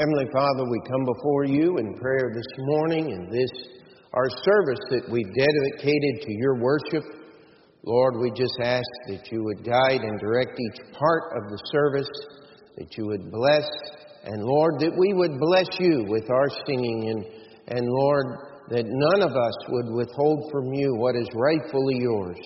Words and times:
Heavenly 0.00 0.30
Father, 0.32 0.62
we 0.70 0.78
come 0.86 1.04
before 1.04 1.44
you 1.44 1.78
in 1.78 1.98
prayer 1.98 2.30
this 2.32 2.46
morning 2.56 3.10
in 3.10 3.28
this 3.32 3.50
our 4.14 4.30
service 4.44 4.78
that 4.90 5.10
we've 5.10 5.34
dedicated 5.34 6.22
to 6.22 6.32
your 6.38 6.54
worship. 6.54 7.02
Lord, 7.82 8.14
we 8.20 8.30
just 8.30 8.54
ask 8.62 8.86
that 9.08 9.26
you 9.32 9.42
would 9.42 9.64
guide 9.64 10.02
and 10.02 10.20
direct 10.20 10.54
each 10.54 10.94
part 10.94 11.34
of 11.34 11.50
the 11.50 11.58
service, 11.72 12.08
that 12.76 12.96
you 12.96 13.06
would 13.06 13.32
bless, 13.32 13.66
and 14.22 14.44
Lord, 14.44 14.78
that 14.78 14.96
we 14.96 15.14
would 15.14 15.36
bless 15.40 15.66
you 15.80 16.06
with 16.06 16.30
our 16.30 16.48
singing, 16.64 17.10
and, 17.10 17.76
and 17.76 17.88
Lord, 17.90 18.26
that 18.70 18.86
none 18.86 19.28
of 19.28 19.34
us 19.34 19.54
would 19.68 19.90
withhold 19.90 20.48
from 20.52 20.72
you 20.74 20.94
what 20.94 21.16
is 21.16 21.26
rightfully 21.34 21.98
yours. 21.98 22.38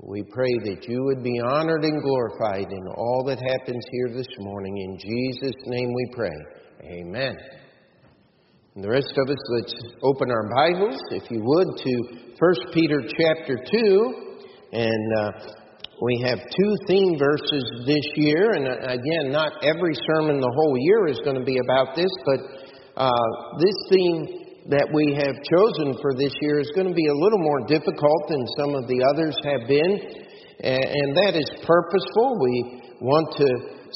We 0.00 0.22
pray 0.22 0.54
that 0.62 0.86
you 0.86 1.02
would 1.02 1.24
be 1.24 1.40
honored 1.40 1.82
and 1.82 2.00
glorified 2.00 2.70
in 2.70 2.86
all 2.96 3.24
that 3.26 3.42
happens 3.42 3.84
here 3.90 4.14
this 4.14 4.28
morning. 4.38 4.78
In 4.78 4.96
Jesus' 4.96 5.56
name 5.66 5.92
we 5.92 6.06
pray. 6.14 6.38
Amen. 6.84 7.34
And 8.76 8.84
the 8.84 8.90
rest 8.90 9.10
of 9.18 9.28
us, 9.28 9.42
let's 9.50 9.74
open 10.04 10.30
our 10.30 10.48
Bibles, 10.54 11.00
if 11.10 11.28
you 11.32 11.42
would, 11.42 11.76
to 11.78 11.92
1 12.38 12.72
Peter 12.72 13.02
chapter 13.02 13.58
2. 13.58 14.14
And 14.70 15.18
uh, 15.18 15.30
we 16.00 16.22
have 16.22 16.38
two 16.38 16.76
theme 16.86 17.18
verses 17.18 17.82
this 17.84 18.06
year. 18.14 18.52
And 18.52 18.68
uh, 18.68 18.92
again, 18.94 19.32
not 19.32 19.64
every 19.64 19.94
sermon 20.14 20.38
the 20.38 20.54
whole 20.54 20.76
year 20.78 21.08
is 21.08 21.18
going 21.24 21.40
to 21.40 21.44
be 21.44 21.58
about 21.58 21.96
this, 21.96 22.10
but 22.24 23.02
uh, 23.02 23.26
this 23.58 23.74
theme 23.90 24.47
that 24.68 24.84
we 24.92 25.16
have 25.16 25.32
chosen 25.48 25.96
for 26.04 26.12
this 26.12 26.32
year 26.44 26.60
is 26.60 26.68
going 26.76 26.88
to 26.88 26.94
be 26.94 27.08
a 27.08 27.20
little 27.24 27.40
more 27.40 27.64
difficult 27.64 28.22
than 28.28 28.44
some 28.60 28.76
of 28.76 28.84
the 28.84 29.00
others 29.00 29.32
have 29.40 29.64
been. 29.64 29.92
And 30.60 31.08
that 31.24 31.32
is 31.40 31.48
purposeful. 31.64 32.36
We 32.36 32.84
want 33.00 33.32
to 33.40 33.48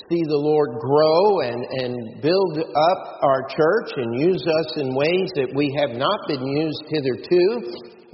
see 0.09 0.25
the 0.25 0.41
Lord 0.41 0.81
grow 0.81 1.45
and, 1.45 1.61
and 1.61 1.93
build 2.25 2.65
up 2.65 3.01
our 3.21 3.45
church 3.53 3.93
and 4.01 4.33
use 4.33 4.41
us 4.41 4.69
in 4.81 4.97
ways 4.97 5.29
that 5.37 5.53
we 5.53 5.69
have 5.77 5.93
not 5.93 6.21
been 6.25 6.41
used 6.41 6.83
hitherto. 6.89 7.45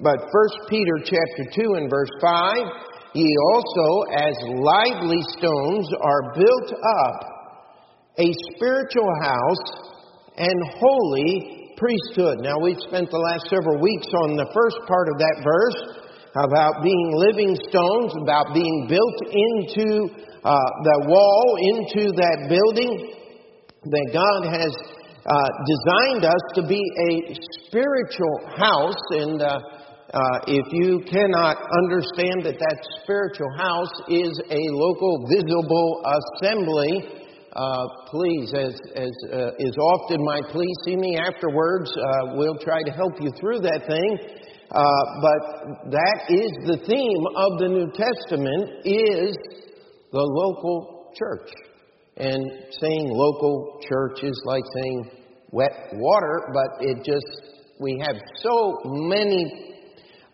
But 0.03 0.19
1 0.19 0.67
Peter 0.67 0.99
chapter 1.07 1.47
2 1.55 1.79
and 1.79 1.87
verse 1.87 2.11
5, 2.19 3.15
ye 3.15 3.31
also 3.55 3.89
as 4.19 4.35
lively 4.59 5.23
stones 5.39 5.87
are 6.03 6.35
built 6.35 6.71
up 6.75 7.19
a 8.19 8.35
spiritual 8.51 9.15
house 9.23 9.95
and 10.39 10.59
holy 10.83 11.58
priesthood. 11.79 12.43
Now 12.43 12.59
we've 12.59 12.83
spent 12.91 13.09
the 13.11 13.23
last 13.23 13.47
several 13.49 13.81
weeks 13.81 14.11
on 14.27 14.37
the 14.37 14.51
first 14.51 14.79
part 14.91 15.09
of 15.09 15.17
that 15.23 15.39
verse 15.47 15.81
about 16.35 16.83
being 16.83 17.09
living 17.17 17.57
stones, 17.71 18.13
about 18.21 18.53
being 18.53 18.87
built 18.91 19.19
into 19.31 20.11
uh, 20.45 20.55
the 20.85 20.99
wall 21.09 21.47
into 21.75 22.13
that 22.13 22.47
building, 22.51 23.15
that 23.87 24.09
God 24.13 24.51
has 24.51 24.75
uh, 25.27 25.49
designed 25.67 26.25
us 26.25 26.45
to 26.55 26.63
be 26.67 26.81
a 26.81 27.35
spiritual 27.67 28.39
house. 28.59 29.03
And 29.11 29.43
uh, 29.43 29.61
uh, 30.15 30.39
if 30.47 30.67
you 30.73 31.05
cannot 31.11 31.57
understand 31.85 32.45
that 32.45 32.59
that 32.59 32.79
spiritual 33.03 33.51
house 33.57 33.93
is 34.09 34.35
a 34.51 34.63
local 34.73 35.27
visible 35.29 36.05
assembly, 36.05 37.28
uh, 37.53 37.87
please, 38.07 38.53
as, 38.55 38.75
as 38.95 39.13
uh, 39.33 39.51
is 39.59 39.77
often 39.77 40.25
my 40.25 40.41
plea, 40.51 40.69
see 40.85 40.97
me 40.97 41.17
afterwards. 41.17 41.91
Uh, 41.91 42.37
we'll 42.37 42.59
try 42.59 42.83
to 42.83 42.91
help 42.93 43.21
you 43.21 43.31
through 43.41 43.61
that 43.61 43.87
thing. 43.87 44.19
but 44.71 45.91
that 45.91 46.19
is 46.29 46.53
the 46.67 46.79
theme 46.87 47.25
of 47.37 47.59
the 47.59 47.69
New 47.69 47.91
Testament 47.93 48.85
is 48.85 49.37
the 50.13 50.21
local 50.21 51.13
church. 51.17 51.51
And 52.17 52.45
saying 52.81 53.09
local 53.11 53.81
church 53.89 54.25
is 54.25 54.43
like 54.45 54.65
saying 54.75 55.11
wet 55.51 55.73
water, 55.95 56.53
but 56.53 56.87
it 56.87 56.99
just, 57.05 57.55
we 57.81 57.97
have 58.05 58.17
so 58.43 58.81
many 58.85 59.75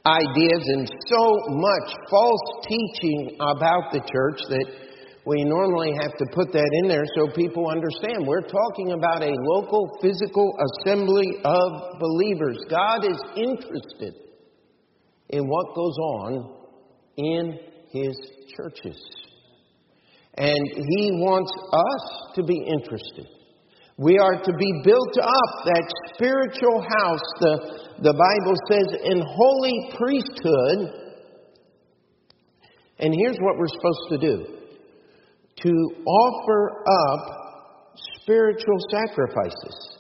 ideas 0.07 0.63
and 0.67 0.91
so 1.09 1.33
much 1.49 1.95
false 2.11 2.67
teaching 2.69 3.37
about 3.41 3.93
the 3.93 4.01
church 4.01 4.41
that 4.49 4.84
we 5.27 5.43
normally 5.43 5.93
have 6.03 6.13
to 6.19 6.27
put 6.33 6.53
that 6.53 6.71
in 6.83 6.89
there 6.89 7.05
so 7.17 7.29
people 7.35 7.69
understand. 7.69 8.27
We're 8.27 8.43
talking 8.43 8.93
about 8.93 9.23
a 9.23 9.33
local 9.33 9.99
physical 10.03 10.53
assembly 10.61 11.39
of 11.43 11.99
believers. 11.99 12.59
God 12.69 13.05
is 13.05 13.19
interested 13.35 14.15
in 15.31 15.49
what 15.49 15.75
goes 15.75 15.97
on 15.97 16.57
in 17.17 17.59
His 17.91 18.15
churches. 18.55 19.03
And 20.37 20.69
He 20.69 21.13
wants 21.13 21.53
us 21.73 22.35
to 22.35 22.43
be 22.43 22.59
interested. 22.59 23.27
We 23.97 24.19
are 24.19 24.43
to 24.43 24.53
be 24.53 24.83
built 24.85 25.17
up, 25.23 25.65
that 25.65 25.85
spiritual 26.15 26.83
house, 26.83 27.27
the, 27.41 28.03
the 28.03 28.13
Bible 28.13 28.57
says, 28.69 29.01
in 29.05 29.23
holy 29.25 29.95
priesthood. 29.97 31.01
And 32.99 33.15
here's 33.15 33.39
what 33.39 33.57
we're 33.57 33.69
supposed 33.69 34.09
to 34.11 34.19
do 34.19 34.54
to 35.63 35.71
offer 36.07 36.83
up 36.87 37.45
spiritual 38.23 38.79
sacrifices 38.91 39.95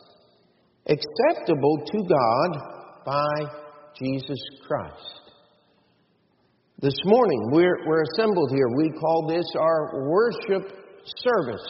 acceptable 0.87 1.83
to 1.87 1.99
God 2.03 3.05
by 3.07 3.53
Jesus 3.99 4.39
Christ. 4.67 5.21
This 6.81 6.99
morning, 7.05 7.51
we're, 7.53 7.87
we're 7.87 8.03
assembled 8.13 8.51
here. 8.51 8.69
We 8.77 8.91
call 9.01 9.27
this 9.29 9.47
our 9.59 10.09
worship 10.11 10.71
service. 11.17 11.67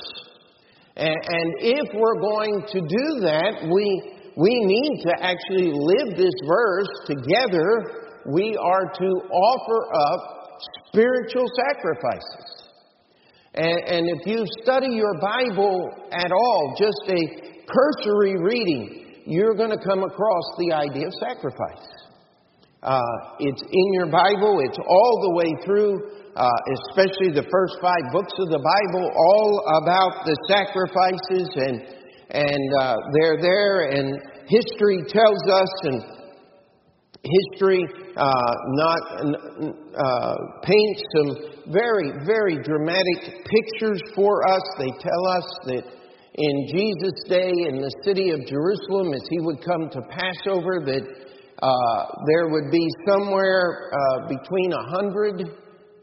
And, 0.97 1.15
and 1.15 1.55
if 1.61 1.89
we're 1.95 2.21
going 2.21 2.65
to 2.72 2.81
do 2.81 3.21
that, 3.21 3.69
we, 3.71 4.15
we 4.37 4.51
need 4.51 5.03
to 5.03 5.12
actually 5.21 5.71
live 5.72 6.16
this 6.16 6.34
verse 6.47 6.89
together. 7.06 8.22
We 8.27 8.56
are 8.56 8.91
to 8.93 9.11
offer 9.31 9.95
up 9.95 10.61
spiritual 10.89 11.47
sacrifices. 11.55 12.53
And, 13.54 13.78
and 13.87 14.03
if 14.19 14.26
you 14.26 14.44
study 14.62 14.91
your 14.91 15.15
Bible 15.20 15.88
at 16.10 16.32
all, 16.32 16.75
just 16.78 17.03
a 17.06 17.22
cursory 17.70 18.34
reading, 18.42 19.22
you're 19.26 19.54
going 19.54 19.70
to 19.70 19.78
come 19.78 20.03
across 20.03 20.44
the 20.59 20.72
idea 20.72 21.06
of 21.06 21.15
sacrifice. 21.20 21.87
Uh, 22.82 23.00
it's 23.38 23.62
in 23.62 23.88
your 23.94 24.10
Bible. 24.10 24.60
It's 24.60 24.76
all 24.76 25.16
the 25.22 25.34
way 25.38 25.50
through, 25.65 25.97
uh, 26.37 26.50
especially 26.84 27.32
the 27.32 27.47
first 27.48 27.81
five 27.81 28.12
books 28.12 28.34
of 28.37 28.50
the 28.50 28.60
Bible, 28.60 29.09
all 29.09 29.81
about 29.81 30.26
the 30.26 30.36
sacrifices, 30.50 31.48
and 31.56 32.04
and 32.28 32.69
uh, 32.82 32.97
they're 33.15 33.41
there. 33.41 33.88
And 33.88 34.21
history 34.48 35.00
tells 35.09 35.41
us, 35.48 35.72
and 35.84 36.03
history 37.24 37.82
uh, 38.16 38.52
not 38.76 39.00
uh, 39.96 40.36
paints 40.62 41.02
some 41.16 41.72
very 41.72 42.12
very 42.24 42.62
dramatic 42.62 43.44
pictures 43.44 44.00
for 44.14 44.48
us. 44.48 44.62
They 44.78 44.90
tell 45.00 45.26
us 45.28 45.46
that. 45.66 45.84
In 46.36 46.66
Jesus' 46.66 47.22
day, 47.28 47.52
in 47.68 47.80
the 47.80 47.94
city 48.02 48.30
of 48.30 48.40
Jerusalem, 48.44 49.14
as 49.14 49.22
he 49.30 49.38
would 49.38 49.64
come 49.64 49.88
to 49.88 50.00
Passover, 50.10 50.82
that 50.84 51.06
uh, 51.62 52.06
there 52.26 52.48
would 52.48 52.72
be 52.72 52.84
somewhere 53.06 53.92
uh, 53.94 54.26
between 54.26 54.72
a 54.72 54.82
hundred 54.91 55.46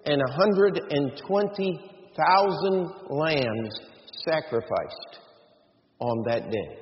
and 0.06 0.22
a 0.22 0.32
hundred 0.32 0.80
and 0.90 1.22
twenty 1.28 1.82
thousand 2.16 2.88
lambs 3.10 3.76
sacrificed 4.24 5.20
on 6.00 6.24
that 6.28 6.50
day. 6.50 6.81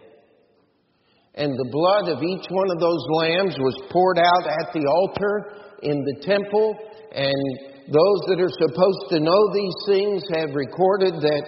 And 1.40 1.56
the 1.56 1.72
blood 1.72 2.12
of 2.12 2.20
each 2.20 2.52
one 2.52 2.68
of 2.68 2.84
those 2.84 3.00
lambs 3.24 3.56
was 3.64 3.80
poured 3.88 4.20
out 4.20 4.44
at 4.44 4.76
the 4.76 4.84
altar 4.84 5.56
in 5.88 6.04
the 6.04 6.20
temple. 6.20 6.76
And 7.16 7.40
those 7.88 8.20
that 8.28 8.44
are 8.44 8.52
supposed 8.52 9.08
to 9.16 9.24
know 9.24 9.40
these 9.56 9.80
things 9.88 10.20
have 10.36 10.52
recorded 10.52 11.16
that 11.24 11.44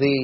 the 0.00 0.16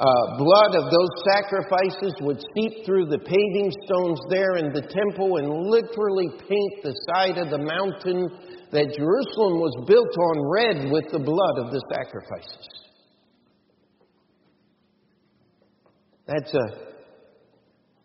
uh, 0.00 0.38
blood 0.40 0.72
of 0.72 0.88
those 0.88 1.12
sacrifices 1.36 2.16
would 2.24 2.40
seep 2.56 2.86
through 2.88 3.12
the 3.12 3.20
paving 3.20 3.70
stones 3.84 4.18
there 4.32 4.56
in 4.56 4.72
the 4.72 4.88
temple 4.88 5.36
and 5.36 5.68
literally 5.68 6.32
paint 6.48 6.74
the 6.82 6.96
side 7.12 7.36
of 7.36 7.52
the 7.52 7.60
mountain 7.60 8.24
that 8.72 8.88
Jerusalem 8.96 9.60
was 9.60 9.76
built 9.84 10.16
on 10.16 10.48
red 10.48 10.90
with 10.90 11.12
the 11.12 11.20
blood 11.20 11.60
of 11.60 11.70
the 11.70 11.82
sacrifices. 11.92 12.68
That's 16.26 16.54
a 16.54 16.91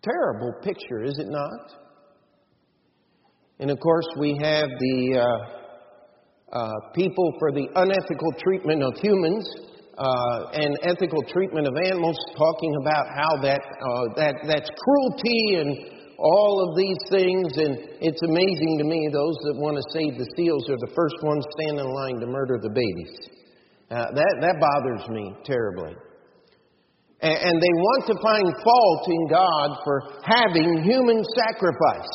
terrible 0.07 0.53
picture, 0.61 1.03
is 1.03 1.17
it 1.19 1.27
not? 1.27 1.87
And 3.59 3.71
of 3.71 3.79
course, 3.79 4.05
we 4.19 4.37
have 4.41 4.69
the 4.69 5.19
uh, 5.19 6.55
uh, 6.55 6.71
people 6.93 7.33
for 7.39 7.51
the 7.51 7.67
unethical 7.75 8.31
treatment 8.39 8.83
of 8.83 8.93
humans 9.01 9.43
uh, 9.97 10.53
and 10.53 10.77
ethical 10.83 11.23
treatment 11.23 11.67
of 11.67 11.73
animals, 11.75 12.15
talking 12.37 12.73
about 12.81 13.05
how 13.17 13.41
that, 13.41 13.59
uh, 13.59 14.13
that 14.15 14.35
that's 14.45 14.69
cruelty 14.69 15.57
and 15.57 15.73
all 16.19 16.69
of 16.69 16.77
these 16.77 17.01
things. 17.09 17.49
And 17.57 17.97
it's 17.99 18.21
amazing 18.21 18.77
to 18.77 18.85
me, 18.85 19.09
those 19.11 19.37
that 19.49 19.55
want 19.57 19.75
to 19.75 19.85
save 19.89 20.17
the 20.17 20.29
seals 20.37 20.69
are 20.69 20.77
the 20.77 20.93
first 20.95 21.17
ones 21.23 21.43
standing 21.57 21.83
in 21.85 21.91
line 21.91 22.19
to 22.21 22.27
murder 22.27 22.59
the 22.61 22.69
babies. 22.69 23.13
Uh, 23.89 24.05
that, 24.13 24.33
that 24.41 24.55
bothers 24.61 25.09
me 25.09 25.33
terribly. 25.45 25.95
And 27.19 27.55
they 27.57 27.73
want 27.81 28.05
to 28.13 28.15
find 28.21 28.45
fault 28.61 29.03
in 29.09 29.23
God 29.25 29.69
for 29.83 29.97
having 30.21 30.83
human 30.85 31.25
sacrifice 31.33 32.13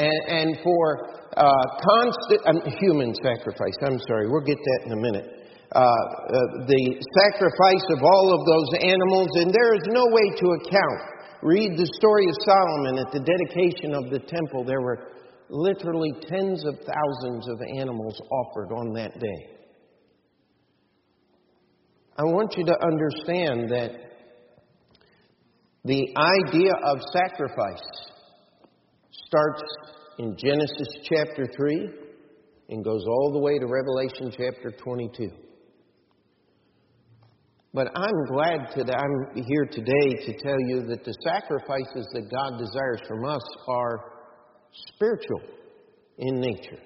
and, 0.00 0.20
and 0.32 0.48
for 0.64 1.12
uh, 1.36 1.64
constant 1.84 2.40
um, 2.48 2.60
human 2.80 3.12
sacrifice. 3.20 3.76
I'm 3.84 4.00
sorry, 4.08 4.30
we'll 4.30 4.48
get 4.48 4.56
that 4.56 4.80
in 4.86 4.92
a 4.92 5.00
minute. 5.00 5.28
Uh, 5.70 5.78
uh, 5.78 6.66
the 6.66 6.84
sacrifice 7.20 7.86
of 7.94 8.02
all 8.02 8.32
of 8.32 8.42
those 8.48 8.70
animals, 8.82 9.28
and 9.36 9.52
there 9.52 9.74
is 9.76 9.84
no 9.92 10.08
way 10.08 10.26
to 10.40 10.46
account. 10.64 11.00
Read 11.42 11.76
the 11.76 11.86
story 12.00 12.26
of 12.26 12.34
Solomon 12.42 12.98
at 12.98 13.12
the 13.12 13.20
dedication 13.20 13.94
of 13.94 14.10
the 14.10 14.18
temple. 14.18 14.64
There 14.64 14.80
were 14.80 15.12
literally 15.50 16.12
tens 16.26 16.64
of 16.64 16.74
thousands 16.80 17.46
of 17.48 17.60
animals 17.76 18.20
offered 18.32 18.72
on 18.72 18.92
that 18.94 19.18
day. 19.20 19.60
I 22.16 22.24
want 22.24 22.56
you 22.56 22.64
to 22.64 22.76
understand 22.82 23.70
that 23.70 24.09
the 25.84 26.14
idea 26.16 26.72
of 26.84 26.98
sacrifice 27.12 27.82
starts 29.26 29.62
in 30.18 30.36
Genesis 30.36 30.88
chapter 31.04 31.46
3 31.56 31.90
and 32.68 32.84
goes 32.84 33.04
all 33.06 33.32
the 33.32 33.38
way 33.38 33.58
to 33.58 33.66
Revelation 33.66 34.30
chapter 34.30 34.70
22. 34.70 35.30
But 37.72 37.88
I'm 37.94 38.26
glad 38.26 38.68
that 38.76 38.94
I'm 38.94 39.44
here 39.44 39.64
today 39.70 40.26
to 40.26 40.38
tell 40.38 40.60
you 40.66 40.82
that 40.88 41.04
the 41.04 41.14
sacrifices 41.24 42.06
that 42.12 42.30
God 42.30 42.58
desires 42.58 43.00
from 43.08 43.24
us 43.24 43.42
are 43.68 44.12
spiritual 44.94 45.40
in 46.18 46.40
nature. 46.40 46.78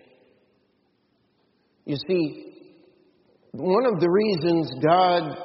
You 1.86 1.96
see, 2.06 2.54
one 3.52 3.86
of 3.86 3.98
the 4.00 4.10
reasons 4.10 4.70
God 4.82 5.36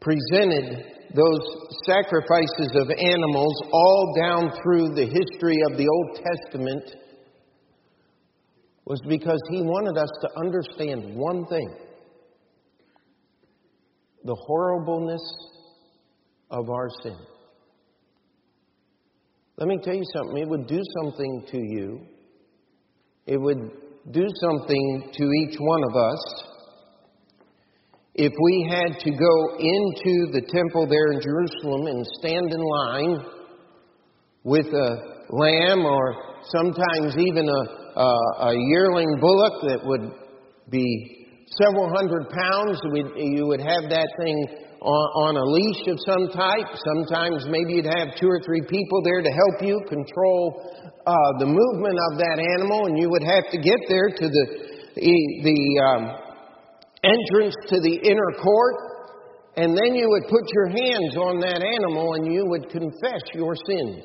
presented 0.00 0.95
those 1.14 1.40
sacrifices 1.84 2.72
of 2.74 2.90
animals 2.90 3.62
all 3.72 4.14
down 4.18 4.50
through 4.62 4.94
the 4.94 5.06
history 5.06 5.58
of 5.70 5.78
the 5.78 5.88
Old 5.88 6.20
Testament 6.24 6.96
was 8.84 9.00
because 9.08 9.40
He 9.50 9.62
wanted 9.62 9.98
us 9.98 10.10
to 10.22 10.28
understand 10.38 11.16
one 11.16 11.46
thing 11.46 11.74
the 14.24 14.36
horribleness 14.46 15.22
of 16.50 16.68
our 16.68 16.88
sin. 17.02 17.16
Let 19.56 19.68
me 19.68 19.78
tell 19.82 19.94
you 19.94 20.04
something. 20.14 20.36
It 20.36 20.48
would 20.48 20.66
do 20.66 20.80
something 21.00 21.44
to 21.50 21.58
you. 21.58 22.00
It 23.26 23.40
would 23.40 23.70
do 24.10 24.26
something 24.40 25.10
to 25.12 25.24
each 25.24 25.56
one 25.58 25.82
of 25.84 25.96
us 25.96 26.44
if 28.16 28.32
we 28.32 28.66
had 28.72 28.98
to 28.98 29.10
go 29.10 29.36
into 29.60 30.32
the 30.32 30.40
temple 30.48 30.88
there 30.88 31.12
in 31.12 31.20
Jerusalem 31.20 31.86
and 31.86 32.00
stand 32.18 32.48
in 32.48 32.62
line 32.64 33.20
with 34.42 34.66
a 34.72 34.90
lamb 35.28 35.84
or 35.84 36.40
sometimes 36.48 37.12
even 37.18 37.44
a, 37.44 37.62
a, 38.00 38.10
a 38.48 38.52
yearling 38.72 39.18
bullock 39.20 39.52
that 39.68 39.84
would 39.84 40.12
be 40.70 41.28
several 41.60 41.92
hundred 41.92 42.30
pounds, 42.32 42.80
you 43.20 43.46
would 43.46 43.60
have 43.60 43.84
that 43.92 44.08
thing 44.16 44.36
on, 44.80 45.06
on 45.28 45.32
a 45.36 45.46
leash 45.52 45.84
of 45.92 46.00
some 46.08 46.32
type. 46.32 46.72
Sometimes 46.96 47.44
maybe 47.52 47.74
you'd 47.74 47.92
have 48.00 48.16
two 48.16 48.28
or 48.28 48.40
three 48.40 48.62
people 48.64 49.04
there 49.04 49.20
to 49.20 49.28
help 49.28 49.60
you 49.60 49.76
control 49.92 50.72
uh, 51.04 51.12
the 51.38 51.46
movement 51.46 51.98
of 52.10 52.16
that 52.16 52.40
animal, 52.40 52.86
and 52.86 52.96
you 52.96 53.10
would 53.10 53.22
have 53.22 53.44
to 53.52 53.58
get 53.60 53.80
there 53.92 54.08
to 54.08 54.24
the 54.24 54.44
the 54.96 55.60
um, 55.84 56.25
entrance 57.04 57.54
to 57.68 57.80
the 57.80 58.00
inner 58.02 58.32
court, 58.42 58.74
and 59.56 59.76
then 59.76 59.94
you 59.94 60.08
would 60.08 60.24
put 60.28 60.44
your 60.52 60.68
hands 60.68 61.16
on 61.16 61.40
that 61.40 61.62
animal 61.62 62.14
and 62.14 62.32
you 62.32 62.44
would 62.46 62.68
confess 62.68 63.22
your 63.34 63.54
sins 63.66 64.04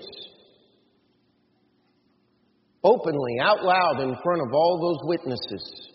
openly, 2.83 3.37
out 3.41 3.63
loud, 3.63 4.01
in 4.01 4.15
front 4.23 4.41
of 4.41 4.53
all 4.53 4.79
those 4.81 5.07
witnesses. 5.07 5.91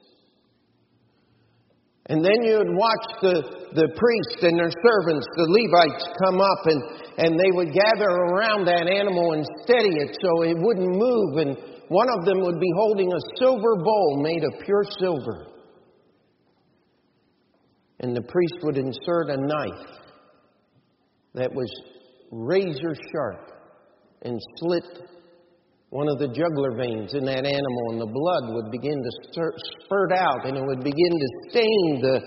And 2.08 2.24
then 2.24 2.44
you 2.46 2.58
would 2.58 2.70
watch 2.70 3.06
the, 3.20 3.36
the 3.74 3.88
priests 3.98 4.42
and 4.46 4.54
their 4.54 4.70
servants, 4.70 5.26
the 5.34 5.48
Levites, 5.50 6.06
come 6.22 6.38
up 6.38 6.62
and, 6.66 6.80
and 7.18 7.30
they 7.34 7.50
would 7.50 7.74
gather 7.74 8.06
around 8.06 8.64
that 8.66 8.86
animal 8.86 9.32
and 9.32 9.42
steady 9.66 9.90
it 9.98 10.14
so 10.22 10.42
it 10.46 10.54
wouldn't 10.54 10.94
move. 10.94 11.42
And 11.42 11.58
one 11.88 12.06
of 12.14 12.24
them 12.24 12.46
would 12.46 12.60
be 12.60 12.70
holding 12.78 13.10
a 13.10 13.26
silver 13.42 13.82
bowl 13.82 14.22
made 14.22 14.44
of 14.44 14.62
pure 14.64 14.84
silver. 15.00 15.55
And 18.00 18.14
the 18.14 18.22
priest 18.22 18.54
would 18.62 18.76
insert 18.76 19.30
a 19.30 19.36
knife 19.36 19.96
that 21.34 21.52
was 21.52 21.70
razor 22.30 22.94
sharp 23.12 23.52
and 24.22 24.40
slit 24.58 24.84
one 25.90 26.08
of 26.08 26.18
the 26.18 26.28
jugular 26.28 26.76
veins 26.76 27.14
in 27.14 27.24
that 27.24 27.46
animal, 27.46 27.84
and 27.90 28.00
the 28.00 28.10
blood 28.10 28.54
would 28.54 28.72
begin 28.72 28.98
to 29.00 29.10
spurt 29.84 30.12
out, 30.12 30.44
and 30.44 30.56
it 30.56 30.64
would 30.66 30.82
begin 30.82 31.12
to 31.14 31.28
stain 31.48 32.00
the, 32.02 32.20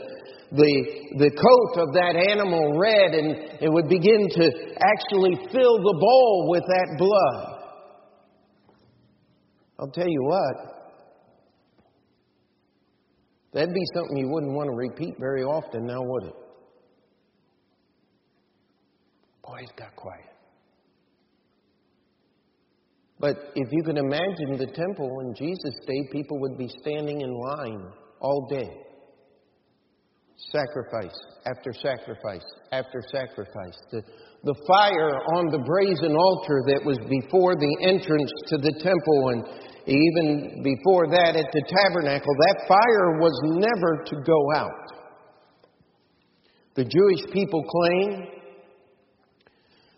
the, 0.55 0.73
the 1.19 1.29
coat 1.29 1.83
of 1.83 1.93
that 1.93 2.15
animal 2.15 2.79
red, 2.79 3.13
and 3.13 3.61
it 3.61 3.69
would 3.69 3.89
begin 3.89 4.29
to 4.31 4.45
actually 4.79 5.35
fill 5.51 5.77
the 5.77 5.97
bowl 5.99 6.47
with 6.49 6.63
that 6.63 6.95
blood. 6.97 7.59
I'll 9.77 9.91
tell 9.91 10.07
you 10.07 10.23
what, 10.23 10.78
that'd 13.53 13.73
be 13.73 13.85
something 13.93 14.17
you 14.17 14.29
wouldn't 14.29 14.53
want 14.53 14.69
to 14.69 14.75
repeat 14.75 15.15
very 15.19 15.43
often 15.43 15.85
now, 15.85 16.01
would 16.01 16.23
it? 16.25 16.35
Boy, 19.43 19.59
it 19.63 19.75
got 19.75 19.95
quiet. 19.95 20.25
But 23.19 23.35
if 23.55 23.67
you 23.71 23.83
can 23.83 23.97
imagine 23.97 24.57
the 24.57 24.71
temple 24.73 25.19
in 25.21 25.35
Jesus' 25.35 25.75
day, 25.85 26.07
people 26.11 26.39
would 26.39 26.57
be 26.57 26.69
standing 26.81 27.21
in 27.21 27.33
line 27.33 27.91
all 28.21 28.47
day. 28.49 28.69
Sacrifice 30.51 31.19
after 31.45 31.73
sacrifice 31.73 32.45
after 32.71 33.01
sacrifice. 33.11 33.77
The, 33.91 34.01
the 34.43 34.55
fire 34.65 35.19
on 35.35 35.51
the 35.51 35.59
brazen 35.59 36.15
altar 36.15 36.63
that 36.71 36.81
was 36.85 36.97
before 37.09 37.55
the 37.55 37.77
entrance 37.83 38.31
to 38.47 38.57
the 38.57 38.71
temple 38.79 39.29
and 39.35 39.68
even 39.89 40.61
before 40.63 41.07
that 41.09 41.35
at 41.35 41.51
the 41.51 41.63
tabernacle, 41.65 42.33
that 42.47 42.67
fire 42.67 43.19
was 43.19 43.33
never 43.57 44.03
to 44.05 44.15
go 44.23 44.39
out. 44.55 44.85
The 46.75 46.85
Jewish 46.85 47.33
people 47.33 47.63
claim 47.63 48.27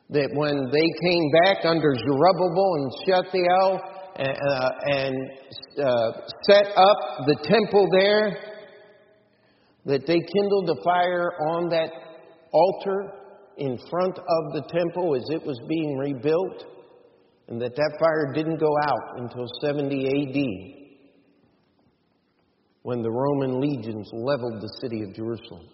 that 0.09 0.29
when 0.33 0.69
they 0.71 0.89
came 1.03 1.31
back 1.43 1.65
under 1.65 1.93
Zerubbabel 1.95 2.71
and 2.75 2.91
Shealtiel 3.05 3.81
uh, 4.17 4.69
and 4.85 5.15
uh, 5.77 6.11
set 6.43 6.67
up 6.75 6.97
the 7.27 7.37
temple 7.43 7.87
there, 7.91 8.51
that 9.85 10.05
they 10.05 10.19
kindled 10.19 10.69
a 10.69 10.83
fire 10.83 11.31
on 11.49 11.69
that 11.69 11.91
altar 12.53 13.13
in 13.57 13.77
front 13.89 14.17
of 14.17 14.53
the 14.53 14.63
temple 14.71 15.15
as 15.15 15.23
it 15.29 15.45
was 15.45 15.59
being 15.67 15.97
rebuilt, 15.97 16.65
and 17.51 17.61
that 17.61 17.75
that 17.75 17.97
fire 17.99 18.31
didn't 18.33 18.61
go 18.61 18.73
out 18.85 19.19
until 19.19 19.45
70 19.61 20.07
AD 20.07 20.37
when 22.83 23.01
the 23.01 23.11
Roman 23.11 23.59
legions 23.59 24.09
leveled 24.13 24.61
the 24.61 24.71
city 24.81 25.01
of 25.03 25.13
Jerusalem. 25.13 25.67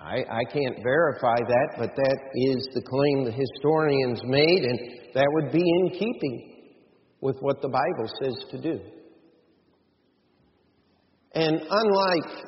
I, 0.00 0.16
I 0.28 0.44
can't 0.52 0.76
verify 0.82 1.36
that, 1.36 1.68
but 1.78 1.90
that 1.94 2.18
is 2.34 2.68
the 2.74 2.82
claim 2.82 3.24
the 3.24 3.30
historians 3.30 4.22
made, 4.24 4.64
and 4.64 4.80
that 5.14 5.26
would 5.34 5.52
be 5.52 5.62
in 5.62 5.90
keeping 5.90 6.72
with 7.20 7.36
what 7.40 7.62
the 7.62 7.68
Bible 7.68 8.10
says 8.24 8.44
to 8.50 8.60
do. 8.60 8.80
And 11.36 11.60
unlike 11.60 12.44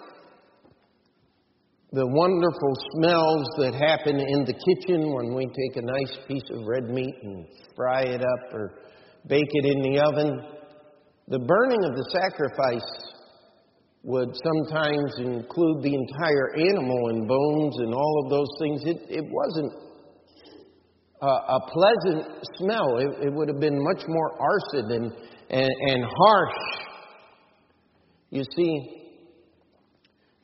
the 1.93 2.07
wonderful 2.07 2.73
smells 2.97 3.47
that 3.59 3.75
happen 3.75 4.19
in 4.19 4.45
the 4.45 4.55
kitchen 4.55 5.13
when 5.13 5.35
we 5.35 5.45
take 5.45 5.77
a 5.77 5.85
nice 5.85 6.17
piece 6.27 6.49
of 6.51 6.67
red 6.67 6.89
meat 6.89 7.15
and 7.23 7.47
fry 7.77 8.01
it 8.01 8.23
up 8.23 8.55
or 8.55 8.81
bake 9.27 9.51
it 9.53 9.67
in 9.67 9.83
the 9.83 10.01
oven, 10.01 10.41
the 11.29 11.39
burning 11.39 11.85
of 11.85 11.95
the 11.95 12.09
sacrifice 12.11 13.13
would 14.05 14.35
sometimes 14.35 15.13
include 15.19 15.83
the 15.83 15.95
entire 15.95 16.57
animal 16.57 17.09
and 17.11 17.29
bones 17.29 17.77
and 17.79 17.95
all 17.95 18.23
of 18.25 18.31
those 18.31 18.49
things. 18.59 18.83
It, 18.85 18.97
it 19.11 19.25
wasn't 19.31 19.73
a, 21.21 21.27
a 21.27 21.61
pleasant 21.69 22.25
smell. 22.57 22.99
It, 22.99 23.27
it, 23.27 23.33
would 23.33 23.49
have 23.49 23.61
been 23.61 23.79
much 23.79 24.03
more 24.09 24.33
acid 24.41 24.91
and, 24.91 25.13
and, 25.51 25.71
and 25.91 26.05
harsh. 26.05 26.57
You 28.31 28.45
see, 28.57 29.02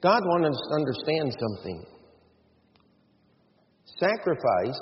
God 0.00 0.22
wanted 0.24 0.50
us 0.50 0.60
to 0.68 0.74
understand 0.74 1.36
something. 1.40 1.84
Sacrifice 3.98 4.80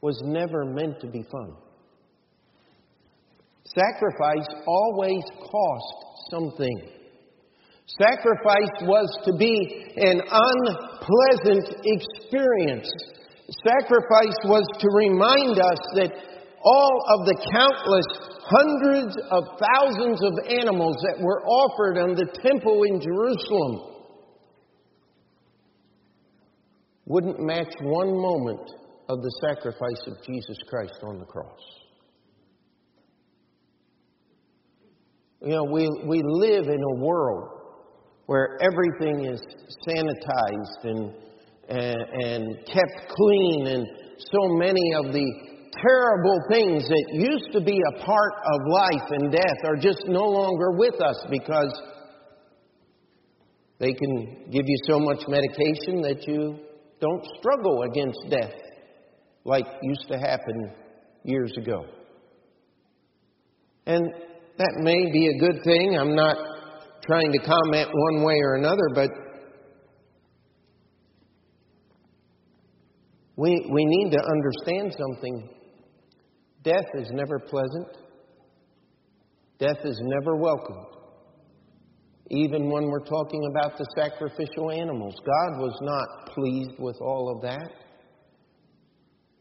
was 0.00 0.20
never 0.24 0.64
meant 0.64 1.00
to 1.00 1.08
be 1.08 1.22
fun. 1.30 1.52
Sacrifice 3.64 4.48
always 4.66 5.22
cost 5.38 5.94
something. 6.30 6.88
Sacrifice 8.00 8.74
was 8.82 9.08
to 9.24 9.32
be 9.36 9.92
an 9.96 10.20
unpleasant 10.20 11.84
experience. 11.84 12.88
Sacrifice 13.64 14.38
was 14.44 14.64
to 14.80 14.88
remind 14.92 15.58
us 15.58 15.80
that 15.96 16.12
all 16.64 16.96
of 17.12 17.26
the 17.26 17.36
countless 17.52 18.37
hundreds 18.50 19.14
of 19.30 19.44
thousands 19.60 20.20
of 20.22 20.32
animals 20.60 20.96
that 21.06 21.20
were 21.20 21.42
offered 21.44 21.98
on 21.98 22.14
the 22.14 22.26
temple 22.42 22.82
in 22.84 23.00
Jerusalem 23.00 23.94
wouldn't 27.06 27.40
match 27.40 27.72
one 27.80 28.08
moment 28.08 28.70
of 29.08 29.22
the 29.22 29.30
sacrifice 29.48 30.06
of 30.06 30.14
Jesus 30.26 30.58
Christ 30.68 30.98
on 31.02 31.18
the 31.18 31.24
cross. 31.24 31.60
You 35.40 35.50
know, 35.50 35.64
we, 35.64 35.88
we 36.04 36.22
live 36.24 36.66
in 36.66 36.82
a 36.82 36.94
world 37.00 37.48
where 38.26 38.58
everything 38.60 39.24
is 39.24 39.40
sanitized 39.88 40.84
and, 40.84 41.14
and, 41.68 41.96
and 42.22 42.56
kept 42.66 43.08
clean, 43.08 43.66
and 43.68 43.86
so 44.18 44.48
many 44.58 44.92
of 44.96 45.12
the 45.12 45.47
terrible 45.82 46.38
things 46.50 46.88
that 46.88 47.06
used 47.12 47.52
to 47.52 47.60
be 47.60 47.78
a 47.78 48.04
part 48.04 48.32
of 48.34 48.60
life 48.68 49.10
and 49.10 49.32
death 49.32 49.58
are 49.64 49.76
just 49.76 50.02
no 50.06 50.24
longer 50.24 50.72
with 50.72 51.00
us 51.00 51.16
because 51.30 51.72
they 53.78 53.92
can 53.92 54.50
give 54.50 54.64
you 54.66 54.76
so 54.86 54.98
much 54.98 55.22
medication 55.28 56.02
that 56.02 56.24
you 56.26 56.58
don't 57.00 57.24
struggle 57.38 57.82
against 57.82 58.18
death 58.30 58.54
like 59.44 59.66
used 59.82 60.08
to 60.08 60.18
happen 60.18 60.72
years 61.24 61.52
ago. 61.56 61.84
And 63.86 64.04
that 64.58 64.74
may 64.78 65.10
be 65.12 65.28
a 65.28 65.38
good 65.38 65.62
thing. 65.64 65.96
I'm 65.98 66.14
not 66.14 66.36
trying 67.06 67.32
to 67.32 67.38
comment 67.38 67.88
one 67.92 68.24
way 68.24 68.34
or 68.42 68.56
another, 68.56 68.88
but 68.94 69.10
we, 73.36 73.66
we 73.72 73.84
need 73.84 74.10
to 74.10 74.18
understand 74.18 74.94
something. 74.98 75.48
Death 76.68 76.90
is 76.96 77.08
never 77.12 77.38
pleasant, 77.38 77.88
death 79.58 79.78
is 79.84 79.98
never 80.02 80.36
welcomed. 80.36 80.84
Even 82.30 82.68
when 82.68 82.90
we're 82.90 83.06
talking 83.06 83.40
about 83.50 83.78
the 83.78 83.86
sacrificial 83.96 84.70
animals, 84.70 85.14
God 85.16 85.60
was 85.60 85.78
not 85.80 86.34
pleased 86.34 86.78
with 86.78 86.96
all 87.00 87.34
of 87.34 87.40
that. 87.40 87.70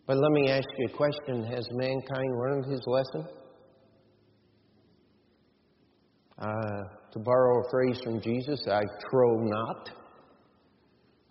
But 0.05 0.15
let 0.15 0.31
me 0.31 0.50
ask 0.50 0.63
you 0.77 0.88
a 0.88 0.96
question 0.96 1.43
Has 1.51 1.67
mankind 1.74 2.31
learned 2.39 2.72
his 2.72 2.79
lesson? 2.88 3.27
Uh, 6.39 6.48
to 7.12 7.19
borrow 7.19 7.60
a 7.60 7.69
phrase 7.69 8.00
from 8.05 8.22
Jesus, 8.22 8.62
I 8.72 8.84
trow 9.12 9.36
not. 9.41 9.89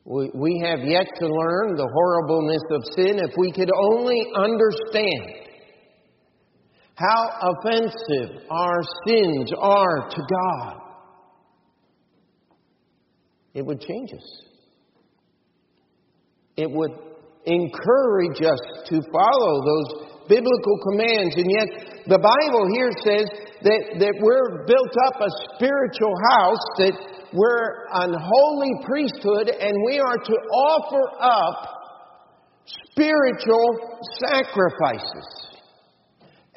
We, 0.05 0.31
we 0.35 0.63
have 0.63 0.81
yet 0.81 1.07
to 1.21 1.27
learn 1.27 1.75
the 1.75 1.89
horribleness 1.91 2.63
of 2.71 2.83
sin 2.97 3.19
if 3.19 3.33
we 3.39 3.51
could 3.51 3.71
only 3.95 4.27
understand 4.37 5.46
how 6.97 7.53
offensive 7.53 8.43
our 8.51 8.81
sins 9.07 9.53
are 9.59 10.09
to 10.09 10.23
God. 10.31 10.81
It 13.53 13.65
would 13.65 13.81
change 13.81 14.13
us. 14.13 14.43
It 16.57 16.71
would 16.71 16.93
encourage 17.45 18.41
us 18.41 18.61
to 18.89 19.01
follow 19.13 19.61
those 19.65 20.09
biblical 20.29 20.79
commands. 20.89 21.37
And 21.37 21.51
yet, 21.51 21.69
the 22.07 22.19
Bible 22.19 22.65
here 22.75 22.91
says 23.05 23.29
that, 23.63 24.01
that 24.01 24.15
we're 24.21 24.65
built 24.67 24.95
up 25.07 25.21
a 25.21 25.31
spiritual 25.55 26.15
house, 26.33 26.65
that 26.79 26.97
we're 27.33 27.87
an 27.93 28.15
holy 28.19 28.73
priesthood, 28.85 29.49
and 29.49 29.73
we 29.87 30.01
are 30.01 30.17
to 30.17 30.33
offer 30.33 31.05
up 31.21 31.77
spiritual 32.91 34.01
sacrifices. 34.19 35.46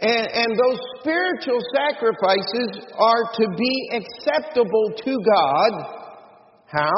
And, 0.01 0.27
and 0.33 0.51
those 0.57 0.79
spiritual 0.99 1.59
sacrifices 1.75 2.87
are 2.97 3.23
to 3.33 3.47
be 3.57 3.89
acceptable 3.93 4.93
to 4.95 5.17
God. 5.35 5.71
How? 6.67 6.91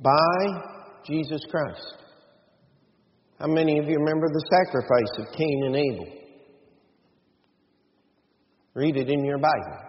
By 0.00 0.72
Jesus 1.06 1.40
Christ. 1.50 1.94
How 3.38 3.46
many 3.46 3.78
of 3.78 3.84
you 3.84 3.98
remember 3.98 4.26
the 4.28 4.44
sacrifice 4.50 5.18
of 5.18 5.36
Cain 5.36 5.62
and 5.66 5.76
Abel? 5.76 6.06
Read 8.74 8.96
it 8.96 9.08
in 9.08 9.24
your 9.24 9.38
Bible. 9.38 9.85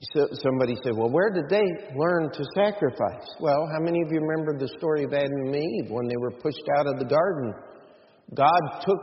So 0.00 0.28
somebody 0.32 0.76
said, 0.84 0.94
Well, 0.94 1.10
where 1.10 1.30
did 1.30 1.50
they 1.50 1.64
learn 1.96 2.30
to 2.32 2.44
sacrifice? 2.54 3.26
Well, 3.40 3.66
how 3.72 3.80
many 3.80 4.00
of 4.02 4.12
you 4.12 4.20
remember 4.20 4.56
the 4.56 4.68
story 4.78 5.02
of 5.02 5.12
Adam 5.12 5.32
and 5.46 5.56
Eve 5.56 5.90
when 5.90 6.06
they 6.06 6.16
were 6.16 6.30
pushed 6.30 6.62
out 6.78 6.86
of 6.86 6.98
the 6.98 7.04
garden? 7.04 7.52
God 8.34 8.62
took 8.86 9.00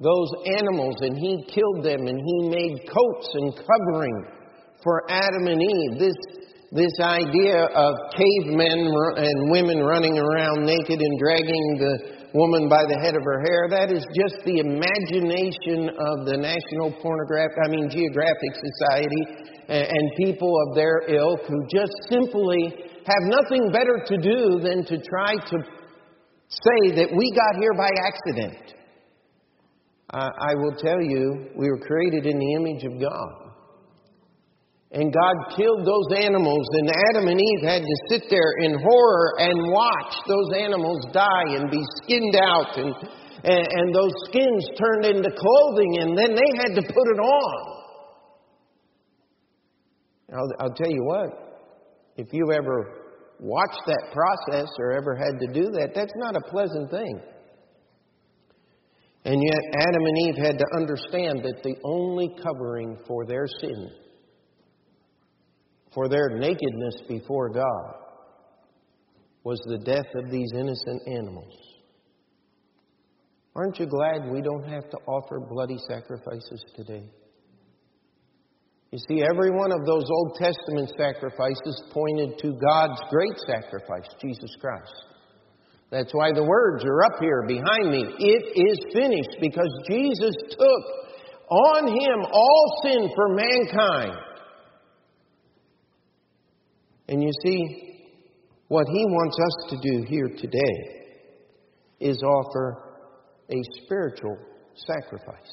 those 0.00 0.30
animals 0.46 0.96
and 1.00 1.16
He 1.16 1.44
killed 1.52 1.84
them 1.84 2.06
and 2.06 2.16
He 2.16 2.48
made 2.48 2.88
coats 2.88 3.28
and 3.34 3.52
covering 3.52 4.26
for 4.82 5.04
Adam 5.10 5.46
and 5.46 5.60
Eve. 5.60 5.98
This 5.98 6.16
this 6.72 6.94
idea 7.02 7.66
of 7.74 7.94
cavemen 8.14 8.94
and 9.16 9.50
women 9.50 9.82
running 9.82 10.16
around 10.16 10.64
naked 10.64 11.00
and 11.00 11.18
dragging 11.18 11.78
the 11.78 12.19
woman 12.34 12.68
by 12.68 12.84
the 12.86 12.98
head 13.02 13.16
of 13.16 13.22
her 13.24 13.40
hair, 13.42 13.68
that 13.70 13.90
is 13.90 14.04
just 14.14 14.44
the 14.44 14.58
imagination 14.58 15.90
of 15.90 16.26
the 16.26 16.36
National 16.38 16.92
Pornographic, 17.02 17.58
I 17.64 17.68
mean, 17.68 17.90
Geographic 17.90 18.54
Society 18.54 19.50
and 19.68 20.04
people 20.16 20.50
of 20.66 20.74
their 20.74 21.02
ilk 21.08 21.40
who 21.46 21.66
just 21.70 21.92
simply 22.08 22.74
have 23.06 23.22
nothing 23.24 23.70
better 23.72 24.02
to 24.06 24.16
do 24.18 24.60
than 24.60 24.84
to 24.84 24.98
try 24.98 25.34
to 25.34 25.56
say 26.48 26.96
that 26.96 27.08
we 27.16 27.32
got 27.34 27.60
here 27.60 27.74
by 27.76 27.90
accident. 28.06 28.74
I 30.12 30.54
will 30.56 30.74
tell 30.76 31.00
you, 31.00 31.50
we 31.56 31.68
were 31.68 31.78
created 31.78 32.26
in 32.26 32.38
the 32.38 32.52
image 32.54 32.84
of 32.84 33.00
God. 33.00 33.49
And 34.92 35.14
God 35.14 35.54
killed 35.56 35.86
those 35.86 36.18
animals, 36.18 36.66
and 36.72 36.90
Adam 37.10 37.28
and 37.28 37.40
Eve 37.40 37.62
had 37.62 37.82
to 37.82 37.96
sit 38.08 38.24
there 38.28 38.58
in 38.58 38.74
horror 38.82 39.34
and 39.38 39.70
watch 39.70 40.14
those 40.26 40.50
animals 40.58 41.06
die 41.12 41.54
and 41.54 41.70
be 41.70 41.82
skinned 42.02 42.34
out, 42.34 42.76
and, 42.76 42.94
and, 43.44 43.66
and 43.70 43.94
those 43.94 44.10
skins 44.26 44.66
turned 44.76 45.04
into 45.06 45.30
clothing, 45.30 45.98
and 46.00 46.18
then 46.18 46.34
they 46.34 46.50
had 46.58 46.74
to 46.74 46.82
put 46.82 47.06
it 47.06 47.20
on. 47.20 47.82
I'll, 50.32 50.52
I'll 50.58 50.74
tell 50.74 50.90
you 50.90 51.04
what, 51.04 51.62
if 52.16 52.32
you 52.32 52.50
ever 52.52 53.00
watched 53.38 53.82
that 53.86 54.10
process 54.12 54.68
or 54.80 54.92
ever 54.92 55.14
had 55.14 55.38
to 55.38 55.52
do 55.52 55.70
that, 55.70 55.90
that's 55.94 56.12
not 56.16 56.34
a 56.34 56.50
pleasant 56.50 56.90
thing. 56.90 57.20
And 59.24 59.40
yet, 59.40 59.60
Adam 59.86 60.02
and 60.02 60.18
Eve 60.18 60.36
had 60.36 60.58
to 60.58 60.66
understand 60.74 61.44
that 61.44 61.62
the 61.62 61.76
only 61.84 62.34
covering 62.42 62.98
for 63.06 63.24
their 63.24 63.46
sin 63.60 63.90
for 65.94 66.08
their 66.08 66.30
nakedness 66.38 67.02
before 67.08 67.50
God 67.50 67.94
was 69.44 69.60
the 69.66 69.78
death 69.78 70.06
of 70.14 70.30
these 70.30 70.50
innocent 70.54 71.02
animals. 71.06 71.54
Aren't 73.56 73.78
you 73.78 73.86
glad 73.86 74.30
we 74.30 74.42
don't 74.42 74.68
have 74.68 74.88
to 74.90 74.96
offer 75.06 75.40
bloody 75.40 75.78
sacrifices 75.88 76.64
today? 76.76 77.04
You 78.92 78.98
see, 79.08 79.22
every 79.22 79.50
one 79.50 79.72
of 79.72 79.86
those 79.86 80.04
Old 80.10 80.34
Testament 80.34 80.90
sacrifices 80.98 81.82
pointed 81.92 82.38
to 82.38 82.58
God's 82.58 83.00
great 83.08 83.38
sacrifice, 83.46 84.08
Jesus 84.20 84.50
Christ. 84.60 85.04
That's 85.90 86.12
why 86.12 86.30
the 86.32 86.44
words 86.44 86.84
are 86.84 87.02
up 87.04 87.20
here 87.20 87.44
behind 87.46 87.90
me. 87.90 88.02
It 88.18 88.44
is 88.54 88.78
finished 88.94 89.36
because 89.40 89.70
Jesus 89.88 90.34
took 90.50 90.84
on 91.50 91.88
him 91.88 92.26
all 92.32 92.80
sin 92.84 93.10
for 93.14 93.34
mankind. 93.34 94.29
And 97.10 97.20
you 97.22 97.30
see, 97.42 97.90
what 98.68 98.86
he 98.86 99.04
wants 99.04 99.36
us 99.36 99.70
to 99.70 99.90
do 99.90 100.06
here 100.06 100.28
today 100.38 101.00
is 101.98 102.22
offer 102.22 103.00
a 103.50 103.56
spiritual 103.82 104.38
sacrifice. 104.76 105.52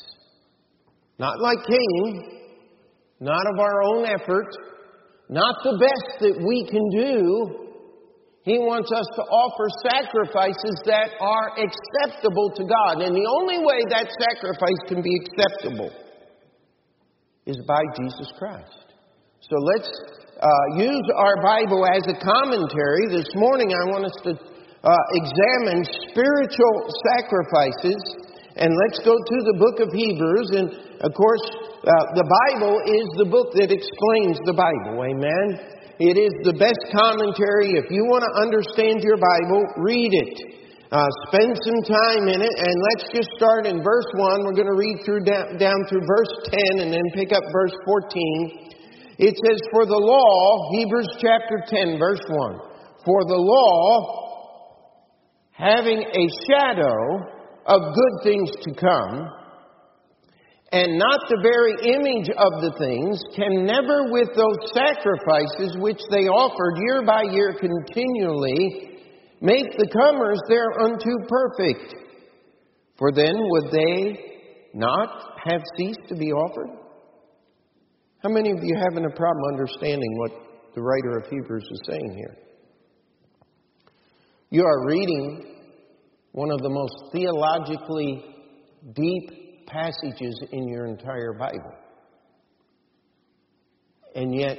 Not 1.17 1.39
like 1.41 1.57
Cain, 1.67 2.53
not 3.19 3.41
of 3.53 3.59
our 3.59 3.81
own 3.83 4.05
effort, 4.05 4.45
not 5.29 5.55
the 5.63 5.77
best 5.81 6.19
that 6.21 6.45
we 6.45 6.69
can 6.69 6.89
do. 6.91 7.65
He 8.43 8.59
wants 8.59 8.91
us 8.91 9.07
to 9.15 9.23
offer 9.23 9.67
sacrifices 9.91 10.79
that 10.85 11.09
are 11.19 11.57
acceptable 11.57 12.51
to 12.55 12.63
God. 12.63 13.01
And 13.01 13.15
the 13.15 13.27
only 13.41 13.57
way 13.65 13.81
that 13.89 14.07
sacrifice 14.13 14.81
can 14.87 15.01
be 15.01 15.17
acceptable 15.25 15.91
is 17.47 17.57
by 17.67 17.81
Jesus 17.99 18.31
Christ. 18.37 18.93
So 19.41 19.55
let's 19.73 19.89
uh, 20.37 20.65
use 20.77 21.07
our 21.17 21.41
Bible 21.41 21.81
as 21.89 22.05
a 22.05 22.17
commentary. 22.21 23.09
This 23.09 23.29
morning, 23.33 23.73
I 23.73 23.83
want 23.89 24.05
us 24.05 24.17
to 24.29 24.37
uh, 24.37 24.93
examine 25.17 25.81
spiritual 26.13 26.75
sacrifices. 27.09 27.97
And 28.57 28.73
let's 28.73 29.01
go 29.01 29.13
to 29.13 29.37
the 29.49 29.57
book 29.57 29.81
of 29.81 29.89
Hebrews. 29.93 30.49
And 30.53 30.67
of 31.01 31.13
course, 31.13 31.41
uh, 31.81 32.13
the 32.13 32.25
Bible 32.25 32.77
is 32.85 33.05
the 33.17 33.29
book 33.29 33.53
that 33.57 33.73
explains 33.73 34.37
the 34.45 34.53
Bible. 34.53 35.01
Amen. 35.01 35.47
It 35.97 36.21
is 36.21 36.33
the 36.45 36.53
best 36.53 36.85
commentary. 36.93 37.73
If 37.73 37.89
you 37.89 38.05
want 38.05 38.21
to 38.21 38.33
understand 38.37 39.01
your 39.01 39.17
Bible, 39.17 39.65
read 39.81 40.13
it. 40.13 40.37
Uh, 40.93 41.09
spend 41.27 41.51
some 41.65 41.81
time 41.83 42.29
in 42.29 42.39
it, 42.39 42.55
and 42.63 42.75
let's 42.93 43.11
just 43.11 43.27
start 43.35 43.65
in 43.65 43.83
verse 43.83 44.07
1. 44.15 44.45
We're 44.45 44.55
going 44.55 44.71
to 44.71 44.77
read 44.77 45.01
through 45.03 45.25
down, 45.25 45.57
down 45.57 45.75
through 45.89 46.05
verse 46.05 46.31
10 46.47 46.85
and 46.85 46.93
then 46.93 47.03
pick 47.11 47.33
up 47.33 47.43
verse 47.51 47.75
14. 47.83 48.66
It 49.17 49.35
says, 49.35 49.59
For 49.71 49.85
the 49.85 49.97
law, 49.97 50.71
Hebrews 50.71 51.09
chapter 51.21 51.63
10, 51.67 51.97
verse 51.97 52.21
1. 52.27 52.59
For 53.05 53.25
the 53.25 53.37
law, 53.37 54.77
having 55.51 55.99
a 55.99 56.27
shadow 56.49 57.25
of 57.65 57.81
good 57.81 58.23
things 58.23 58.51
to 58.61 58.73
come, 58.75 59.27
and 60.71 60.97
not 60.99 61.19
the 61.29 61.39
very 61.41 61.95
image 61.95 62.29
of 62.29 62.61
the 62.61 62.75
things, 62.77 63.21
can 63.35 63.65
never 63.65 64.11
with 64.11 64.29
those 64.35 64.57
sacrifices 64.73 65.77
which 65.79 66.01
they 66.11 66.27
offered 66.27 66.77
year 66.83 67.03
by 67.05 67.23
year 67.31 67.55
continually 67.57 68.87
Make 69.41 69.77
the 69.77 69.87
comers 69.93 70.39
thereunto 70.47 71.27
perfect. 71.27 71.95
For 72.97 73.11
then 73.11 73.35
would 73.37 73.71
they 73.71 74.19
not 74.73 75.39
have 75.45 75.61
ceased 75.77 76.07
to 76.09 76.15
be 76.15 76.31
offered? 76.31 76.69
How 78.23 78.29
many 78.29 78.51
of 78.51 78.57
you 78.63 78.75
having 78.89 79.05
a 79.05 79.15
problem 79.15 79.43
understanding 79.53 80.17
what 80.17 80.31
the 80.73 80.81
writer 80.81 81.17
of 81.17 81.25
Hebrews 81.29 81.67
is 81.69 81.81
saying 81.87 82.15
here? 82.15 82.37
You 84.49 84.63
are 84.63 84.87
reading 84.87 85.55
one 86.31 86.51
of 86.51 86.61
the 86.61 86.69
most 86.69 86.95
theologically 87.11 88.23
deep 88.93 89.67
passages 89.67 90.41
in 90.51 90.67
your 90.67 90.85
entire 90.85 91.33
Bible. 91.33 91.73
And 94.15 94.33
yet, 94.33 94.57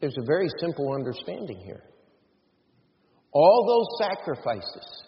there's 0.00 0.16
a 0.16 0.26
very 0.26 0.48
simple 0.60 0.92
understanding 0.94 1.60
here 1.64 1.82
all 3.32 3.64
those 3.66 4.08
sacrifices, 4.08 5.04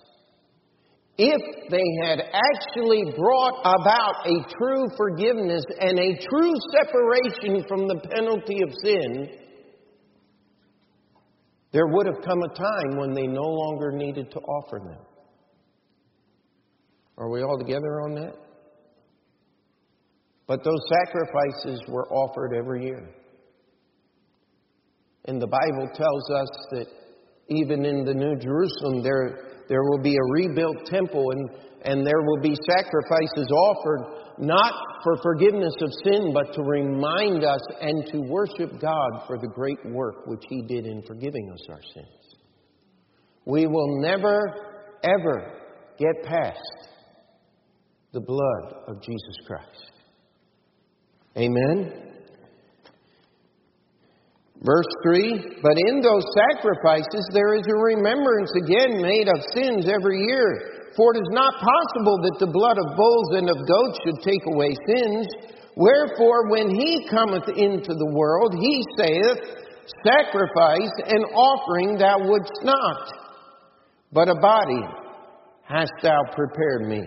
if 1.19 1.71
they 1.71 2.07
had 2.07 2.21
actually 2.21 3.05
brought 3.17 3.61
about 3.61 4.27
a 4.27 4.45
true 4.57 4.87
forgiveness 4.97 5.65
and 5.81 5.99
a 5.99 6.17
true 6.29 6.55
separation 6.73 7.65
from 7.69 7.87
the 7.87 8.01
penalty 8.15 8.63
of 8.63 8.71
sin, 8.83 9.29
there 11.73 11.87
would 11.87 12.07
have 12.07 12.25
come 12.25 12.43
a 12.43 12.55
time 12.55 12.99
when 12.99 13.15
they 13.15 13.27
no 13.27 13.43
longer 13.43 13.93
needed 13.93 14.31
to 14.31 14.39
offer 14.39 14.79
them. 14.79 15.05
Are 17.19 17.31
we 17.31 17.43
all 17.43 17.59
together 17.59 18.03
on 18.03 18.15
that? 18.15 18.35
But 20.47 20.65
those 20.65 20.81
sacrifices 20.89 21.81
were 21.89 22.09
offered 22.09 22.55
every 22.57 22.85
year. 22.85 23.09
And 25.27 25.41
the 25.41 25.47
Bible 25.47 25.89
tells 25.95 26.31
us 26.31 26.49
that 26.73 26.87
even 27.49 27.85
in 27.85 28.05
the 28.05 28.15
New 28.15 28.37
Jerusalem, 28.37 29.03
there, 29.03 29.52
there 29.69 29.83
will 29.83 30.03
be 30.03 30.17
a 30.17 30.33
rebuilt 30.33 30.87
temple 30.87 31.31
and, 31.33 31.51
and 31.85 32.07
there 32.07 32.23
will 32.23 32.41
be 32.41 32.55
sacrifices 32.67 33.51
offered, 33.51 34.35
not 34.39 34.75
for 35.03 35.17
forgiveness 35.23 35.75
of 35.81 35.91
sin, 36.05 36.33
but 36.33 36.53
to 36.55 36.63
remind 36.63 37.45
us 37.45 37.61
and 37.81 38.07
to 38.13 38.21
worship 38.21 38.81
God 38.81 39.27
for 39.27 39.39
the 39.39 39.49
great 39.49 39.79
work 39.87 40.27
which 40.27 40.43
He 40.49 40.63
did 40.63 40.87
in 40.87 41.03
forgiving 41.03 41.51
us 41.53 41.67
our 41.69 41.83
sins. 41.95 42.37
We 43.45 43.67
will 43.67 44.01
never, 44.01 44.41
ever 45.03 45.59
get 45.99 46.25
past 46.25 46.59
the 48.13 48.21
blood 48.21 48.75
of 48.89 49.03
Jesus 49.03 49.37
Christ. 49.47 49.91
Amen. 51.37 52.12
Verse 54.63 54.87
3 55.03 55.59
But 55.63 55.77
in 55.91 56.01
those 56.01 56.23
sacrifices 56.39 57.27
there 57.35 57.55
is 57.55 57.67
a 57.67 57.83
remembrance 57.83 58.51
again 58.55 59.03
made 59.03 59.27
of 59.27 59.43
sins 59.55 59.91
every 59.91 60.23
year. 60.23 60.83
For 60.97 61.17
it 61.17 61.21
is 61.21 61.33
not 61.33 61.55
possible 61.57 62.21
that 62.21 62.39
the 62.39 62.53
blood 62.53 62.77
of 62.77 62.97
bulls 62.97 63.31
and 63.35 63.49
of 63.49 63.67
goats 63.67 63.99
should 64.05 64.21
take 64.23 64.45
away 64.47 64.77
sins. 64.87 65.27
Wherefore, 65.75 66.51
when 66.51 66.69
he 66.69 67.09
cometh 67.09 67.49
into 67.49 67.95
the 67.97 68.13
world, 68.13 68.53
he 68.61 68.85
saith, 68.99 69.41
Sacrifice 70.05 70.95
and 71.09 71.25
offering 71.35 71.99
thou 71.99 72.29
wouldst 72.29 72.61
not, 72.63 73.09
but 74.13 74.29
a 74.29 74.35
body 74.37 74.85
hast 75.65 75.93
thou 76.03 76.21
prepared 76.37 76.89
me. 76.89 77.03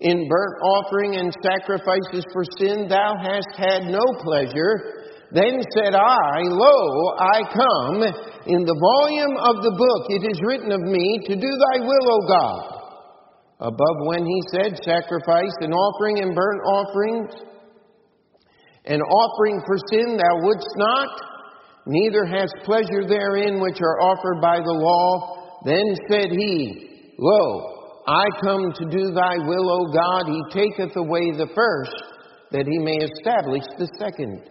In 0.00 0.28
burnt 0.28 0.56
offering 0.62 1.16
and 1.16 1.34
sacrifices 1.42 2.24
for 2.32 2.44
sin 2.58 2.88
thou 2.88 3.14
hast 3.20 3.52
had 3.58 3.82
no 3.82 4.00
pleasure. 4.22 4.99
Then 5.32 5.62
said 5.76 5.94
I, 5.94 6.42
Lo, 6.42 7.14
I 7.18 7.38
come. 7.54 8.02
In 8.50 8.66
the 8.66 8.74
volume 8.74 9.36
of 9.38 9.62
the 9.62 9.74
book 9.78 10.02
it 10.10 10.26
is 10.26 10.42
written 10.42 10.72
of 10.72 10.80
me 10.80 11.20
to 11.26 11.34
do 11.36 11.50
thy 11.50 11.86
will, 11.86 12.06
O 12.10 12.20
God. 12.26 12.80
Above 13.60 13.98
when 14.06 14.26
he 14.26 14.42
said, 14.50 14.76
Sacrifice 14.82 15.54
and 15.60 15.72
offering 15.72 16.18
and 16.18 16.34
burnt 16.34 16.62
offerings, 16.66 17.30
and 18.86 19.02
offering 19.02 19.62
for 19.66 19.76
sin 19.92 20.16
thou 20.16 20.34
wouldst 20.42 20.74
not, 20.76 21.08
neither 21.86 22.24
hast 22.26 22.54
pleasure 22.64 23.06
therein 23.06 23.60
which 23.60 23.78
are 23.80 24.00
offered 24.00 24.40
by 24.40 24.58
the 24.58 24.72
law. 24.72 25.60
Then 25.64 25.94
said 26.08 26.30
he, 26.32 27.12
Lo, 27.18 28.02
I 28.08 28.24
come 28.42 28.72
to 28.72 28.84
do 28.90 29.12
thy 29.12 29.36
will, 29.46 29.70
O 29.70 29.92
God. 29.92 30.26
He 30.26 30.42
taketh 30.50 30.96
away 30.96 31.30
the 31.36 31.52
first, 31.54 32.02
that 32.50 32.66
he 32.66 32.78
may 32.78 32.96
establish 32.96 33.62
the 33.78 33.86
second 34.00 34.42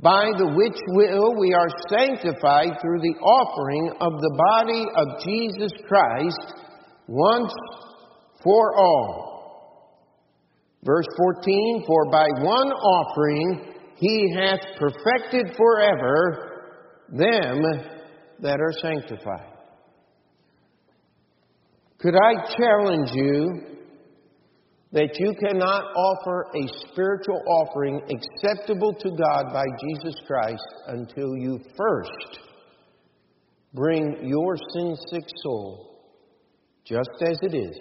by 0.00 0.24
the 0.36 0.52
which 0.54 0.78
will 0.88 1.38
we 1.38 1.54
are 1.54 1.68
sanctified 1.88 2.80
through 2.80 3.00
the 3.00 3.18
offering 3.22 3.90
of 4.00 4.12
the 4.12 4.34
body 4.52 4.84
of 4.96 5.24
Jesus 5.24 5.72
Christ 5.86 6.54
once 7.06 7.52
for 8.42 8.76
all. 8.76 9.34
Verse 10.82 11.06
14, 11.16 11.84
for 11.86 12.10
by 12.10 12.26
one 12.40 12.68
offering 12.68 13.74
he 13.96 14.34
hath 14.36 14.60
perfected 14.78 15.56
forever 15.56 16.72
them 17.10 17.62
that 18.40 18.60
are 18.60 18.72
sanctified. 18.80 19.52
Could 21.98 22.14
I 22.16 22.34
challenge 22.58 23.10
you 23.14 23.73
that 24.94 25.18
you 25.18 25.34
cannot 25.40 25.82
offer 25.96 26.46
a 26.54 26.88
spiritual 26.88 27.42
offering 27.48 28.00
acceptable 28.08 28.94
to 28.94 29.10
God 29.10 29.52
by 29.52 29.64
Jesus 29.88 30.14
Christ 30.24 30.62
until 30.86 31.36
you 31.36 31.58
first 31.76 32.38
bring 33.74 34.18
your 34.22 34.56
sin 34.72 34.94
sick 35.10 35.24
soul, 35.42 36.00
just 36.84 37.10
as 37.22 37.36
it 37.42 37.56
is, 37.56 37.76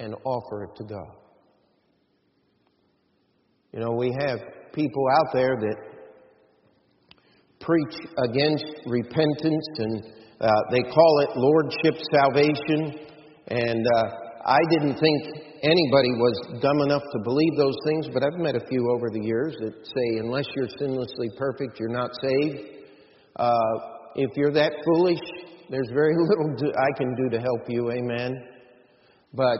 and 0.00 0.14
offer 0.24 0.64
it 0.64 0.70
to 0.76 0.84
God. 0.84 1.16
You 3.74 3.80
know, 3.80 3.92
we 3.92 4.16
have 4.26 4.38
people 4.72 5.04
out 5.18 5.34
there 5.34 5.54
that 5.60 5.76
preach 7.60 7.94
against 8.24 8.64
repentance 8.86 9.68
and 9.76 10.02
uh, 10.40 10.48
they 10.70 10.80
call 10.80 11.20
it 11.20 11.36
lordship 11.36 12.02
salvation. 12.10 13.00
And 13.48 13.86
uh, 13.96 14.25
I 14.46 14.60
didn't 14.70 14.94
think 14.94 15.42
anybody 15.64 16.12
was 16.14 16.60
dumb 16.62 16.80
enough 16.80 17.02
to 17.02 17.18
believe 17.24 17.56
those 17.56 17.74
things, 17.84 18.06
but 18.14 18.22
I've 18.22 18.38
met 18.38 18.54
a 18.54 18.64
few 18.68 18.92
over 18.94 19.10
the 19.10 19.20
years 19.20 19.56
that 19.58 19.74
say, 19.84 20.18
unless 20.20 20.44
you're 20.54 20.68
sinlessly 20.80 21.36
perfect, 21.36 21.80
you're 21.80 21.88
not 21.88 22.12
saved. 22.22 22.58
Uh, 23.34 23.50
if 24.14 24.30
you're 24.36 24.52
that 24.52 24.70
foolish, 24.84 25.18
there's 25.68 25.90
very 25.92 26.14
little 26.28 26.54
I 26.78 26.96
can 26.96 27.16
do 27.16 27.28
to 27.30 27.40
help 27.40 27.62
you, 27.66 27.90
amen. 27.90 28.36
But 29.34 29.58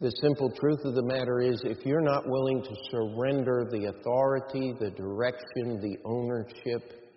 the 0.00 0.12
simple 0.22 0.52
truth 0.60 0.84
of 0.84 0.94
the 0.94 1.02
matter 1.02 1.40
is, 1.40 1.60
if 1.64 1.84
you're 1.84 2.02
not 2.02 2.28
willing 2.28 2.62
to 2.62 2.74
surrender 2.92 3.66
the 3.68 3.86
authority, 3.86 4.72
the 4.78 4.90
direction, 4.90 5.80
the 5.80 5.96
ownership, 6.04 7.10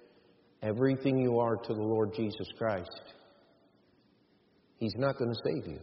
everything 0.64 1.20
you 1.20 1.38
are 1.38 1.56
to 1.56 1.74
the 1.76 1.84
Lord 1.84 2.16
Jesus 2.16 2.48
Christ, 2.58 3.02
He's 4.80 4.96
not 4.96 5.18
going 5.18 5.30
to 5.30 5.40
save 5.44 5.68
you. 5.68 5.80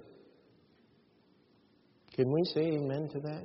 Can 2.17 2.33
we 2.33 2.43
say 2.55 2.63
amen 2.63 3.09
to 3.13 3.21
that? 3.21 3.45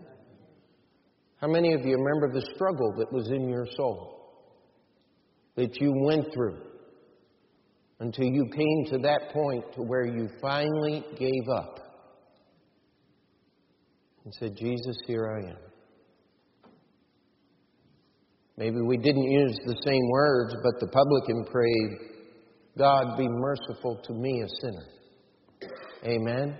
How 1.41 1.47
many 1.47 1.73
of 1.73 1.81
you 1.85 1.97
remember 1.97 2.31
the 2.33 2.47
struggle 2.55 2.93
that 2.97 3.11
was 3.11 3.29
in 3.29 3.49
your 3.49 3.67
soul 3.75 4.17
that 5.55 5.79
you 5.81 5.91
went 5.93 6.33
through 6.33 6.57
until 7.99 8.25
you 8.25 8.45
came 8.45 8.85
to 8.91 8.97
that 8.99 9.33
point 9.33 9.63
to 9.75 9.81
where 9.81 10.05
you 10.05 10.29
finally 10.41 11.03
gave 11.19 11.49
up 11.53 11.79
and 14.23 14.33
said, 14.35 14.55
Jesus, 14.55 14.97
here 15.05 15.27
I 15.27 15.49
am. 15.49 15.57
Maybe 18.57 18.81
we 18.81 18.97
didn't 18.97 19.23
use 19.23 19.57
the 19.65 19.75
same 19.83 20.09
words, 20.09 20.55
but 20.63 20.79
the 20.79 20.87
publican 20.87 21.45
prayed, 21.51 21.97
God, 22.77 23.17
be 23.17 23.27
merciful 23.27 23.99
to 24.03 24.13
me, 24.13 24.43
a 24.43 24.47
sinner. 24.61 24.85
Amen. 26.05 26.57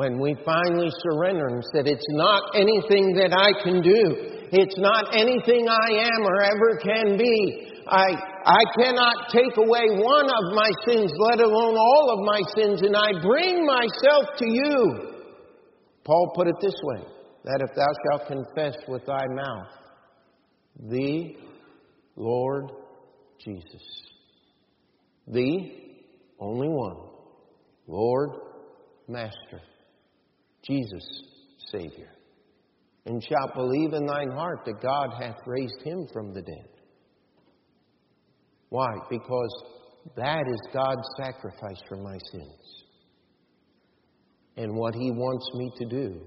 When 0.00 0.18
we 0.18 0.34
finally 0.46 0.88
surrender 1.02 1.48
and 1.48 1.62
said, 1.74 1.86
It's 1.86 2.08
not 2.12 2.42
anything 2.54 3.12
that 3.20 3.36
I 3.36 3.52
can 3.62 3.82
do. 3.82 4.48
It's 4.50 4.78
not 4.78 5.12
anything 5.12 5.68
I 5.68 6.08
am 6.08 6.24
or 6.24 6.40
ever 6.40 6.80
can 6.82 7.18
be. 7.18 7.68
I, 7.86 8.08
I 8.46 8.62
cannot 8.80 9.28
take 9.28 9.54
away 9.58 10.00
one 10.00 10.24
of 10.24 10.54
my 10.56 10.70
sins, 10.88 11.12
let 11.18 11.40
alone 11.40 11.76
all 11.76 12.16
of 12.16 12.24
my 12.24 12.40
sins, 12.56 12.80
and 12.80 12.96
I 12.96 13.12
bring 13.20 13.66
myself 13.66 14.24
to 14.38 14.46
you. 14.48 15.12
Paul 16.04 16.32
put 16.34 16.46
it 16.46 16.56
this 16.62 16.80
way 16.82 17.04
that 17.44 17.60
if 17.60 17.76
thou 17.76 17.92
shalt 18.08 18.26
confess 18.26 18.76
with 18.88 19.04
thy 19.04 19.26
mouth 19.34 19.68
the 20.88 21.36
Lord 22.16 22.70
Jesus, 23.44 23.82
the 25.26 25.72
only 26.38 26.68
one, 26.68 26.96
Lord, 27.86 28.30
Master, 29.06 29.60
Jesus, 30.62 31.22
Savior, 31.72 32.10
and 33.06 33.22
shalt 33.22 33.54
believe 33.54 33.92
in 33.92 34.06
thine 34.06 34.30
heart 34.30 34.60
that 34.66 34.80
God 34.82 35.10
hath 35.20 35.36
raised 35.46 35.82
him 35.82 36.06
from 36.12 36.34
the 36.34 36.42
dead. 36.42 36.68
Why? 38.68 38.88
Because 39.08 39.64
that 40.16 40.44
is 40.46 40.60
God's 40.72 41.08
sacrifice 41.16 41.80
for 41.88 41.96
my 41.96 42.16
sins. 42.30 42.84
And 44.56 44.74
what 44.76 44.94
He 44.94 45.10
wants 45.10 45.50
me 45.54 45.72
to 45.78 45.84
do 45.86 46.20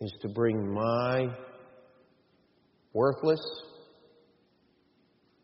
is 0.00 0.12
to 0.22 0.28
bring 0.28 0.72
my 0.72 1.26
worthless, 2.92 3.40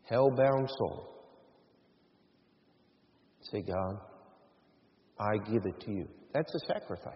hell 0.09 0.29
bound 0.35 0.69
soul. 0.77 1.09
Say, 3.51 3.61
God, 3.61 3.99
I 5.19 5.37
give 5.51 5.65
it 5.65 5.79
to 5.81 5.91
you. 5.91 6.07
That's 6.33 6.53
a 6.55 6.73
sacrifice. 6.73 7.13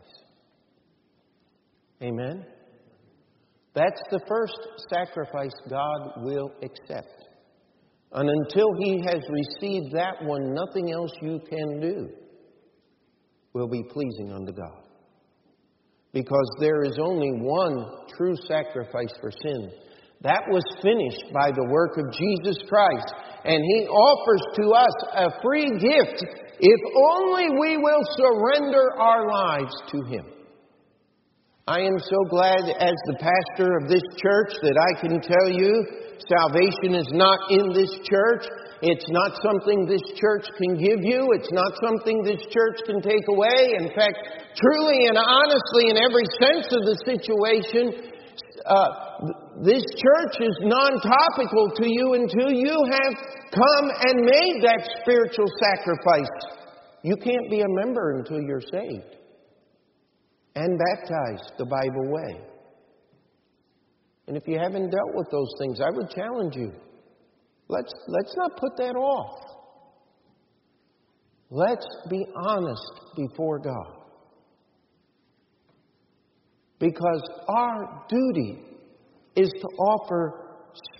Amen? 2.02 2.46
That's 3.74 4.02
the 4.12 4.22
first 4.28 4.58
sacrifice 4.90 5.54
God 5.70 6.24
will 6.24 6.52
accept. 6.64 7.28
And 8.12 8.30
until 8.30 8.68
he 8.80 9.02
has 9.06 9.22
received 9.30 9.94
that 9.96 10.24
one, 10.24 10.54
nothing 10.54 10.92
else 10.92 11.12
you 11.22 11.40
can 11.50 11.80
do 11.80 12.10
will 13.54 13.68
be 13.68 13.84
pleasing 13.92 14.32
unto 14.32 14.54
God. 14.54 14.84
Because 16.14 16.50
there 16.60 16.84
is 16.84 16.98
only 17.02 17.32
one 17.34 17.86
true 18.18 18.36
sacrifice 18.48 19.14
for 19.20 19.32
sin. 19.32 19.72
That 20.22 20.44
was 20.50 20.66
finished 20.82 21.32
by 21.34 21.52
the 21.52 21.68
work 21.70 21.98
of 21.98 22.12
Jesus 22.14 22.58
Christ. 22.68 23.14
And 23.46 23.62
He 23.62 23.88
offers 23.88 24.44
to 24.58 24.66
us 24.74 24.96
a 25.14 25.42
free 25.42 25.70
gift 25.78 26.26
if 26.60 26.82
only 27.14 27.50
we 27.60 27.78
will 27.78 28.02
surrender 28.18 28.98
our 28.98 29.30
lives 29.30 29.76
to 29.92 30.02
Him. 30.10 30.26
I 31.68 31.82
am 31.82 32.00
so 32.00 32.20
glad 32.30 32.64
as 32.80 32.96
the 33.12 33.20
pastor 33.20 33.78
of 33.78 33.92
this 33.92 34.06
church 34.18 34.56
that 34.64 34.80
I 34.80 34.92
can 35.04 35.20
tell 35.20 35.52
you 35.52 35.84
salvation 36.26 36.96
is 36.96 37.12
not 37.12 37.38
in 37.52 37.76
this 37.76 37.92
church. 38.08 38.48
It's 38.82 39.10
not 39.10 39.36
something 39.44 39.86
this 39.86 40.06
church 40.16 40.48
can 40.58 40.80
give 40.80 41.04
you. 41.04 41.30
It's 41.36 41.52
not 41.52 41.74
something 41.84 42.24
this 42.24 42.42
church 42.54 42.88
can 42.88 43.02
take 43.02 43.26
away. 43.28 43.76
In 43.84 43.90
fact, 43.94 44.16
truly 44.56 45.12
and 45.12 45.18
honestly, 45.18 45.92
in 45.92 45.98
every 46.00 46.26
sense 46.40 46.72
of 46.72 46.82
the 46.88 46.98
situation, 47.04 48.16
uh, 48.68 48.90
this 49.64 49.84
church 49.96 50.36
is 50.42 50.58
non 50.62 51.00
topical 51.02 51.72
to 51.76 51.88
you 51.88 52.14
until 52.14 52.52
you 52.52 52.78
have 52.92 53.14
come 53.52 53.92
and 54.08 54.26
made 54.26 54.62
that 54.64 54.88
spiritual 55.02 55.48
sacrifice. 55.60 56.58
You 57.04 57.16
can't 57.16 57.50
be 57.50 57.62
a 57.62 57.70
member 57.70 58.18
until 58.20 58.42
you're 58.42 58.62
saved 58.62 59.16
and 60.56 60.78
baptized 60.78 61.54
the 61.58 61.66
Bible 61.66 62.12
way. 62.12 62.42
And 64.28 64.36
if 64.36 64.44
you 64.48 64.60
haven't 64.60 64.90
dealt 64.90 65.16
with 65.16 65.30
those 65.32 65.52
things, 65.60 65.80
I 65.80 65.90
would 65.90 66.10
challenge 66.10 66.56
you. 66.56 66.74
Let's, 67.70 67.94
let's 68.08 68.36
not 68.36 68.58
put 68.58 68.76
that 68.78 68.96
off. 68.96 69.40
Let's 71.50 71.88
be 72.10 72.26
honest 72.36 72.92
before 73.16 73.60
God. 73.60 73.97
Because 76.80 77.22
our 77.50 78.06
duty 78.08 78.60
is 79.36 79.50
to 79.50 79.68
offer 79.80 80.48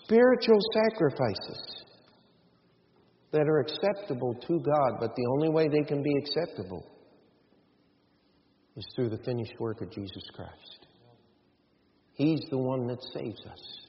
spiritual 0.04 0.60
sacrifices 0.74 1.84
that 3.32 3.48
are 3.48 3.60
acceptable 3.60 4.34
to 4.48 4.60
God, 4.60 5.00
but 5.00 5.12
the 5.16 5.26
only 5.36 5.50
way 5.50 5.68
they 5.68 5.84
can 5.84 6.02
be 6.02 6.14
acceptable 6.18 6.86
is 8.76 8.86
through 8.96 9.10
the 9.10 9.18
finished 9.18 9.54
work 9.60 9.82
of 9.82 9.92
Jesus 9.92 10.24
Christ. 10.34 10.88
He's 12.14 12.42
the 12.50 12.58
one 12.58 12.88
that 12.88 13.02
saves 13.14 13.40
us. 13.46 13.88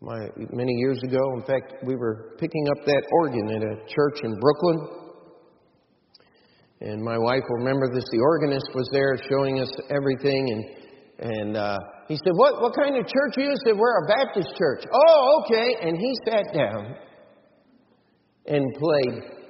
My, 0.00 0.18
many 0.52 0.72
years 0.72 1.00
ago, 1.02 1.20
in 1.36 1.42
fact, 1.42 1.74
we 1.84 1.94
were 1.94 2.34
picking 2.38 2.66
up 2.70 2.86
that 2.86 3.02
organ 3.12 3.50
at 3.50 3.62
a 3.62 3.76
church 3.86 4.20
in 4.24 4.34
Brooklyn. 4.40 5.09
And 6.80 7.02
my 7.02 7.18
wife 7.18 7.42
will 7.48 7.58
remember 7.58 7.92
this. 7.92 8.04
The 8.10 8.20
organist 8.20 8.70
was 8.74 8.88
there 8.92 9.16
showing 9.28 9.60
us 9.60 9.70
everything. 9.90 10.48
And, 10.50 11.30
and 11.30 11.56
uh, 11.56 11.78
he 12.08 12.16
said, 12.16 12.32
what, 12.34 12.62
what 12.62 12.74
kind 12.74 12.96
of 12.96 13.04
church 13.06 13.34
are 13.36 13.42
you? 13.42 13.50
I 13.50 13.56
said, 13.66 13.76
We're 13.76 14.04
a 14.04 14.08
Baptist 14.08 14.56
church. 14.56 14.84
Oh, 14.92 15.44
okay. 15.44 15.76
And 15.82 15.96
he 15.98 16.16
sat 16.24 16.54
down 16.54 16.96
and 18.46 18.64
played 18.78 19.40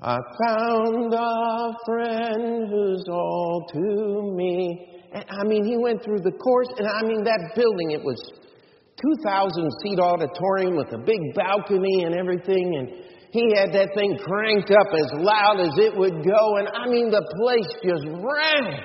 I 0.00 0.16
found 0.46 1.12
a 1.12 1.74
friend 1.84 2.68
who's 2.70 3.04
all 3.10 3.66
to 3.72 4.32
me. 4.36 5.02
And, 5.12 5.24
I 5.28 5.42
mean, 5.44 5.64
he 5.64 5.76
went 5.76 6.04
through 6.04 6.20
the 6.20 6.30
course, 6.30 6.68
and 6.78 6.86
I 6.86 7.02
mean, 7.02 7.24
that 7.24 7.40
building, 7.56 7.90
it 7.90 8.04
was 8.04 8.20
2,000 9.02 9.68
seat 9.82 9.98
auditorium 9.98 10.76
with 10.76 10.92
a 10.92 10.98
big 10.98 11.18
balcony 11.34 12.04
and 12.04 12.14
everything, 12.14 12.76
and 12.76 12.88
he 13.30 13.52
had 13.54 13.72
that 13.72 13.90
thing 13.94 14.18
cranked 14.18 14.70
up 14.70 14.88
as 14.94 15.10
loud 15.14 15.60
as 15.60 15.72
it 15.78 15.96
would 15.96 16.24
go, 16.24 16.56
and 16.56 16.68
I 16.68 16.88
mean, 16.88 17.10
the 17.10 17.22
place 17.40 17.68
just 17.84 18.06
rang. 18.06 18.80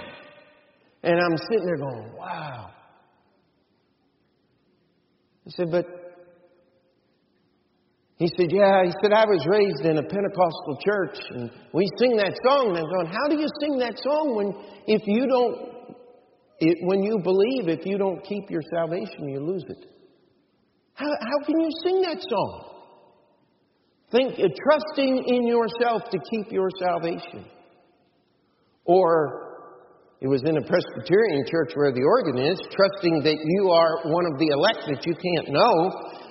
And 1.04 1.20
I'm 1.20 1.38
sitting 1.38 1.66
there 1.66 1.78
going, 1.78 2.14
wow. 2.18 2.70
I 5.46 5.50
said, 5.50 5.72
but 5.72 5.86
he 8.24 8.30
said, 8.38 8.52
Yeah. 8.52 8.86
He 8.86 8.92
said, 9.02 9.12
I 9.12 9.26
was 9.26 9.44
raised 9.48 9.84
in 9.84 9.98
a 9.98 10.04
Pentecostal 10.04 10.78
church 10.86 11.18
and 11.32 11.52
we 11.74 11.84
sing 11.98 12.16
that 12.16 12.32
song. 12.46 12.70
And 12.70 12.78
I'm 12.78 12.88
going, 12.88 13.08
How 13.08 13.28
do 13.28 13.36
you 13.36 13.48
sing 13.60 13.80
that 13.80 14.00
song 14.00 14.36
when 14.36 14.56
if 14.88 15.02
you 15.08 15.28
don't, 15.28 15.98
it, 16.60 16.78
when 16.84 17.04
you 17.04 17.20
believe, 17.20 17.68
if 17.68 17.86
you 17.86 17.98
don't 17.98 18.24
keep 18.24 18.50
your 18.50 18.62
salvation, 18.74 19.28
you 19.28 19.40
lose 19.42 19.66
it? 19.68 19.90
How, 20.94 21.10
how 21.10 21.46
can 21.46 21.60
you 21.60 21.70
sing 21.84 22.02
that 22.04 22.22
song? 22.22 22.73
Think, 24.14 24.38
trusting 24.38 25.26
in 25.26 25.48
yourself 25.48 26.04
to 26.12 26.20
keep 26.30 26.54
your 26.54 26.70
salvation. 26.78 27.50
Or 28.86 29.44
it 30.22 30.28
was 30.28 30.44
in 30.46 30.56
a 30.56 30.62
Presbyterian 30.62 31.44
church 31.50 31.74
where 31.74 31.92
the 31.92 32.06
organ 32.06 32.38
is, 32.38 32.62
trusting 32.70 33.26
that 33.26 33.42
you 33.42 33.72
are 33.74 34.06
one 34.14 34.30
of 34.30 34.38
the 34.38 34.54
elect 34.54 34.86
that 34.86 35.02
you 35.04 35.18
can't 35.18 35.50
know 35.50 35.74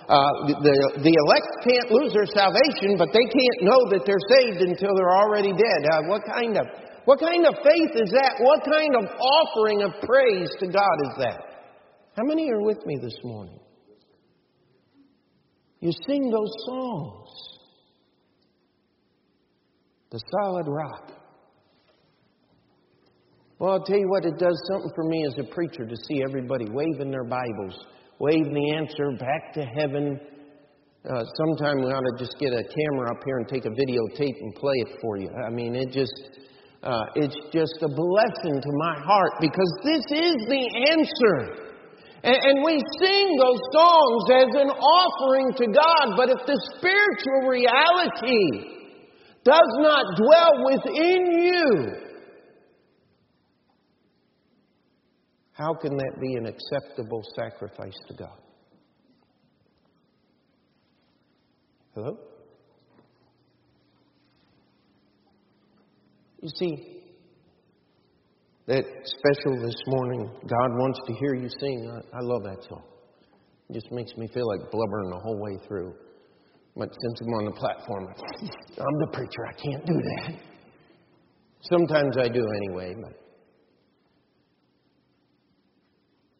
uh, 0.07 0.47
the, 0.47 0.77
the 1.03 1.15
elect 1.15 1.51
can't 1.67 1.91
lose 1.91 2.13
their 2.13 2.27
salvation, 2.27 2.99
but 2.99 3.11
they 3.11 3.27
can't 3.27 3.61
know 3.63 3.81
that 3.91 4.03
they're 4.07 4.27
saved 4.29 4.61
until 4.63 4.95
they're 4.95 5.17
already 5.19 5.53
dead. 5.53 5.81
Uh, 5.91 6.07
what 6.07 6.23
kind 6.27 6.59
of 6.59 6.67
what 7.05 7.19
kind 7.19 7.47
of 7.47 7.55
faith 7.67 7.93
is 7.99 8.11
that? 8.15 8.39
What 8.39 8.63
kind 8.63 8.95
of 8.95 9.11
offering 9.11 9.83
of 9.83 9.91
praise 10.07 10.51
to 10.61 10.67
God 10.67 10.97
is 11.11 11.15
that? 11.19 11.41
How 12.15 12.23
many 12.25 12.51
are 12.51 12.63
with 12.63 12.85
me 12.87 12.99
this 13.03 13.17
morning? 13.25 13.59
You 15.81 15.91
sing 16.07 16.31
those 16.31 16.53
songs. 16.67 17.52
The 20.13 20.21
solid 20.43 20.67
rock. 20.69 21.11
Well, 23.59 23.73
I'll 23.73 23.85
tell 23.85 23.99
you 23.99 24.09
what, 24.09 24.25
it 24.25 24.39
does 24.39 24.61
something 24.71 24.93
for 24.95 25.05
me 25.05 25.25
as 25.27 25.35
a 25.39 25.55
preacher 25.55 25.87
to 25.87 25.97
see 26.09 26.23
everybody 26.23 26.67
waving 26.71 27.11
their 27.11 27.25
Bibles 27.25 27.75
waving 28.23 28.55
the 28.55 28.71
answer 28.79 29.11
back 29.19 29.53
to 29.55 29.67
heaven. 29.67 30.21
Uh, 31.03 31.25
sometime 31.35 31.83
we 31.83 31.91
ought 31.91 32.07
to 32.15 32.17
just 32.23 32.39
get 32.39 32.55
a 32.55 32.63
camera 32.63 33.11
up 33.11 33.19
here 33.27 33.39
and 33.39 33.49
take 33.49 33.67
a 33.67 33.75
videotape 33.75 34.39
and 34.39 34.55
play 34.55 34.79
it 34.87 34.95
for 35.03 35.19
you. 35.19 35.29
I 35.45 35.51
mean, 35.51 35.75
it 35.75 35.91
just, 35.91 36.15
uh, 36.87 37.03
it's 37.17 37.35
just 37.51 37.83
a 37.83 37.91
blessing 37.91 38.63
to 38.63 38.73
my 38.79 38.95
heart 39.03 39.35
because 39.43 39.73
this 39.83 40.07
is 40.15 40.37
the 40.47 40.65
answer. 40.95 41.67
And, 42.23 42.39
and 42.39 42.57
we 42.63 42.79
sing 43.03 43.27
those 43.35 43.63
songs 43.75 44.23
as 44.31 44.51
an 44.55 44.71
offering 44.71 45.51
to 45.59 45.67
God, 45.75 46.15
but 46.15 46.31
if 46.31 46.39
the 46.47 46.59
spiritual 46.79 47.51
reality 47.51 48.82
does 49.45 49.77
not 49.79 50.05
dwell 50.17 50.65
within 50.65 51.27
you, 51.43 52.03
How 55.53 55.75
can 55.75 55.97
that 55.97 56.21
be 56.21 56.35
an 56.35 56.47
acceptable 56.47 57.23
sacrifice 57.37 57.95
to 58.09 58.15
God? 58.15 58.39
Hello? 61.95 62.19
You 66.41 66.49
see, 66.59 67.03
that 68.67 68.85
special 69.05 69.63
this 69.63 69.77
morning, 69.87 70.29
God 70.49 70.71
wants 70.79 71.01
to 71.07 71.15
hear 71.15 71.35
you 71.35 71.49
sing. 71.61 71.89
I, 71.89 72.17
I 72.17 72.21
love 72.23 72.43
that 72.45 72.65
song. 72.69 72.83
It 73.69 73.75
just 73.75 73.93
makes 73.93 74.17
me 74.17 74.27
feel 74.35 74.49
like 74.49 74.71
blubbering 74.71 75.11
the 75.11 75.21
whole 75.23 75.39
way 75.39 75.59
through. 75.69 75.95
But 76.77 76.89
since 76.89 77.21
I'm 77.21 77.35
on 77.35 77.45
the 77.47 77.53
platform, 77.53 78.07
I'm 78.09 78.99
the 79.01 79.11
preacher. 79.13 79.47
I 79.47 79.53
can't 79.53 79.87
do 79.87 79.95
that. 79.95 80.35
Sometimes 81.71 82.17
I 82.19 82.29
do 82.29 82.45
anyway, 82.57 82.95
but 83.01 83.13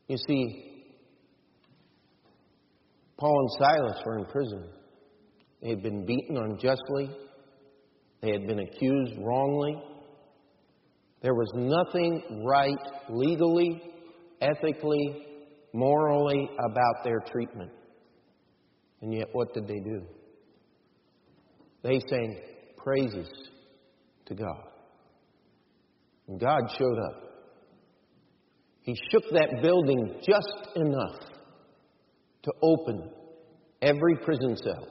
you 0.09 0.17
see, 0.27 0.73
Paul 3.19 3.39
and 3.39 3.51
Silas 3.59 4.03
were 4.05 4.19
in 4.19 4.25
prison. 4.25 4.69
They 5.63 5.69
had 5.69 5.83
been 5.83 6.05
beaten 6.07 6.37
unjustly. 6.39 7.11
They 8.21 8.33
had 8.33 8.47
been 8.47 8.59
accused 8.61 9.15
wrongly. 9.19 9.81
There 11.21 11.35
was 11.35 11.53
nothing 11.55 12.45
right 12.45 13.11
legally, 13.11 13.81
ethically, 14.41 15.27
morally 15.73 16.51
about 16.59 17.05
their 17.05 17.21
treatment. 17.31 17.71
And 19.03 19.15
yet, 19.15 19.29
what 19.33 19.55
did 19.55 19.69
they 19.69 19.79
do? 19.79 20.03
They 21.83 22.01
sang 22.09 22.41
praises 22.77 23.29
to 24.27 24.35
God. 24.35 24.65
And 26.29 26.41
God 26.41 26.63
showed 26.79 26.99
up. 27.11 27.23
He 28.83 28.97
shook 29.11 29.25
that 29.33 29.63
building 29.63 30.17
just 30.27 30.77
enough 30.77 31.31
to 32.43 32.53
open 32.63 33.11
every 33.81 34.17
prison 34.25 34.57
cell 34.57 34.89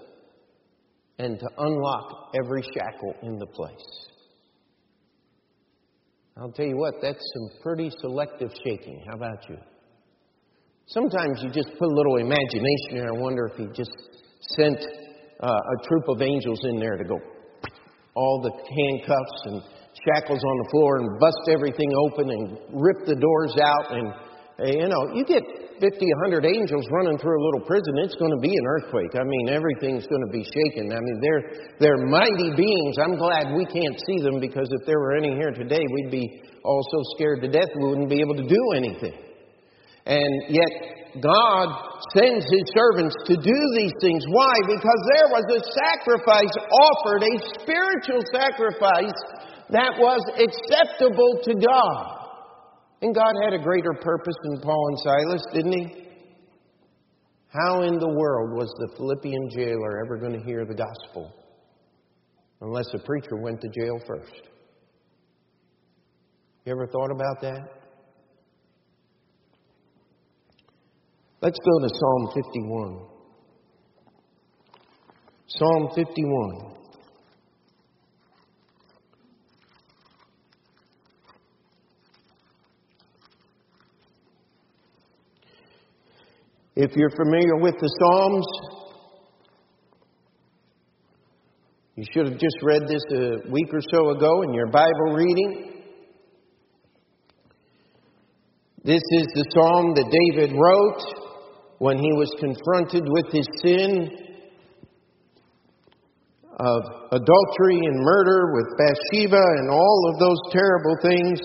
and 1.19 1.39
to 1.39 1.47
unlock 1.57 2.31
every 2.41 2.63
shackle 2.63 3.15
in 3.23 3.37
the 3.37 3.47
place. 3.47 4.07
I'll 6.37 6.51
tell 6.51 6.65
you 6.65 6.77
what, 6.77 6.95
that's 7.01 7.21
some 7.33 7.61
pretty 7.61 7.91
selective 7.99 8.51
shaking. 8.63 9.03
How 9.07 9.17
about 9.17 9.49
you? 9.49 9.57
Sometimes 10.87 11.41
you 11.43 11.49
just 11.49 11.69
put 11.77 11.87
a 11.87 11.95
little 11.95 12.17
imagination 12.17 12.95
there. 12.95 13.07
I 13.13 13.19
wonder 13.19 13.47
if 13.47 13.57
he 13.57 13.67
just 13.75 13.91
sent 14.57 14.77
uh, 15.41 15.47
a 15.47 15.87
troop 15.87 16.07
of 16.09 16.21
angels 16.21 16.59
in 16.63 16.79
there 16.79 16.97
to 16.97 17.03
go 17.03 17.19
all 18.15 18.41
the 18.43 18.51
handcuffs 18.51 19.39
and 19.45 19.61
shackles 20.05 20.43
on 20.43 20.55
the 20.63 20.67
floor 20.71 20.99
and 20.99 21.19
bust 21.19 21.43
everything 21.49 21.91
open 22.07 22.29
and 22.29 22.43
rip 22.73 23.05
the 23.05 23.15
doors 23.15 23.55
out. 23.61 23.95
And, 23.95 24.07
you 24.67 24.87
know, 24.87 25.15
you 25.15 25.23
get 25.23 25.43
50, 25.79 25.81
100 25.81 26.45
angels 26.45 26.85
running 26.91 27.17
through 27.17 27.39
a 27.39 27.43
little 27.43 27.63
prison, 27.65 27.97
it's 28.03 28.15
going 28.15 28.35
to 28.35 28.41
be 28.41 28.53
an 28.53 28.65
earthquake. 28.67 29.15
I 29.15 29.23
mean, 29.23 29.49
everything's 29.49 30.05
going 30.05 30.21
to 30.21 30.31
be 30.31 30.43
shaken. 30.43 30.93
I 30.93 30.99
mean, 30.99 31.17
they're, 31.23 31.43
they're 31.79 32.01
mighty 32.05 32.53
beings. 32.53 32.95
I'm 33.01 33.17
glad 33.17 33.55
we 33.55 33.65
can't 33.65 33.97
see 34.05 34.21
them 34.21 34.39
because 34.39 34.69
if 34.69 34.85
there 34.85 34.99
were 34.99 35.15
any 35.15 35.33
here 35.33 35.51
today, 35.51 35.81
we'd 35.81 36.11
be 36.11 36.25
all 36.63 36.83
so 36.91 36.99
scared 37.17 37.41
to 37.41 37.49
death 37.49 37.69
we 37.79 37.89
wouldn't 37.89 38.09
be 38.09 38.21
able 38.21 38.35
to 38.35 38.47
do 38.47 38.61
anything. 38.75 39.30
And 40.05 40.33
yet, 40.49 40.71
God 41.21 41.67
sends 42.15 42.45
His 42.45 42.65
servants 42.73 43.15
to 43.25 43.35
do 43.35 43.57
these 43.75 43.93
things. 44.01 44.23
Why? 44.29 44.55
Because 44.65 45.01
there 45.13 45.29
was 45.29 45.45
a 45.51 45.61
sacrifice 45.61 46.55
offered, 46.71 47.23
a 47.23 47.35
spiritual 47.61 48.23
sacrifice 48.31 49.19
that 49.69 49.93
was 49.99 50.21
acceptable 50.39 51.39
to 51.43 51.53
God. 51.55 52.17
And 53.01 53.15
God 53.15 53.33
had 53.43 53.53
a 53.53 53.63
greater 53.63 53.93
purpose 54.01 54.35
than 54.43 54.61
Paul 54.61 54.87
and 54.89 54.99
Silas, 54.99 55.43
didn't 55.53 55.73
He? 55.73 56.07
How 57.47 57.81
in 57.81 57.99
the 57.99 58.07
world 58.07 58.51
was 58.55 58.73
the 58.79 58.95
Philippian 58.95 59.49
jailer 59.49 60.05
ever 60.05 60.17
going 60.17 60.39
to 60.39 60.45
hear 60.45 60.65
the 60.65 60.75
gospel 60.75 61.33
unless 62.61 62.85
a 62.93 62.99
preacher 62.99 63.35
went 63.41 63.59
to 63.61 63.67
jail 63.67 63.99
first? 64.07 64.47
You 66.65 66.71
ever 66.71 66.87
thought 66.87 67.11
about 67.11 67.41
that? 67.41 67.80
Let's 71.43 71.57
go 71.57 71.79
to 71.79 71.89
Psalm 71.89 72.29
51. 72.35 72.99
Psalm 75.47 75.89
51. 75.95 76.75
If 86.75 86.95
you're 86.95 87.09
familiar 87.09 87.55
with 87.55 87.73
the 87.81 87.89
Psalms, 87.99 88.45
you 91.95 92.05
should 92.13 92.27
have 92.27 92.37
just 92.37 92.57
read 92.61 92.83
this 92.87 93.01
a 93.13 93.49
week 93.49 93.73
or 93.73 93.81
so 93.91 94.11
ago 94.11 94.43
in 94.43 94.53
your 94.53 94.67
Bible 94.67 95.15
reading. 95.15 95.73
This 98.83 99.01
is 99.09 99.27
the 99.33 99.45
psalm 99.55 99.95
that 99.95 100.05
David 100.11 100.55
wrote 100.55 101.20
when 101.81 101.97
he 101.97 102.13
was 102.13 102.29
confronted 102.37 103.01
with 103.09 103.25
his 103.33 103.49
sin 103.57 104.05
of 106.61 106.81
adultery 107.09 107.81
and 107.89 107.97
murder 108.05 108.53
with 108.53 108.69
Bathsheba 108.77 109.41
and 109.57 109.67
all 109.73 110.13
of 110.13 110.19
those 110.21 110.37
terrible 110.53 110.93
things. 111.01 111.39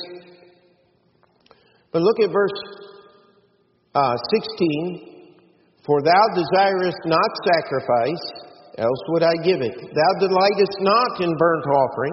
But 1.90 2.02
look 2.02 2.20
at 2.20 2.28
verse 2.28 2.52
uh, 3.94 4.16
16. 4.60 5.40
For 5.86 6.02
thou 6.02 6.24
desirest 6.36 7.00
not 7.06 7.32
sacrifice, 7.56 8.24
else 8.76 9.02
would 9.08 9.22
I 9.22 9.32
give 9.42 9.62
it. 9.62 9.72
Thou 9.72 10.12
delightest 10.20 10.76
not 10.84 11.18
in 11.18 11.32
burnt 11.32 11.64
offering. 11.64 12.12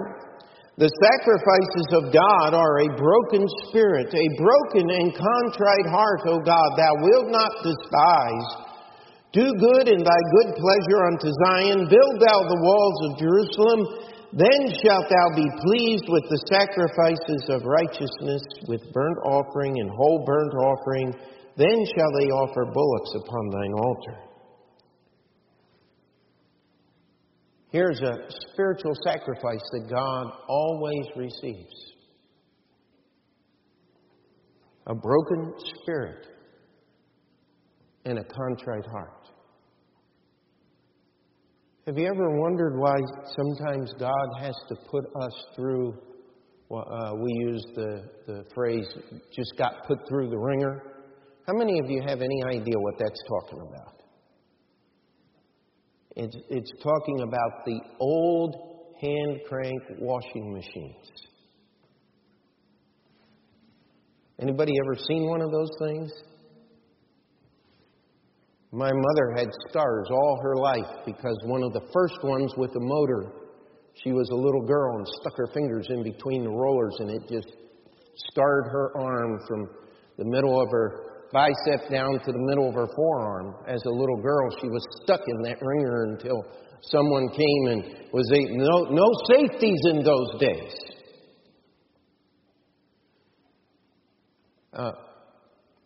The 0.74 0.90
sacrifices 0.90 1.88
of 1.94 2.10
God 2.10 2.50
are 2.50 2.82
a 2.82 2.98
broken 2.98 3.46
spirit, 3.62 4.10
a 4.10 4.26
broken 4.34 4.90
and 4.90 5.14
contrite 5.14 5.86
heart, 5.86 6.26
O 6.26 6.42
God, 6.42 6.70
thou 6.74 6.98
wilt 6.98 7.30
not 7.30 7.62
despise. 7.62 8.50
Do 9.30 9.54
good 9.54 9.86
in 9.86 10.02
thy 10.02 10.22
good 10.34 10.50
pleasure 10.58 11.06
unto 11.06 11.30
Zion. 11.46 11.86
Build 11.86 12.16
thou 12.18 12.38
the 12.50 12.62
walls 12.66 12.98
of 13.06 13.22
Jerusalem. 13.22 13.80
Then 14.34 14.74
shalt 14.82 15.06
thou 15.06 15.26
be 15.38 15.46
pleased 15.62 16.10
with 16.10 16.26
the 16.26 16.42
sacrifices 16.50 17.46
of 17.54 17.62
righteousness, 17.62 18.42
with 18.66 18.82
burnt 18.90 19.18
offering 19.30 19.78
and 19.78 19.90
whole 19.94 20.26
burnt 20.26 20.54
offering. 20.58 21.14
Then 21.54 21.86
shall 21.94 22.10
they 22.18 22.34
offer 22.34 22.66
bullocks 22.66 23.14
upon 23.14 23.50
thine 23.54 23.74
altar. 23.78 24.33
Here's 27.74 28.00
a 28.02 28.14
spiritual 28.52 28.92
sacrifice 29.02 29.64
that 29.72 29.90
God 29.90 30.26
always 30.48 31.06
receives 31.16 31.74
a 34.86 34.94
broken 34.94 35.54
spirit 35.82 36.24
and 38.04 38.20
a 38.20 38.22
contrite 38.22 38.86
heart. 38.92 39.28
Have 41.88 41.98
you 41.98 42.06
ever 42.06 42.38
wondered 42.38 42.78
why 42.78 42.94
sometimes 43.34 43.92
God 43.98 44.28
has 44.38 44.54
to 44.68 44.76
put 44.88 45.06
us 45.06 45.44
through, 45.56 45.94
uh, 46.70 47.12
we 47.16 47.32
use 47.48 47.66
the, 47.74 48.08
the 48.28 48.44
phrase, 48.54 48.86
just 49.34 49.52
got 49.58 49.84
put 49.88 49.98
through 50.08 50.30
the 50.30 50.38
wringer? 50.38 50.80
How 51.44 51.54
many 51.54 51.80
of 51.80 51.90
you 51.90 52.02
have 52.06 52.20
any 52.20 52.44
idea 52.44 52.78
what 52.78 52.94
that's 53.00 53.20
talking 53.28 53.66
about? 53.68 53.93
It's, 56.16 56.36
it's 56.48 56.70
talking 56.82 57.22
about 57.22 57.64
the 57.66 57.80
old 57.98 58.54
hand 59.00 59.40
crank 59.48 59.82
washing 59.98 60.52
machines. 60.52 61.10
Anybody 64.40 64.72
ever 64.84 64.96
seen 65.08 65.28
one 65.28 65.40
of 65.40 65.50
those 65.50 65.70
things? 65.78 66.12
My 68.72 68.90
mother 68.90 69.34
had 69.36 69.48
scars 69.68 70.08
all 70.10 70.40
her 70.42 70.56
life 70.56 71.04
because 71.06 71.38
one 71.44 71.62
of 71.62 71.72
the 71.72 71.86
first 71.92 72.18
ones 72.24 72.52
with 72.56 72.70
a 72.70 72.80
motor, 72.80 73.32
she 74.02 74.10
was 74.12 74.28
a 74.30 74.34
little 74.34 74.62
girl 74.66 74.98
and 74.98 75.06
stuck 75.20 75.36
her 75.36 75.48
fingers 75.54 75.86
in 75.90 76.02
between 76.02 76.42
the 76.42 76.50
rollers 76.50 76.96
and 76.98 77.10
it 77.10 77.22
just 77.30 77.56
scarred 78.16 78.64
her 78.72 78.96
arm 78.96 79.38
from 79.46 79.68
the 80.18 80.24
middle 80.24 80.60
of 80.60 80.68
her 80.70 81.13
bicep 81.34 81.90
down 81.90 82.20
to 82.24 82.30
the 82.30 82.38
middle 82.38 82.68
of 82.68 82.74
her 82.74 82.86
forearm. 82.94 83.56
As 83.66 83.82
a 83.84 83.90
little 83.90 84.22
girl, 84.22 84.48
she 84.60 84.68
was 84.68 84.82
stuck 85.02 85.20
in 85.26 85.42
that 85.42 85.58
wringer 85.60 86.04
until 86.04 86.40
someone 86.80 87.28
came 87.30 87.66
and 87.66 87.82
was 88.12 88.30
no, 88.30 88.84
no 88.84 89.10
safeties 89.28 89.80
in 89.90 90.04
those 90.04 90.40
days. 90.40 90.72
Uh, 94.72 94.92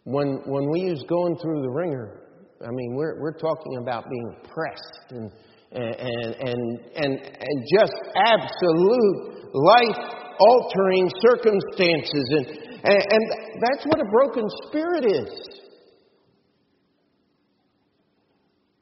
when, 0.05 0.41
when 0.47 0.71
we 0.71 0.81
use 0.81 1.03
going 1.09 1.37
through 1.39 1.63
the 1.63 1.71
wringer, 1.71 2.21
I 2.61 2.71
mean, 2.71 2.95
we're, 2.95 3.21
we're 3.21 3.39
talking 3.39 3.79
about 3.81 4.05
being 4.11 4.37
pressed 4.53 5.11
and, 5.11 5.31
and, 5.73 6.35
and, 6.35 6.81
and, 6.97 7.21
and 7.21 7.67
just 7.79 7.93
absolute 8.17 9.55
life 9.55 10.29
altering 10.41 11.11
circumstances. 11.21 12.25
And, 12.31 12.68
and, 12.85 13.03
and 13.11 13.25
that's 13.61 13.85
what 13.87 14.01
a 14.01 14.11
broken 14.11 14.45
spirit 14.69 15.05
is. 15.05 15.31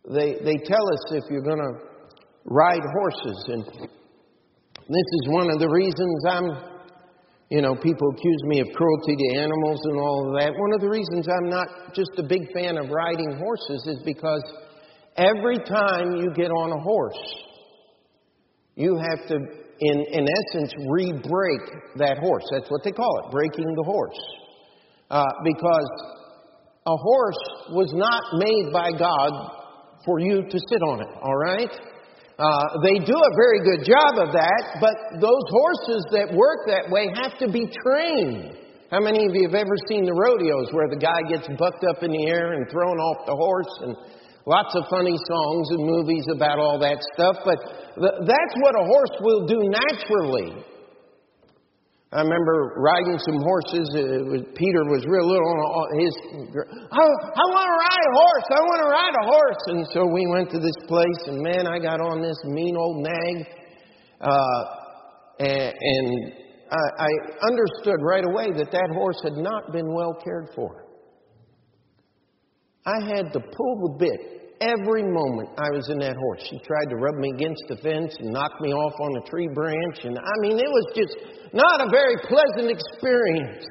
They, 0.09 0.37
they 0.45 0.57
tell 0.65 0.87
us 0.93 1.13
if 1.13 1.25
you're 1.31 1.43
going 1.43 1.59
to 1.59 1.75
ride 2.45 2.83
horses, 3.01 3.45
and 3.49 3.65
this 3.65 5.09
is 5.19 5.29
one 5.29 5.51
of 5.51 5.59
the 5.59 5.69
reasons 5.69 6.25
I'm 6.29 6.77
You 7.49 7.63
know, 7.63 7.75
people 7.77 8.09
accuse 8.11 8.43
me 8.47 8.59
of 8.61 8.69
cruelty 8.75 9.15
to 9.17 9.39
animals 9.39 9.81
and 9.85 10.01
all 10.01 10.27
of 10.27 10.41
that. 10.41 10.51
One 10.59 10.75
of 10.75 10.81
the 10.81 10.89
reasons 10.89 11.29
I'm 11.29 11.49
not 11.49 11.95
just 11.95 12.11
a 12.19 12.23
big 12.25 12.43
fan 12.53 12.77
of 12.77 12.91
riding 12.91 13.39
horses 13.39 13.87
is 13.87 14.03
because 14.05 14.43
every 15.17 15.59
time 15.59 16.17
you 16.17 16.35
get 16.35 16.51
on 16.51 16.73
a 16.73 16.81
horse, 16.83 17.25
you 18.75 18.99
have 18.99 19.29
to, 19.29 19.37
in, 19.81 20.01
in 20.13 20.27
essence, 20.27 20.73
re 20.89 21.13
break 21.13 21.97
that 21.97 22.19
horse. 22.19 22.45
That's 22.51 22.71
what 22.71 22.83
they 22.85 22.93
call 22.93 23.25
it, 23.25 23.33
breaking 23.33 23.75
the 23.77 23.85
horse. 23.85 24.21
Uh, 25.11 25.25
because 25.45 25.91
a 26.87 26.97
horse 26.97 27.43
was 27.71 27.91
not 27.95 28.23
made 28.39 28.73
by 28.73 28.91
God 28.97 29.31
for 30.05 30.19
you 30.19 30.43
to 30.43 30.59
sit 30.71 30.83
on 30.83 31.03
it, 31.03 31.11
all 31.23 31.37
right? 31.37 31.71
Uh, 32.39 32.79
they 32.85 33.01
do 33.01 33.17
a 33.17 33.33
very 33.35 33.61
good 33.65 33.83
job 33.87 34.21
of 34.21 34.33
that, 34.33 34.63
but 34.81 34.95
those 35.21 35.47
horses 35.49 36.05
that 36.13 36.29
work 36.37 36.69
that 36.69 36.91
way 36.91 37.09
have 37.17 37.39
to 37.39 37.51
be 37.51 37.65
trained. 37.65 38.61
How 38.91 39.01
many 39.01 39.27
of 39.27 39.35
you 39.35 39.51
have 39.51 39.59
ever 39.59 39.75
seen 39.89 40.05
the 40.05 40.15
rodeos 40.15 40.71
where 40.71 40.87
the 40.87 41.01
guy 41.01 41.19
gets 41.27 41.49
bucked 41.59 41.83
up 41.91 42.05
in 42.05 42.13
the 42.13 42.27
air 42.29 42.55
and 42.55 42.71
thrown 42.71 42.99
off 43.03 43.27
the 43.27 43.35
horse 43.35 43.73
and 43.83 43.97
lots 44.47 44.77
of 44.77 44.85
funny 44.91 45.17
songs 45.17 45.67
and 45.75 45.83
movies 45.83 46.27
about 46.31 46.61
all 46.61 46.79
that 46.79 47.03
stuff, 47.15 47.35
but 47.43 47.59
that's 47.97 48.55
what 48.61 48.75
a 48.77 48.85
horse 48.85 49.17
will 49.21 49.47
do 49.47 49.59
naturally. 49.65 50.65
I 52.13 52.23
remember 52.23 52.77
riding 52.79 53.19
some 53.19 53.41
horses. 53.43 53.91
Was, 53.93 54.43
Peter 54.55 54.83
was 54.89 55.03
real 55.09 55.27
little. 55.27 55.53
His, 55.99 56.15
I, 56.93 57.03
I 57.03 57.45
want 57.51 57.67
to 57.67 57.77
ride 57.77 58.05
a 58.07 58.15
horse. 58.15 58.47
I 58.53 58.61
want 58.63 58.81
to 58.85 58.91
ride 58.95 59.17
a 59.21 59.27
horse. 59.27 59.63
And 59.67 59.87
so 59.93 60.01
we 60.07 60.25
went 60.31 60.49
to 60.51 60.61
this 60.61 60.77
place, 60.87 61.21
and 61.27 61.43
man, 61.43 61.67
I 61.67 61.79
got 61.79 62.01
on 62.01 62.23
this 62.23 62.39
mean 62.45 62.77
old 62.77 63.03
nag, 63.03 63.47
uh, 64.21 64.63
and, 65.41 65.75
and 65.77 66.33
I, 66.71 67.05
I 67.05 67.11
understood 67.49 68.01
right 68.01 68.25
away 68.25 68.49
that 68.55 68.71
that 68.71 68.89
horse 68.95 69.21
had 69.23 69.35
not 69.35 69.73
been 69.73 69.93
well 69.93 70.15
cared 70.23 70.51
for. 70.55 70.87
I 72.87 73.05
had 73.05 73.33
to 73.33 73.41
pull 73.41 73.75
the 73.83 73.97
bit 73.99 74.46
every 74.61 75.03
moment 75.03 75.51
I 75.59 75.71
was 75.71 75.89
in 75.89 75.99
that 75.99 76.17
horse. 76.17 76.43
She 76.51 76.59
tried 76.65 76.89
to 76.91 76.97
rub 76.97 77.17
me 77.17 77.31
against 77.35 77.63
the 77.69 77.77
fence 77.77 78.17
and 78.19 78.33
knock 78.33 78.61
me 78.61 78.73
off 78.73 78.95
on 79.01 79.17
a 79.17 79.23
tree 79.29 79.49
branch. 79.53 80.05
And 80.05 80.19
I 80.19 80.35
mean, 80.41 80.59
it 80.59 80.71
was 80.71 80.87
just 80.95 81.15
not 81.53 81.81
a 81.81 81.91
very 81.91 82.17
pleasant 82.29 82.71
experience. 82.71 83.67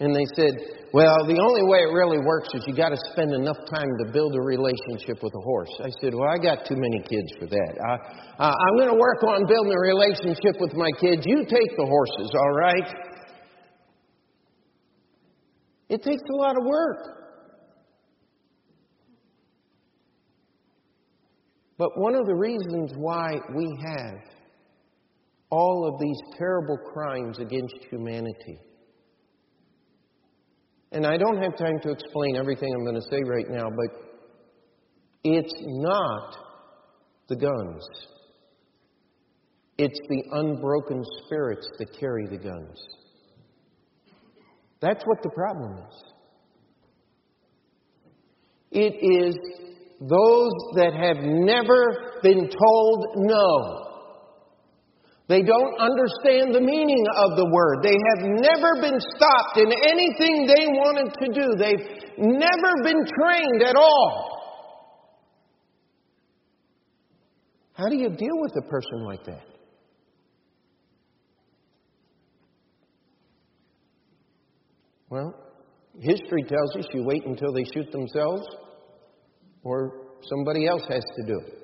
And 0.00 0.14
they 0.14 0.26
said, 0.34 0.54
well, 0.92 1.26
the 1.26 1.38
only 1.38 1.64
way 1.66 1.86
it 1.86 1.92
really 1.94 2.18
works 2.18 2.50
is 2.54 2.62
you 2.66 2.74
got 2.74 2.90
to 2.90 3.00
spend 3.14 3.32
enough 3.32 3.58
time 3.72 3.90
to 4.02 4.12
build 4.12 4.34
a 4.34 4.42
relationship 4.42 5.22
with 5.22 5.32
a 5.34 5.42
horse. 5.42 5.70
I 5.80 5.90
said, 6.02 6.14
well, 6.14 6.28
I 6.28 6.38
got 6.38 6.66
too 6.66 6.76
many 6.76 6.98
kids 7.02 7.30
for 7.38 7.46
that. 7.46 7.72
I, 7.78 7.94
uh, 8.38 8.54
I'm 8.54 8.76
going 8.76 8.90
to 8.90 8.98
work 8.98 9.22
on 9.22 9.46
building 9.46 9.72
a 9.72 9.82
relationship 9.90 10.58
with 10.58 10.74
my 10.74 10.90
kids. 10.98 11.22
You 11.26 11.46
take 11.46 11.70
the 11.78 11.86
horses, 11.86 12.30
all 12.34 12.54
right? 12.54 12.88
It 15.88 16.02
takes 16.02 16.22
a 16.22 16.36
lot 16.36 16.56
of 16.58 16.64
work. 16.66 17.23
But 21.84 22.00
one 22.00 22.14
of 22.14 22.24
the 22.24 22.34
reasons 22.34 22.92
why 22.96 23.34
we 23.54 23.78
have 23.84 24.14
all 25.50 25.86
of 25.86 26.00
these 26.00 26.16
terrible 26.38 26.78
crimes 26.78 27.38
against 27.38 27.74
humanity, 27.90 28.58
and 30.92 31.06
I 31.06 31.18
don't 31.18 31.42
have 31.42 31.58
time 31.58 31.78
to 31.82 31.90
explain 31.90 32.36
everything 32.36 32.72
I'm 32.74 32.84
going 32.84 32.94
to 32.94 33.02
say 33.10 33.20
right 33.26 33.50
now, 33.50 33.68
but 33.68 34.00
it's 35.24 35.52
not 35.60 36.36
the 37.28 37.36
guns. 37.36 37.86
It's 39.76 40.00
the 40.08 40.22
unbroken 40.38 41.04
spirits 41.26 41.68
that 41.78 41.88
carry 42.00 42.28
the 42.28 42.38
guns. 42.38 42.82
That's 44.80 45.04
what 45.04 45.22
the 45.22 45.30
problem 45.36 45.84
is. 45.86 46.04
It 48.70 48.94
is 49.02 49.36
those 50.00 50.52
that 50.76 50.92
have 50.94 51.22
never 51.22 52.20
been 52.22 52.48
told 52.48 53.06
no. 53.16 53.84
They 55.26 55.42
don't 55.42 55.80
understand 55.80 56.54
the 56.54 56.60
meaning 56.60 57.04
of 57.16 57.36
the 57.36 57.48
word. 57.50 57.78
They 57.82 57.96
have 57.96 58.28
never 58.28 58.82
been 58.82 59.00
stopped 59.16 59.56
in 59.56 59.72
anything 59.72 60.46
they 60.46 60.66
wanted 60.68 61.14
to 61.14 61.32
do. 61.32 61.54
They've 61.56 62.18
never 62.18 62.72
been 62.82 63.06
trained 63.06 63.62
at 63.62 63.76
all. 63.76 64.34
How 67.72 67.88
do 67.88 67.96
you 67.96 68.10
deal 68.10 68.38
with 68.40 68.52
a 68.56 68.68
person 68.68 69.04
like 69.04 69.24
that? 69.24 69.46
Well, 75.08 75.34
history 76.00 76.42
tells 76.42 76.76
us 76.76 76.86
you 76.92 77.02
wait 77.04 77.24
until 77.24 77.52
they 77.52 77.64
shoot 77.72 77.90
themselves 77.92 78.46
or 79.64 79.92
somebody 80.28 80.68
else 80.68 80.82
has 80.88 81.02
to 81.16 81.26
do 81.26 81.40
it. 81.46 81.58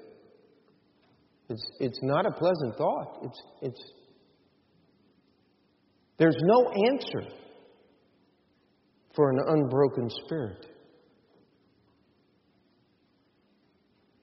It's, 1.51 1.71
it's 1.81 1.99
not 2.03 2.27
a 2.27 2.31
pleasant 2.31 2.77
thought. 2.77 3.19
It's, 3.23 3.43
it's, 3.63 3.93
there's 6.19 6.39
no 6.43 6.71
answer 6.91 7.23
for 9.15 9.31
an 9.31 9.39
unbroken 9.49 10.09
spirit. 10.25 10.67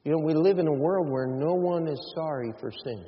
You 0.04 0.14
know, 0.14 0.20
we 0.20 0.34
live 0.34 0.58
in 0.58 0.68
a 0.68 0.74
world 0.74 1.10
where 1.10 1.28
no 1.28 1.54
one 1.54 1.88
is 1.88 2.00
sorry 2.16 2.54
for 2.62 2.72
sin. 2.72 3.06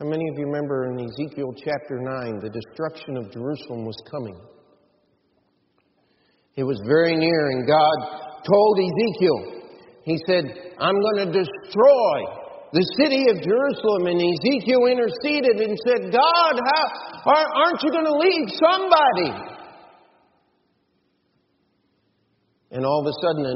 How 0.00 0.06
many 0.06 0.24
of 0.32 0.38
you 0.38 0.46
remember 0.46 0.86
in 0.86 0.98
Ezekiel 0.98 1.52
chapter 1.62 2.00
9, 2.00 2.40
the 2.40 2.48
destruction 2.48 3.18
of 3.18 3.30
Jerusalem 3.30 3.84
was 3.84 4.02
coming? 4.10 4.34
It 6.60 6.68
was 6.68 6.78
very 6.84 7.16
near, 7.16 7.56
and 7.56 7.66
God 7.66 7.96
told 8.44 8.76
Ezekiel, 8.84 9.64
He 10.04 10.18
said, 10.28 10.44
I'm 10.76 11.00
going 11.00 11.24
to 11.24 11.32
destroy 11.32 12.16
the 12.76 12.84
city 13.00 13.32
of 13.32 13.40
Jerusalem. 13.40 14.12
And 14.12 14.20
Ezekiel 14.20 14.84
interceded 14.84 15.56
and 15.56 15.78
said, 15.88 16.12
God, 16.12 16.54
how, 16.60 17.32
aren't 17.64 17.82
you 17.82 17.90
going 17.90 18.04
to 18.04 18.12
leave 18.12 18.48
somebody? 18.60 19.56
And 22.72 22.84
all 22.84 23.00
of 23.00 23.06
a 23.08 23.16
sudden, 23.24 23.46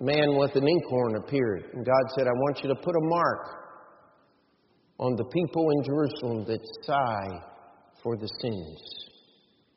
a 0.00 0.02
man 0.02 0.38
with 0.38 0.56
an 0.56 0.66
inkhorn 0.66 1.16
appeared. 1.16 1.74
And 1.74 1.84
God 1.84 2.04
said, 2.16 2.26
I 2.26 2.32
want 2.32 2.62
you 2.62 2.70
to 2.70 2.76
put 2.76 2.96
a 2.96 3.04
mark 3.04 3.48
on 4.98 5.14
the 5.14 5.26
people 5.26 5.68
in 5.76 5.84
Jerusalem 5.84 6.46
that 6.48 6.60
sigh 6.84 7.38
for 8.02 8.16
the 8.16 8.28
sins. 8.40 8.80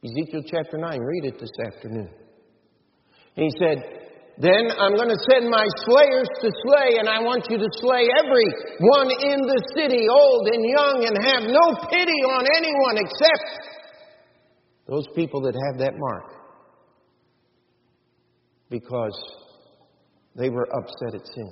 Ezekiel 0.01 0.43
chapter 0.49 0.77
9, 0.77 0.97
read 0.97 1.25
it 1.25 1.41
this 1.41 1.51
afternoon. 1.67 2.09
He 3.35 3.49
said, 3.59 3.77
Then 4.37 4.71
I'm 4.79 4.95
going 4.95 5.09
to 5.09 5.21
send 5.31 5.49
my 5.49 5.65
slayers 5.85 6.29
to 6.41 6.49
slay, 6.65 6.99
and 6.99 7.07
I 7.07 7.19
want 7.19 7.47
you 7.49 7.57
to 7.57 7.69
slay 7.79 8.07
everyone 8.17 9.09
in 9.31 9.39
the 9.41 9.61
city, 9.75 10.07
old 10.09 10.47
and 10.47 10.63
young, 10.65 11.05
and 11.07 11.15
have 11.17 11.43
no 11.49 11.65
pity 11.89 12.19
on 12.35 12.45
anyone 12.57 12.97
except 12.97 13.69
those 14.87 15.05
people 15.15 15.41
that 15.41 15.55
have 15.67 15.79
that 15.79 15.93
mark. 15.97 16.33
Because 18.69 19.17
they 20.35 20.49
were 20.49 20.67
upset 20.77 21.15
at 21.15 21.25
sin. 21.27 21.51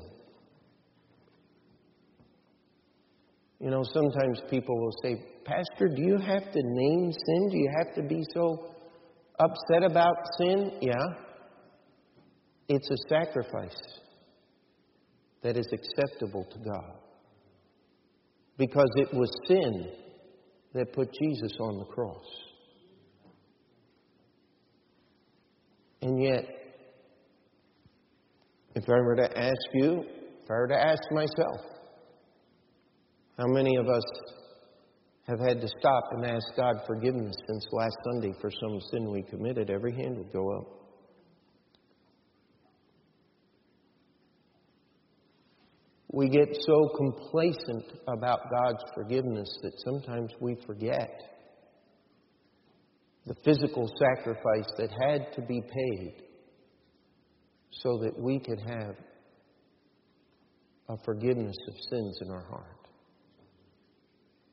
You 3.59 3.71
know, 3.71 3.83
sometimes 3.83 4.39
people 4.51 4.79
will 4.79 4.93
say, 5.01 5.15
Pastor, 5.43 5.87
do 5.87 6.01
you 6.01 6.17
have 6.17 6.51
to 6.51 6.61
name 6.63 7.11
sin? 7.11 7.49
Do 7.49 7.57
you 7.57 7.69
have 7.77 7.95
to 7.95 8.03
be 8.03 8.23
so 8.33 8.75
upset 9.39 9.83
about 9.83 10.15
sin? 10.37 10.73
Yeah. 10.81 10.93
It's 12.69 12.89
a 12.89 12.97
sacrifice 13.09 13.77
that 15.43 15.57
is 15.57 15.67
acceptable 15.71 16.45
to 16.51 16.59
God. 16.59 16.95
Because 18.57 18.89
it 18.95 19.13
was 19.13 19.29
sin 19.47 19.91
that 20.73 20.91
put 20.93 21.13
Jesus 21.13 21.51
on 21.59 21.77
the 21.77 21.85
cross. 21.85 22.25
And 26.01 26.21
yet, 26.21 26.43
if 28.75 28.83
I 28.87 28.99
were 29.01 29.15
to 29.15 29.37
ask 29.37 29.55
you, 29.73 30.03
if 30.43 30.51
I 30.51 30.53
were 30.53 30.67
to 30.67 30.79
ask 30.79 31.01
myself, 31.11 31.61
how 33.37 33.45
many 33.47 33.75
of 33.77 33.87
us 33.87 34.03
have 35.27 35.39
had 35.39 35.61
to 35.61 35.67
stop 35.79 36.03
and 36.11 36.25
ask 36.25 36.45
God 36.55 36.75
forgiveness 36.87 37.35
since 37.47 37.67
last 37.71 37.95
Sunday 38.11 38.33
for 38.41 38.49
some 38.49 38.79
sin 38.91 39.11
we 39.11 39.23
committed? 39.23 39.69
Every 39.69 39.93
hand 39.93 40.17
would 40.17 40.33
go 40.33 40.57
up. 40.57 40.86
We 46.17 46.29
get 46.29 46.47
so 46.65 46.89
complacent 46.97 47.93
about 48.07 48.49
God's 48.49 48.83
forgiveness 48.95 49.47
that 49.61 49.73
sometimes 49.85 50.31
we 50.39 50.55
forget 50.65 51.11
the 53.27 53.35
physical 53.45 53.87
sacrifice 53.99 54.65
that 54.79 54.89
had 54.99 55.31
to 55.35 55.43
be 55.43 55.61
paid 55.61 56.23
so 57.69 57.99
that 58.01 58.19
we 58.19 58.39
could 58.39 58.59
have 58.67 58.95
a 60.89 60.97
forgiveness 61.05 61.55
of 61.67 61.75
sins 61.91 62.17
in 62.21 62.31
our 62.31 62.47
heart, 62.49 62.87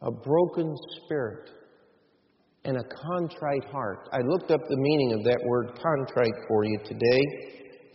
a 0.03 0.11
broken 0.11 0.77
spirit 1.03 1.49
and 2.67 2.77
a 2.77 2.85
contrite 3.11 3.65
heart. 3.73 4.11
I 4.13 4.19
looked 4.19 4.51
up 4.51 4.61
the 4.69 4.77
meaning 4.77 5.15
of 5.15 5.25
that 5.25 5.41
word 5.47 5.69
contrite 5.83 6.45
for 6.47 6.67
you 6.67 6.79
today, 6.85 7.23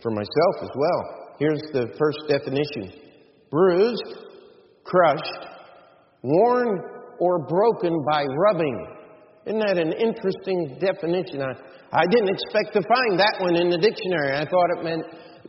for 0.02 0.10
myself 0.10 0.56
as 0.60 0.70
well. 0.74 1.36
Here's 1.38 1.62
the 1.72 1.94
first 1.96 2.18
definition 2.28 3.09
bruised, 3.50 4.02
crushed, 4.84 5.46
worn, 6.22 6.80
or 7.18 7.46
broken 7.46 8.04
by 8.08 8.24
rubbing. 8.24 8.86
Isn't 9.46 9.60
that 9.60 9.78
an 9.78 9.92
interesting 9.92 10.78
definition? 10.80 11.42
I, 11.42 11.52
I 11.92 12.04
didn't 12.10 12.28
expect 12.28 12.72
to 12.74 12.82
find 12.82 13.18
that 13.18 13.36
one 13.40 13.56
in 13.56 13.68
the 13.70 13.78
dictionary. 13.78 14.36
I 14.36 14.44
thought 14.44 14.78
it 14.78 14.84
meant 14.84 15.04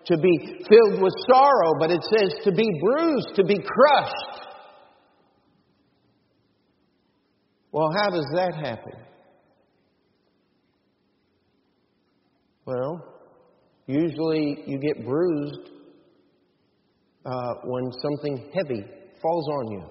to 0.05 0.17
be 0.17 0.65
filled 0.67 1.01
with 1.01 1.13
sorrow, 1.29 1.73
but 1.79 1.91
it 1.91 2.01
says 2.17 2.33
to 2.43 2.51
be 2.51 2.67
bruised, 2.83 3.35
to 3.35 3.43
be 3.43 3.57
crushed. 3.57 4.47
Well, 7.71 7.89
how 8.01 8.09
does 8.09 8.25
that 8.33 8.55
happen? 8.55 8.93
Well, 12.65 13.01
usually 13.87 14.63
you 14.65 14.79
get 14.79 15.05
bruised 15.05 15.71
uh, 17.25 17.53
when 17.65 17.91
something 18.01 18.51
heavy 18.53 18.85
falls 19.21 19.47
on 19.47 19.71
you 19.71 19.83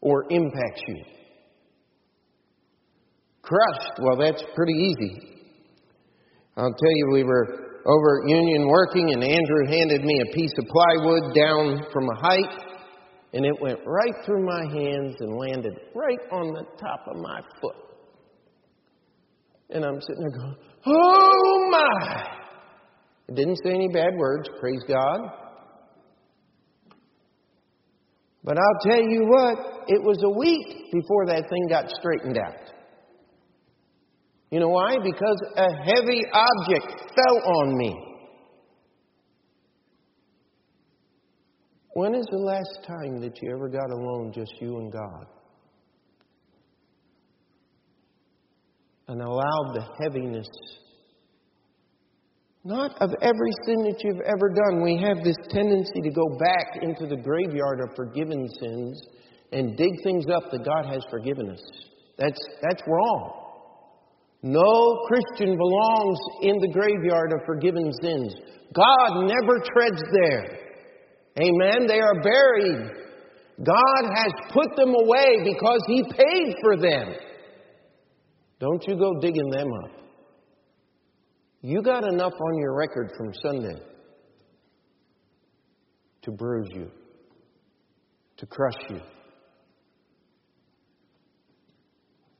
or 0.00 0.24
impacts 0.30 0.82
you. 0.88 1.04
Crushed, 3.42 4.00
well, 4.00 4.16
that's 4.16 4.42
pretty 4.54 4.72
easy. 4.72 5.34
I'll 6.56 6.72
tell 6.72 6.96
you, 6.96 7.10
we 7.12 7.24
were 7.24 7.64
over 7.86 8.22
at 8.22 8.28
Union 8.28 8.68
working, 8.68 9.12
and 9.12 9.22
Andrew 9.22 9.66
handed 9.68 10.04
me 10.04 10.22
a 10.22 10.34
piece 10.34 10.52
of 10.58 10.66
plywood 10.66 11.34
down 11.34 11.84
from 11.92 12.08
a 12.08 12.20
height, 12.20 12.64
and 13.34 13.44
it 13.44 13.60
went 13.60 13.80
right 13.86 14.14
through 14.24 14.44
my 14.44 14.62
hands 14.62 15.16
and 15.20 15.36
landed 15.36 15.74
right 15.94 16.18
on 16.32 16.54
the 16.54 16.64
top 16.80 17.00
of 17.08 17.16
my 17.16 17.40
foot. 17.60 17.76
And 19.70 19.84
I'm 19.84 20.00
sitting 20.00 20.20
there 20.20 20.30
going, 20.30 20.56
Oh 20.86 21.68
my! 21.70 22.24
Didn't 23.34 23.58
say 23.64 23.74
any 23.74 23.88
bad 23.88 24.14
words, 24.16 24.48
praise 24.60 24.82
God. 24.86 25.20
But 28.44 28.58
I'll 28.58 28.90
tell 28.90 29.02
you 29.02 29.24
what, 29.26 29.58
it 29.88 30.02
was 30.02 30.22
a 30.22 30.28
week 30.28 30.92
before 30.92 31.26
that 31.26 31.48
thing 31.48 31.66
got 31.68 31.90
straightened 31.90 32.36
out. 32.36 32.70
You 34.50 34.60
know 34.60 34.68
why? 34.68 34.98
Because 35.02 35.42
a 35.56 35.72
heavy 35.84 36.22
object 36.32 37.10
fell 37.16 37.38
on 37.56 37.76
me. 37.78 38.14
When 41.94 42.14
is 42.14 42.26
the 42.30 42.38
last 42.38 42.86
time 42.86 43.20
that 43.22 43.40
you 43.40 43.50
ever 43.54 43.68
got 43.68 43.90
alone, 43.90 44.32
just 44.34 44.52
you 44.60 44.76
and 44.78 44.92
God? 44.92 45.26
And 49.08 49.22
allowed 49.22 49.74
the 49.74 49.86
heaviness, 50.02 50.48
not 52.64 52.96
of 53.02 53.10
every 53.20 53.52
sin 53.66 53.84
that 53.84 54.00
you've 54.02 54.24
ever 54.24 54.48
done. 54.48 54.82
We 54.82 54.96
have 54.96 55.22
this 55.22 55.36
tendency 55.50 56.00
to 56.00 56.10
go 56.10 56.24
back 56.38 56.82
into 56.82 57.06
the 57.06 57.20
graveyard 57.20 57.80
of 57.80 57.94
forgiven 57.94 58.48
sins 58.58 59.02
and 59.52 59.76
dig 59.76 59.92
things 60.02 60.24
up 60.34 60.50
that 60.50 60.64
God 60.64 60.86
has 60.86 61.04
forgiven 61.10 61.50
us. 61.50 61.62
That's, 62.16 62.40
that's 62.62 62.82
wrong. 62.86 63.44
No 64.42 65.06
Christian 65.08 65.56
belongs 65.56 66.18
in 66.42 66.58
the 66.58 66.72
graveyard 66.72 67.32
of 67.32 67.46
forgiven 67.46 67.92
sins. 68.02 68.34
God 68.74 69.26
never 69.26 69.60
treads 69.74 70.02
there. 70.12 70.58
Amen. 71.40 71.86
They 71.86 72.00
are 72.00 72.22
buried. 72.22 72.90
God 73.62 74.04
has 74.16 74.32
put 74.52 74.74
them 74.76 74.94
away 74.94 75.44
because 75.44 75.80
He 75.86 76.02
paid 76.02 76.54
for 76.62 76.76
them. 76.76 77.14
Don't 78.58 78.82
you 78.86 78.96
go 78.96 79.20
digging 79.20 79.50
them 79.50 79.68
up. 79.84 80.03
You 81.66 81.80
got 81.80 82.04
enough 82.04 82.34
on 82.34 82.58
your 82.58 82.76
record 82.76 83.10
from 83.16 83.32
Sunday 83.42 83.80
to 86.20 86.30
bruise 86.30 86.68
you, 86.74 86.90
to 88.36 88.44
crush 88.44 88.76
you, 88.90 89.00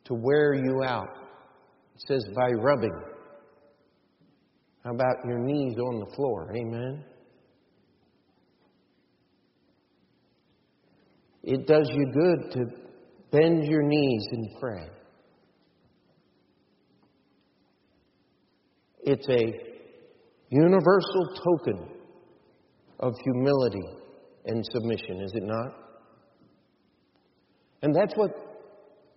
to 0.04 0.12
wear 0.12 0.52
you 0.52 0.82
out. 0.84 1.08
It 1.94 2.02
says 2.06 2.22
by 2.36 2.50
rubbing. 2.50 3.00
How 4.84 4.90
about 4.90 5.16
your 5.26 5.38
knees 5.38 5.78
on 5.78 6.00
the 6.00 6.14
floor? 6.14 6.52
Amen. 6.54 7.02
It 11.44 11.66
does 11.66 11.88
you 11.90 12.12
good 12.12 12.52
to 12.52 12.64
bend 13.30 13.64
your 13.64 13.84
knees 13.84 14.26
and 14.32 14.48
pray. 14.60 14.93
It's 19.06 19.28
a 19.28 19.74
universal 20.50 21.28
token 21.44 21.88
of 23.00 23.12
humility 23.22 23.86
and 24.46 24.64
submission, 24.72 25.20
is 25.20 25.32
it 25.34 25.42
not? 25.44 25.72
And 27.82 27.94
that's 27.94 28.14
what 28.16 28.30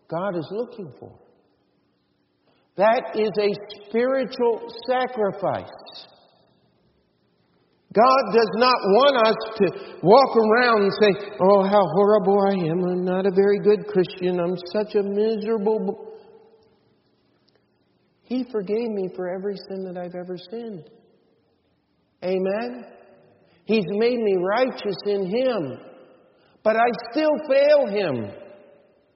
God 0.09 0.37
is 0.37 0.47
looking 0.51 0.91
for. 0.99 1.17
That 2.75 3.15
is 3.15 3.31
a 3.39 3.87
spiritual 3.87 4.67
sacrifice. 4.87 5.71
God 7.93 8.23
does 8.33 8.51
not 8.55 8.77
want 8.93 9.27
us 9.27 9.39
to 9.57 9.65
walk 10.03 10.35
around 10.37 10.83
and 10.83 10.93
say, 11.01 11.33
Oh, 11.41 11.63
how 11.63 11.81
horrible 11.95 12.37
I 12.45 12.53
am. 12.69 12.83
I'm 12.83 13.05
not 13.05 13.25
a 13.25 13.31
very 13.31 13.59
good 13.59 13.87
Christian. 13.87 14.39
I'm 14.39 14.55
such 14.71 14.95
a 14.95 15.03
miserable. 15.03 16.13
He 18.27 18.43
forgave 18.51 18.89
me 18.89 19.09
for 19.15 19.29
every 19.29 19.55
sin 19.69 19.85
that 19.85 19.97
I've 19.97 20.15
ever 20.15 20.37
sinned. 20.37 20.83
Amen? 22.23 22.85
He's 23.63 23.85
made 23.87 24.19
me 24.19 24.35
righteous 24.35 24.97
in 25.05 25.27
Him. 25.27 25.79
But 26.61 26.75
I 26.75 26.87
still 27.11 27.31
fail 27.47 27.87
Him. 27.87 28.29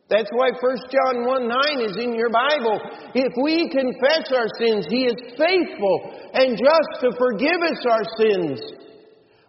That's 0.09 0.30
why 0.32 0.51
1 0.51 0.78
John 0.89 1.26
1 1.26 1.47
9 1.47 1.82
is 1.82 1.97
in 1.97 2.16
your 2.16 2.30
Bible. 2.30 2.80
If 3.14 3.34
we 3.43 3.70
confess 3.70 4.32
our 4.32 4.47
sins, 4.57 4.86
He 4.89 5.03
is 5.03 5.16
faithful 5.38 6.30
and 6.34 6.57
just 6.57 7.01
to 7.01 7.12
forgive 7.18 7.62
us 7.64 7.86
our 7.89 8.03
sins. 8.18 8.62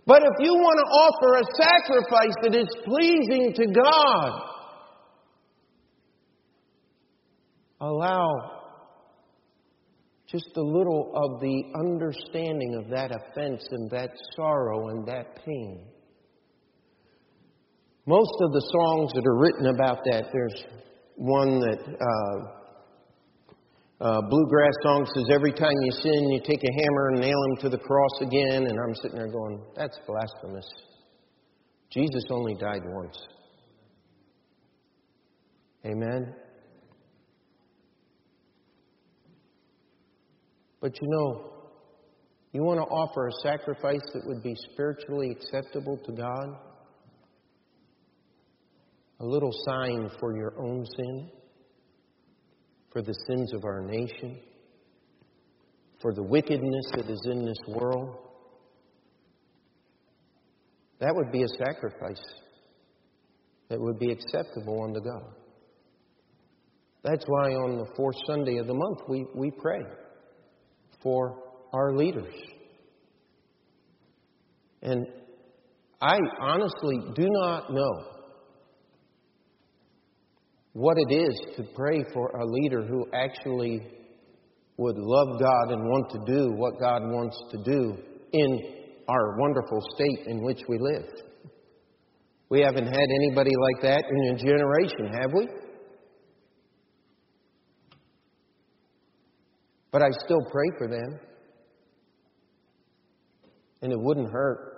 But 0.06 0.22
if 0.22 0.44
you 0.44 0.54
want 0.54 0.78
to 0.78 0.88
offer 1.06 1.34
a 1.38 1.46
sacrifice 1.62 2.34
that 2.42 2.54
is 2.56 2.68
pleasing 2.84 3.52
to 3.54 3.66
God, 3.80 4.42
allow 7.80 8.61
just 10.33 10.57
a 10.57 10.62
little 10.62 11.12
of 11.14 11.41
the 11.41 11.62
understanding 11.78 12.74
of 12.74 12.89
that 12.89 13.12
offense 13.12 13.62
and 13.70 13.91
that 13.91 14.11
sorrow 14.35 14.89
and 14.89 15.07
that 15.07 15.37
pain. 15.45 15.87
Most 18.07 18.33
of 18.41 18.53
the 18.53 18.66
songs 18.72 19.12
that 19.12 19.24
are 19.26 19.39
written 19.39 19.66
about 19.66 19.99
that, 20.11 20.24
there's 20.33 20.64
one 21.16 21.61
that 21.61 21.78
uh, 21.87 22.62
uh, 24.05 24.20
bluegrass 24.28 24.72
song 24.83 25.07
says, 25.14 25.24
Every 25.33 25.53
time 25.53 25.76
you 25.83 25.93
sin, 25.93 26.30
you 26.30 26.41
take 26.41 26.64
a 26.64 26.72
hammer 26.83 27.11
and 27.11 27.20
nail 27.20 27.39
him 27.51 27.57
to 27.61 27.68
the 27.68 27.78
cross 27.78 28.20
again. 28.22 28.66
And 28.66 28.76
I'm 28.80 28.95
sitting 29.03 29.18
there 29.18 29.30
going, 29.30 29.62
That's 29.76 29.99
blasphemous. 30.07 30.66
Jesus 31.91 32.24
only 32.30 32.55
died 32.55 32.83
once. 32.85 33.18
Amen. 35.85 36.35
But 40.83 41.01
you 41.01 41.09
know, 41.09 41.53
you 42.53 42.62
want 42.62 42.78
to 42.78 42.85
offer 42.85 43.28
a 43.28 43.33
sacrifice 43.43 44.03
that 44.12 44.26
would 44.26 44.43
be 44.43 44.55
spiritually 44.72 45.30
acceptable 45.30 45.97
to 46.05 46.12
God? 46.12 46.59
a 49.22 49.24
little 49.24 49.53
sign 49.64 50.11
for 50.18 50.37
your 50.37 50.53
own 50.59 50.85
sin, 50.85 51.30
for 52.93 53.03
the 53.03 53.14
sins 53.28 53.55
of 53.55 53.64
our 53.64 53.80
nation, 53.80 54.41
for 56.01 56.12
the 56.12 56.22
wickedness 56.22 56.85
that 56.97 57.09
is 57.09 57.22
in 57.30 57.45
this 57.45 57.59
world. 57.68 58.16
That 60.99 61.14
would 61.14 61.30
be 61.30 61.45
a 61.45 61.49
sacrifice 61.49 62.22
that 63.68 63.80
would 63.80 63.99
be 63.99 64.11
acceptable 64.11 64.83
unto 64.85 65.01
God. 65.01 65.33
That's 67.05 67.24
why 67.26 67.55
on 67.55 67.78
the 67.78 67.87
fourth 67.97 68.16
Sunday 68.26 68.59
of 68.59 68.66
the 68.66 68.74
month 68.74 68.99
we, 69.09 69.24
we 69.35 69.51
pray 69.51 69.83
for 71.03 71.36
our 71.72 71.94
leaders. 71.94 72.34
And 74.82 75.07
I 76.00 76.18
honestly 76.40 76.98
do 77.14 77.28
not 77.28 77.72
know 77.72 78.05
what 80.72 80.96
it 80.98 81.14
is 81.14 81.57
to 81.57 81.64
pray 81.74 82.05
for 82.12 82.28
a 82.28 82.44
leader 82.44 82.84
who 82.86 83.07
actually 83.14 83.80
would 84.78 84.96
love 84.96 85.38
God 85.38 85.70
and 85.70 85.84
want 85.84 86.11
to 86.11 86.32
do 86.32 86.53
what 86.57 86.80
God 86.80 87.03
wants 87.03 87.36
to 87.53 87.59
do 87.62 87.96
in 88.32 88.59
our 89.09 89.38
wonderful 89.38 89.80
state 89.94 90.26
in 90.26 90.42
which 90.42 90.62
we 90.68 90.78
live. 90.78 91.05
We 92.48 92.61
haven't 92.61 92.86
had 92.86 93.09
anybody 93.14 93.53
like 93.57 93.82
that 93.82 94.05
in 94.11 94.34
a 94.34 94.38
generation, 94.38 95.12
have 95.20 95.30
we? 95.34 95.48
But 99.93 100.03
I 100.03 100.09
still 100.24 100.40
pray 100.51 100.70
for 100.78 100.88
them. 100.88 101.20
And 103.82 103.93
it 103.93 104.01
wouldn't 104.01 104.30
hurt 104.32 104.72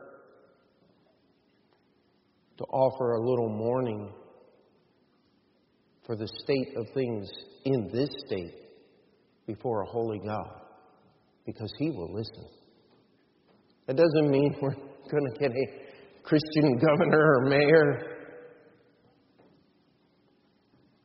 to 2.58 2.64
offer 2.64 3.12
a 3.12 3.20
little 3.20 3.48
mourning 3.48 4.12
for 6.04 6.16
the 6.16 6.28
state 6.42 6.76
of 6.76 6.86
things 6.94 7.28
in 7.64 7.90
this 7.92 8.08
state 8.26 8.54
before 9.46 9.82
a 9.82 9.86
holy 9.86 10.20
God 10.24 10.60
because 11.46 11.72
He 11.78 11.90
will 11.90 12.12
listen. 12.12 12.46
That 13.86 13.96
doesn't 13.96 14.30
mean 14.30 14.56
we're 14.62 14.74
going 14.74 15.32
to 15.32 15.38
get 15.38 15.50
a 15.50 16.22
Christian 16.22 16.78
governor 16.78 17.36
or 17.36 17.48
mayor. 17.48 18.14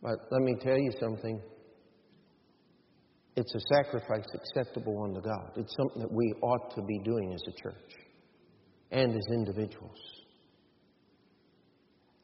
But 0.02 0.18
let 0.32 0.42
me 0.42 0.56
tell 0.62 0.78
you 0.78 0.92
something. 1.00 1.42
It's 3.40 3.56
a 3.56 3.74
sacrifice 3.74 4.26
acceptable 4.34 5.02
unto 5.02 5.22
God. 5.22 5.52
It's 5.56 5.74
something 5.78 6.02
that 6.02 6.12
we 6.12 6.34
ought 6.42 6.76
to 6.76 6.82
be 6.82 7.00
doing 7.06 7.32
as 7.32 7.42
a 7.48 7.62
church 7.64 7.92
and 8.92 9.16
as 9.16 9.24
individuals. 9.32 9.96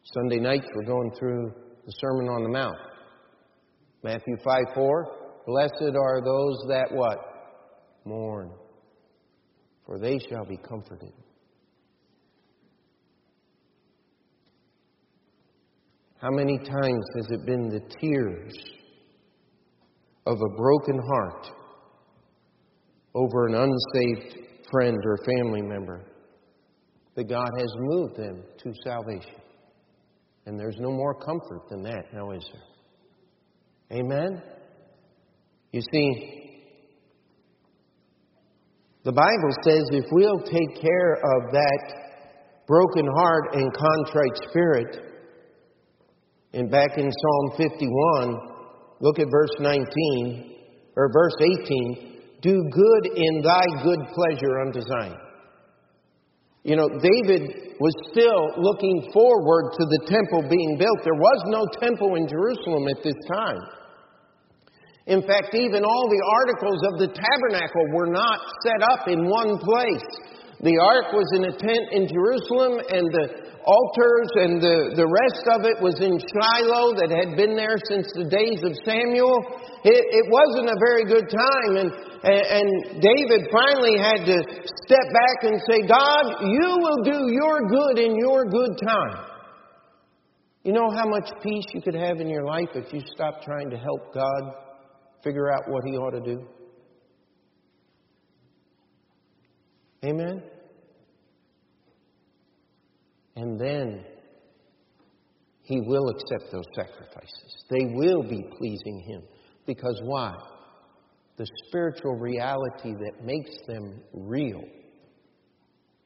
Sunday 0.04 0.40
nights, 0.40 0.66
we're 0.76 0.84
going 0.84 1.12
through 1.18 1.54
the 1.86 1.92
Sermon 2.02 2.28
on 2.28 2.44
the 2.44 2.50
Mount. 2.50 2.76
Matthew 4.04 4.36
5 4.44 4.64
4. 4.76 5.08
Blessed 5.48 5.96
are 5.96 6.22
those 6.22 6.66
that 6.68 6.88
what? 6.92 7.18
Mourn, 8.04 8.52
for 9.86 9.98
they 9.98 10.20
shall 10.30 10.44
be 10.44 10.58
comforted. 10.58 11.14
How 16.18 16.32
many 16.32 16.58
times 16.58 17.06
has 17.16 17.28
it 17.32 17.46
been 17.46 17.70
the 17.70 17.82
tears 18.02 18.54
of 20.26 20.38
a 20.42 20.56
broken 20.56 21.00
heart 21.00 21.48
over 23.14 23.48
an 23.48 23.56
unsaved 23.56 24.40
friend 24.72 24.98
or 25.04 25.18
family 25.38 25.62
member 25.62 26.06
that 27.16 27.30
God 27.30 27.50
has 27.58 27.74
moved 27.78 28.18
them 28.18 28.44
to 28.64 28.74
salvation? 28.84 29.42
And 30.46 30.60
there's 30.60 30.78
no 30.80 30.92
more 30.92 31.16
comfort 31.16 31.70
than 31.70 31.82
that, 31.84 32.14
now 32.14 32.32
is 32.32 32.48
there? 32.52 34.00
Amen? 34.00 34.42
You 35.72 35.82
see, 35.92 36.46
the 39.04 39.12
Bible 39.12 39.52
says 39.64 39.84
if 39.92 40.06
we'll 40.12 40.40
take 40.40 40.82
care 40.82 41.14
of 41.14 41.52
that 41.52 42.06
broken 42.68 43.06
heart 43.16 43.54
and 43.54 43.72
contrite 43.74 44.50
spirit, 44.50 44.98
and 46.54 46.72
back 46.72 46.98
in 46.98 47.12
Psalm 47.12 47.58
51, 47.58 48.55
look 49.06 49.20
at 49.20 49.30
verse 49.30 49.54
19, 49.60 50.58
or 50.98 51.14
verse 51.14 51.38
18, 51.40 52.42
do 52.42 52.58
good 52.74 53.04
in 53.14 53.42
thy 53.44 53.62
good 53.84 54.02
pleasure 54.18 54.62
unto 54.66 54.82
Zion. 54.82 55.16
You 56.64 56.76
know, 56.76 56.90
David 56.90 57.78
was 57.78 57.94
still 58.10 58.50
looking 58.58 59.06
forward 59.14 59.78
to 59.78 59.86
the 59.86 60.02
temple 60.10 60.50
being 60.50 60.82
built. 60.82 61.06
There 61.06 61.14
was 61.14 61.42
no 61.54 61.62
temple 61.78 62.16
in 62.16 62.26
Jerusalem 62.28 62.90
at 62.90 63.04
this 63.06 63.14
time. 63.30 63.62
In 65.06 65.22
fact, 65.22 65.54
even 65.54 65.86
all 65.86 66.10
the 66.10 66.26
articles 66.42 66.82
of 66.90 66.94
the 66.98 67.14
tabernacle 67.14 67.86
were 67.94 68.10
not 68.10 68.42
set 68.66 68.82
up 68.90 69.08
in 69.08 69.30
one 69.30 69.62
place. 69.62 70.10
The 70.66 70.82
ark 70.82 71.14
was 71.14 71.30
in 71.38 71.46
a 71.46 71.54
tent 71.54 71.86
in 71.94 72.10
Jerusalem, 72.10 72.82
and 72.90 73.06
the 73.14 73.26
altars 73.66 74.30
and 74.46 74.62
the, 74.62 74.94
the 74.94 75.10
rest 75.10 75.46
of 75.50 75.66
it 75.66 75.82
was 75.82 75.98
in 75.98 76.16
Shiloh 76.22 76.94
that 77.02 77.10
had 77.10 77.34
been 77.36 77.58
there 77.58 77.82
since 77.90 78.06
the 78.14 78.30
days 78.30 78.62
of 78.62 78.78
Samuel. 78.86 79.42
It, 79.82 80.02
it 80.14 80.26
wasn't 80.30 80.70
a 80.70 80.78
very 80.78 81.06
good 81.06 81.26
time, 81.28 81.72
and, 81.82 81.90
and 82.24 82.68
David 83.02 83.50
finally 83.50 83.98
had 83.98 84.26
to 84.30 84.38
step 84.86 85.08
back 85.10 85.38
and 85.50 85.58
say, 85.66 85.82
God, 85.90 86.46
you 86.46 86.70
will 86.78 87.02
do 87.02 87.34
your 87.34 87.66
good 87.66 87.98
in 87.98 88.16
your 88.16 88.46
good 88.46 88.78
time. 88.86 89.26
You 90.64 90.74
know 90.74 90.90
how 90.90 91.06
much 91.06 91.30
peace 91.44 91.66
you 91.74 91.82
could 91.82 91.94
have 91.94 92.20
in 92.22 92.30
your 92.30 92.46
life 92.46 92.70
if 92.74 92.94
you 92.94 93.02
stop 93.14 93.44
trying 93.44 93.70
to 93.70 93.78
help 93.78 94.14
God 94.14 94.54
figure 95.24 95.52
out 95.52 95.64
what 95.68 95.84
he 95.86 95.98
ought 95.98 96.12
to 96.12 96.22
do? 96.22 96.46
Amen? 100.04 100.42
And 103.36 103.60
then 103.60 104.06
he 105.64 105.82
will 105.82 106.08
accept 106.10 106.52
those 106.52 106.66
sacrifices. 106.76 107.66
They 107.70 107.86
will 107.94 108.24
be 108.24 108.44
pleasing 108.58 109.04
him. 109.08 109.24
Because 109.66 110.00
why? 110.04 110.34
The 111.38 111.48
spiritual 111.68 112.16
reality 112.16 112.94
that 112.94 113.26
makes 113.26 113.52
them 113.68 114.00
real 114.14 114.64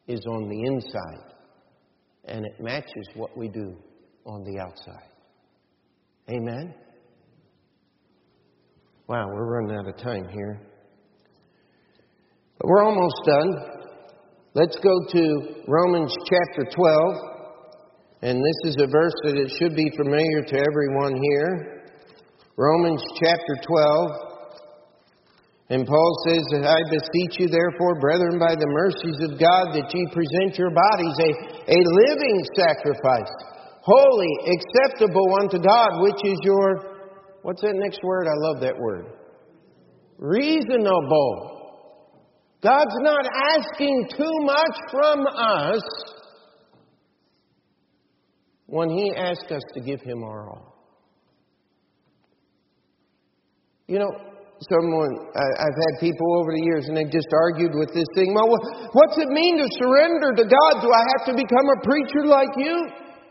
is 0.08 0.22
on 0.28 0.50
the 0.50 0.64
inside, 0.64 1.36
and 2.26 2.44
it 2.44 2.60
matches 2.60 3.08
what 3.14 3.38
we 3.38 3.48
do 3.48 3.76
on 4.26 4.44
the 4.44 4.60
outside. 4.60 5.10
Amen? 6.30 6.74
Wow, 9.08 9.28
we're 9.28 9.62
running 9.62 9.78
out 9.78 9.88
of 9.88 9.98
time 9.98 10.28
here. 10.30 10.62
But 12.58 12.68
we're 12.68 12.84
almost 12.84 13.16
done. 13.26 13.79
Let's 14.56 14.78
go 14.82 14.94
to 15.12 15.64
Romans 15.68 16.14
chapter 16.26 16.66
12. 16.74 17.16
And 18.22 18.38
this 18.38 18.74
is 18.74 18.78
a 18.82 18.88
verse 18.88 19.14
that 19.24 19.38
it 19.38 19.52
should 19.60 19.76
be 19.76 19.92
familiar 19.96 20.42
to 20.48 20.58
everyone 20.58 21.22
here. 21.22 21.86
Romans 22.58 23.02
chapter 23.22 23.56
12. 23.62 24.12
And 25.70 25.86
Paul 25.86 26.12
says, 26.28 26.66
I 26.66 26.82
beseech 26.90 27.38
you, 27.38 27.48
therefore, 27.48 28.02
brethren, 28.02 28.40
by 28.40 28.56
the 28.56 28.66
mercies 28.66 29.22
of 29.30 29.40
God, 29.40 29.70
that 29.78 29.94
ye 29.94 30.02
present 30.10 30.58
your 30.58 30.74
bodies 30.74 31.14
a, 31.22 31.32
a 31.70 31.80
living 32.10 32.38
sacrifice, 32.58 33.30
holy, 33.86 34.34
acceptable 34.50 35.30
unto 35.40 35.60
God, 35.62 36.02
which 36.02 36.26
is 36.26 36.40
your 36.42 36.90
What's 37.42 37.62
that 37.62 37.76
next 37.76 38.00
word? 38.04 38.28
I 38.28 38.36
love 38.36 38.62
that 38.62 38.78
word. 38.78 39.06
Reasonable. 40.18 41.59
God's 42.62 42.96
not 43.02 43.26
asking 43.58 44.10
too 44.18 44.36
much 44.42 44.78
from 44.92 45.26
us 45.28 45.82
when 48.66 48.90
He 48.90 49.14
asks 49.16 49.50
us 49.52 49.62
to 49.74 49.82
give 49.82 50.02
Him 50.02 50.24
our 50.24 50.50
all. 50.50 50.76
You 53.88 54.00
know, 54.00 54.12
someone, 54.68 55.14
I, 55.36 55.46
have 55.66 55.78
had 55.88 55.94
people 56.00 56.28
over 56.40 56.52
the 56.52 56.62
years 56.62 56.86
and 56.88 56.98
they've 56.98 57.12
just 57.12 57.32
argued 57.32 57.72
with 57.74 57.90
this 57.96 58.08
thing. 58.14 58.36
Well, 58.36 58.52
what's 58.92 59.18
it 59.18 59.30
mean 59.30 59.58
to 59.58 59.68
surrender 59.80 60.36
to 60.36 60.44
God? 60.44 60.74
Do 60.84 60.92
I 60.92 61.04
have 61.16 61.24
to 61.32 61.34
become 61.34 61.68
a 61.72 61.80
preacher 61.88 62.28
like 62.28 62.54
you? 62.58 62.76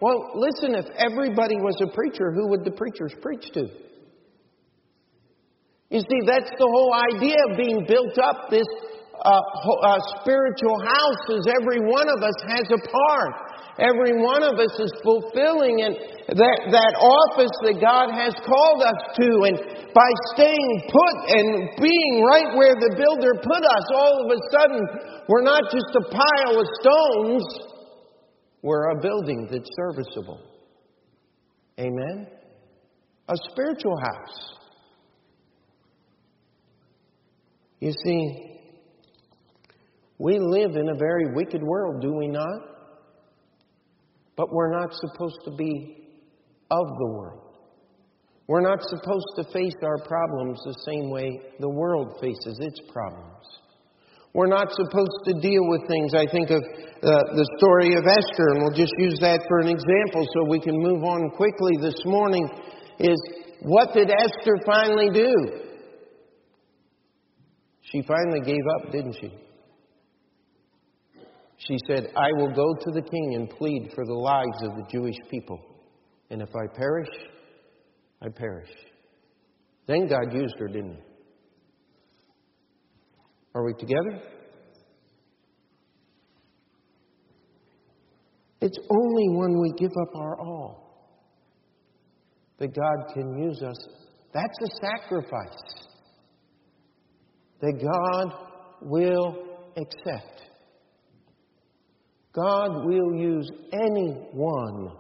Well, 0.01 0.33
listen, 0.35 0.75
if 0.75 0.87
everybody 0.97 1.57
was 1.57 1.77
a 1.83 1.93
preacher, 1.93 2.33
who 2.33 2.49
would 2.49 2.65
the 2.65 2.71
preachers 2.71 3.13
preach 3.21 3.51
to? 3.55 3.69
You 5.91 6.01
see, 6.01 6.21
that's 6.27 6.51
the 6.59 6.69
whole 6.69 6.93
idea 7.15 7.37
of 7.51 7.57
being 7.57 7.85
built 7.87 8.19
up. 8.19 8.51
This 8.51 8.67
uh, 9.25 9.41
uh, 9.41 9.99
spiritual 10.21 10.79
house 10.79 11.25
is 11.31 11.47
every 11.61 11.81
one 11.81 12.09
of 12.09 12.23
us 12.23 12.39
has 12.47 12.67
a 12.71 12.81
part. 12.87 13.35
Every 13.79 14.19
one 14.19 14.43
of 14.43 14.59
us 14.59 14.75
is 14.79 14.93
fulfilling 15.03 15.87
and 15.87 15.95
that, 16.35 16.59
that 16.71 16.95
office 16.99 17.55
that 17.63 17.79
God 17.79 18.11
has 18.11 18.35
called 18.43 18.83
us 18.83 19.01
to. 19.23 19.29
And 19.47 19.57
by 19.95 20.11
staying 20.35 20.73
put 20.91 21.15
and 21.31 21.47
being 21.79 22.15
right 22.27 22.59
where 22.59 22.75
the 22.75 22.95
builder 22.99 23.39
put 23.39 23.63
us, 23.63 23.87
all 23.95 24.27
of 24.27 24.31
a 24.35 24.41
sudden, 24.51 24.83
we're 25.29 25.47
not 25.47 25.63
just 25.71 25.91
a 25.95 26.05
pile 26.11 26.59
of 26.59 26.67
stones, 26.83 27.45
we're 28.63 28.91
a 28.91 29.01
building 29.01 29.49
that's 29.51 29.71
serviceable. 29.77 30.43
Amen? 31.79 32.27
A 33.29 33.37
spiritual 33.51 33.97
house. 33.97 34.59
You 37.79 37.93
see, 38.05 38.58
we 40.19 40.39
live 40.39 40.77
in 40.77 40.89
a 40.89 40.97
very 40.97 41.33
wicked 41.35 41.63
world, 41.63 42.03
do 42.03 42.13
we 42.13 42.27
not? 42.27 42.61
But 44.37 44.53
we're 44.53 44.73
not 44.73 44.93
supposed 44.93 45.41
to 45.45 45.57
be 45.57 45.97
of 46.71 46.87
the 46.99 47.07
world. 47.07 47.49
We're 48.47 48.63
not 48.63 48.83
supposed 48.83 49.33
to 49.37 49.45
face 49.53 49.77
our 49.83 49.99
problems 50.07 50.59
the 50.65 50.75
same 50.87 51.11
way 51.11 51.41
the 51.61 51.69
world 51.69 52.17
faces 52.21 52.59
its 52.61 52.81
problems. 52.93 53.45
We're 54.35 54.49
not 54.49 54.69
supposed 54.73 55.21
to 55.27 55.35
deal 55.41 55.63
with 55.69 55.89
things. 55.89 56.15
I 56.15 56.27
think 56.31 56.51
of 56.51 56.63
uh, 56.63 57.11
the 57.35 57.49
story 57.59 57.95
of 57.95 58.05
Esther, 58.07 58.49
and 58.55 58.63
we'll 58.63 58.77
just 58.77 58.93
use 58.99 59.19
that 59.21 59.41
for 59.49 59.61
an 59.61 59.69
example 59.69 60.27
so 60.35 60.49
we 60.49 60.61
can 60.61 60.75
move 60.77 61.03
on 61.05 61.31
quickly 61.31 61.77
this 61.81 62.01
morning. 62.05 62.49
Is 62.99 63.21
what 63.63 63.93
did 63.93 64.11
Esther 64.11 64.59
finally 64.65 65.11
do? 65.13 65.35
She 67.83 68.03
finally 68.03 68.41
gave 68.45 68.63
up, 68.77 68.93
didn't 68.93 69.17
she? 69.21 69.33
She 71.59 71.77
said, 71.89 72.07
I 72.17 72.29
will 72.37 72.55
go 72.55 72.75
to 72.75 72.91
the 72.93 73.03
king 73.03 73.35
and 73.35 73.51
plead 73.51 73.91
for 73.95 74.05
the 74.07 74.15
lives 74.15 74.63
of 74.63 74.77
the 74.77 74.87
Jewish 74.91 75.17
people. 75.31 75.61
And 76.31 76.41
if 76.41 76.49
I 76.55 76.67
perish, 76.77 77.09
I 78.23 78.29
perish. 78.29 78.71
Then 79.87 80.07
God 80.07 80.33
used 80.33 80.55
her, 80.59 80.69
didn't 80.69 80.95
he? 80.95 81.03
Are 83.55 83.65
we 83.65 83.73
together? 83.75 84.23
It's 88.61 88.79
only 88.91 89.29
when 89.31 89.59
we 89.61 89.73
give 89.79 89.93
up 90.03 90.15
our 90.17 90.41
all 90.41 90.89
that 92.59 92.75
God 92.75 93.15
can 93.15 93.39
use 93.39 93.63
us. 93.63 93.77
That's 94.33 94.59
a 94.63 94.87
sacrifice 94.87 95.89
that 97.61 97.81
God 97.81 98.33
will 98.83 99.37
accept. 99.77 100.43
God 102.39 102.85
will 102.85 103.17
use 103.17 103.51
anyone 103.73 104.93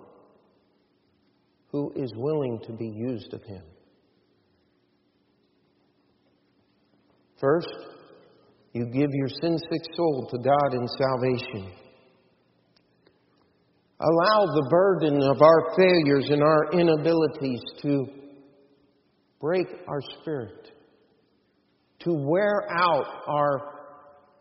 who 1.70 1.92
is 1.94 2.10
willing 2.16 2.58
to 2.66 2.72
be 2.72 2.88
used 2.88 3.32
of 3.32 3.42
Him. 3.44 3.62
First, 7.40 7.68
you 8.72 8.86
give 8.86 9.10
your 9.12 9.28
sin 9.40 9.56
sick 9.70 9.82
soul 9.94 10.28
to 10.32 10.38
God 10.38 10.74
in 10.74 10.88
salvation. 10.98 11.72
Allow 14.00 14.46
the 14.46 14.66
burden 14.70 15.22
of 15.22 15.40
our 15.40 15.76
failures 15.76 16.30
and 16.30 16.42
our 16.42 16.72
inabilities 16.72 17.60
to 17.82 18.06
break 19.40 19.66
our 19.86 20.00
spirit, 20.20 20.72
to 22.00 22.14
wear 22.14 22.64
out 22.72 23.06
our 23.28 23.74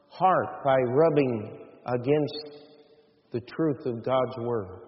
heart 0.10 0.64
by 0.64 0.78
rubbing 0.78 1.60
against 1.86 2.67
the 3.38 3.46
truth 3.56 3.86
of 3.86 4.04
God's 4.04 4.36
Word, 4.40 4.80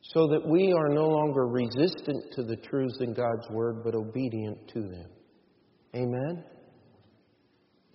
so 0.00 0.28
that 0.28 0.48
we 0.48 0.72
are 0.72 0.88
no 0.88 1.06
longer 1.08 1.46
resistant 1.46 2.32
to 2.32 2.42
the 2.42 2.56
truths 2.56 2.96
in 3.00 3.12
God's 3.12 3.50
Word, 3.50 3.82
but 3.84 3.94
obedient 3.94 4.56
to 4.68 4.80
them. 4.80 5.10
Amen? 5.94 6.42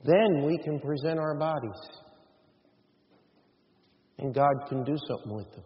Then 0.05 0.45
we 0.45 0.59
can 0.59 0.79
present 0.79 1.17
our 1.19 1.35
bodies, 1.35 1.81
and 4.19 4.35
God 4.35 4.53
can 4.69 4.83
do 4.83 4.95
something 5.07 5.35
with 5.35 5.51
them. 5.51 5.63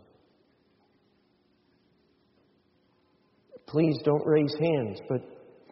Please 3.68 3.98
don't 4.06 4.26
raise 4.26 4.56
hands, 4.62 5.00
but 5.10 5.20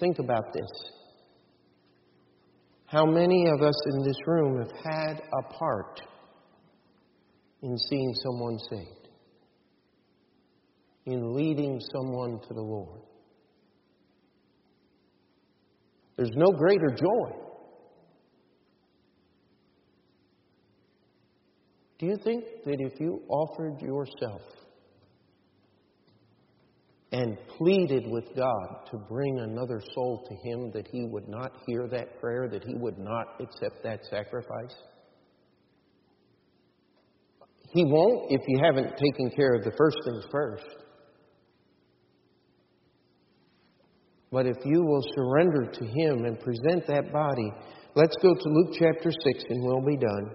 think 0.02 0.20
about 0.20 0.52
this. 0.54 0.70
How 2.88 3.06
many 3.06 3.48
of 3.48 3.62
us 3.62 3.76
in 3.94 4.04
this 4.04 4.18
room 4.28 4.58
have 4.58 4.72
had 4.84 5.22
a 5.22 5.54
part 5.54 6.02
in 7.62 7.78
seeing 7.78 8.14
someone 8.24 8.58
saved, 8.70 9.10
in 11.06 11.34
leading 11.36 11.80
someone 11.94 12.40
to 12.48 12.54
the 12.54 12.62
Lord? 12.62 13.02
There's 16.16 16.36
no 16.36 16.52
greater 16.52 16.90
joy. 16.90 17.32
Do 22.00 22.06
you 22.06 22.18
think 22.24 22.44
that 22.66 22.78
if 22.80 23.00
you 23.00 23.22
offered 23.30 23.82
yourself 23.82 24.42
and 27.12 27.38
pleaded 27.58 28.08
with 28.08 28.26
God 28.36 28.86
to 28.92 28.98
bring 28.98 29.40
another 29.40 29.82
soul 29.94 30.26
to 30.30 30.50
Him, 30.50 30.72
that 30.72 30.88
He 30.92 31.06
would 31.06 31.28
not 31.28 31.52
hear 31.68 31.88
that 31.88 32.20
prayer, 32.22 32.48
that 32.50 32.64
He 32.64 32.76
would 32.76 32.98
not 32.98 33.42
accept 33.42 33.84
that 33.84 34.06
sacrifice? 34.10 34.76
He 37.72 37.86
won't 37.86 38.32
if 38.32 38.42
you 38.48 38.60
haven't 38.64 38.98
taken 38.98 39.30
care 39.36 39.54
of 39.54 39.64
the 39.64 39.72
first 39.78 39.98
things 40.04 40.26
first. 40.32 40.66
But 44.32 44.46
if 44.46 44.58
you 44.66 44.84
will 44.84 45.04
surrender 45.16 45.72
to 45.72 45.86
Him 45.86 46.26
and 46.26 46.40
present 46.40 46.86
that 46.88 47.12
body, 47.12 47.52
let's 47.96 48.16
go 48.22 48.34
to 48.34 48.50
Luke 48.50 48.76
chapter 48.80 49.12
6 49.12 49.44
and 49.50 49.64
we'll 49.64 49.86
be 49.86 49.98
done. 49.98 50.32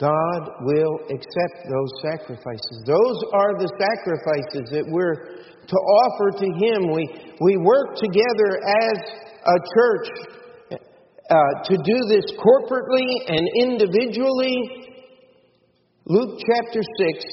God 0.00 0.48
will 0.62 0.96
accept 1.12 1.68
those 1.68 1.92
sacrifices. 2.00 2.82
Those 2.86 3.20
are 3.34 3.52
the 3.60 3.68
sacrifices 3.68 4.72
that 4.72 4.84
we're 4.88 5.44
to 5.68 5.76
offer 5.76 6.40
to 6.40 6.48
Him. 6.56 6.90
We, 6.90 7.04
we 7.40 7.56
work 7.58 7.96
together 7.96 8.50
as 8.64 9.29
a 9.46 9.58
church 9.74 10.08
uh, 11.30 11.62
to 11.64 11.76
do 11.84 11.98
this 12.08 12.24
corporately 12.38 13.06
and 13.28 13.48
individually. 13.62 14.56
Luke 16.06 16.40
chapter 16.40 16.80
6 16.82 17.24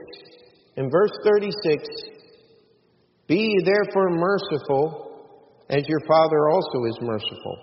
and 0.78 0.92
verse 0.92 1.12
36 1.26 1.84
Be 3.28 3.36
ye 3.36 3.64
therefore 3.66 4.10
merciful, 4.12 5.26
as 5.70 5.84
your 5.88 6.00
Father 6.08 6.50
also 6.50 6.86
is 6.90 6.98
merciful. 7.02 7.58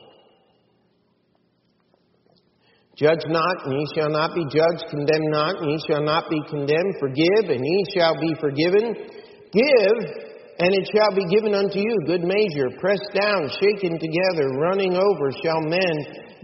Judge 2.96 3.26
not, 3.26 3.66
and 3.66 3.80
ye 3.80 3.86
shall 3.96 4.10
not 4.10 4.34
be 4.34 4.44
judged. 4.44 4.84
Condemn 4.90 5.30
not, 5.30 5.56
and 5.60 5.70
ye 5.70 5.78
shall 5.88 6.02
not 6.02 6.30
be 6.30 6.40
condemned. 6.48 6.94
Forgive, 7.00 7.50
and 7.50 7.64
ye 7.64 7.84
shall 7.92 8.14
be 8.20 8.34
forgiven. 8.40 8.94
Give, 9.52 10.23
and 10.58 10.70
it 10.70 10.86
shall 10.94 11.10
be 11.10 11.26
given 11.34 11.54
unto 11.54 11.78
you. 11.78 11.94
Good 12.06 12.22
measure, 12.22 12.70
pressed 12.78 13.10
down, 13.10 13.50
shaken 13.58 13.98
together, 13.98 14.54
running 14.62 14.94
over, 14.94 15.34
shall 15.42 15.60
men 15.66 15.94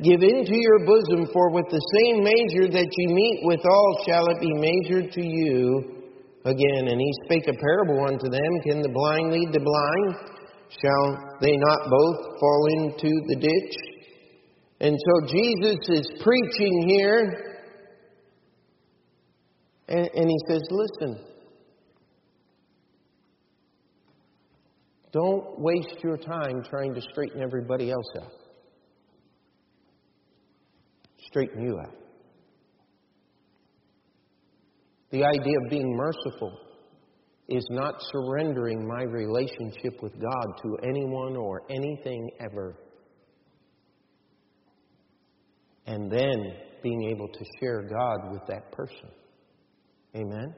give 0.03 0.23
into 0.23 0.57
your 0.59 0.83
bosom. 0.83 1.31
For 1.33 1.55
with 1.55 1.71
the 1.71 1.79
same 1.79 2.27
measure 2.27 2.67
that 2.75 2.91
ye 2.91 3.07
mete 3.07 3.47
withal 3.47 3.91
shall 4.03 4.27
it 4.35 4.41
be 4.43 4.51
measured 4.51 5.13
to 5.15 5.23
you 5.23 6.03
again. 6.45 6.91
And 6.91 6.99
he 6.99 7.13
spake 7.25 7.47
a 7.47 7.55
parable 7.55 8.03
unto 8.07 8.27
them 8.27 8.53
Can 8.67 8.83
the 8.83 8.91
blind 8.91 9.31
lead 9.31 9.53
the 9.55 9.63
blind? 9.63 10.41
Shall 10.83 11.39
they 11.41 11.57
not 11.57 11.91
both 11.91 12.39
fall 12.41 12.67
into 12.79 13.11
the 13.27 13.37
ditch? 13.39 13.91
And 14.81 14.97
so 14.99 15.27
Jesus 15.27 15.79
is 15.89 16.23
preaching 16.23 16.89
here, 16.89 17.67
and, 19.89 20.09
and 20.15 20.31
he 20.31 20.39
says, 20.49 20.63
Listen, 20.71 21.30
don't 25.13 25.59
waste 25.59 25.97
your 26.03 26.17
time 26.17 26.63
trying 26.69 26.95
to 26.95 27.01
straighten 27.11 27.43
everybody 27.43 27.91
else 27.91 28.07
out. 28.21 28.33
Straighten 31.27 31.63
you 31.63 31.79
out. 31.79 31.95
The 35.11 35.25
idea 35.25 35.55
of 35.65 35.71
being 35.71 35.97
merciful 35.97 36.57
is 37.49 37.67
not 37.71 37.95
surrendering 38.13 38.87
my 38.87 39.03
relationship 39.03 40.01
with 40.03 40.13
God 40.13 40.63
to 40.63 40.77
anyone 40.89 41.37
or 41.37 41.63
anything 41.69 42.31
ever 42.41 42.77
and 45.87 46.11
then 46.11 46.53
being 46.83 47.11
able 47.11 47.27
to 47.27 47.45
share 47.59 47.83
God 47.83 48.33
with 48.33 48.43
that 48.47 48.71
person. 48.71 49.11
Amen? 50.15 50.55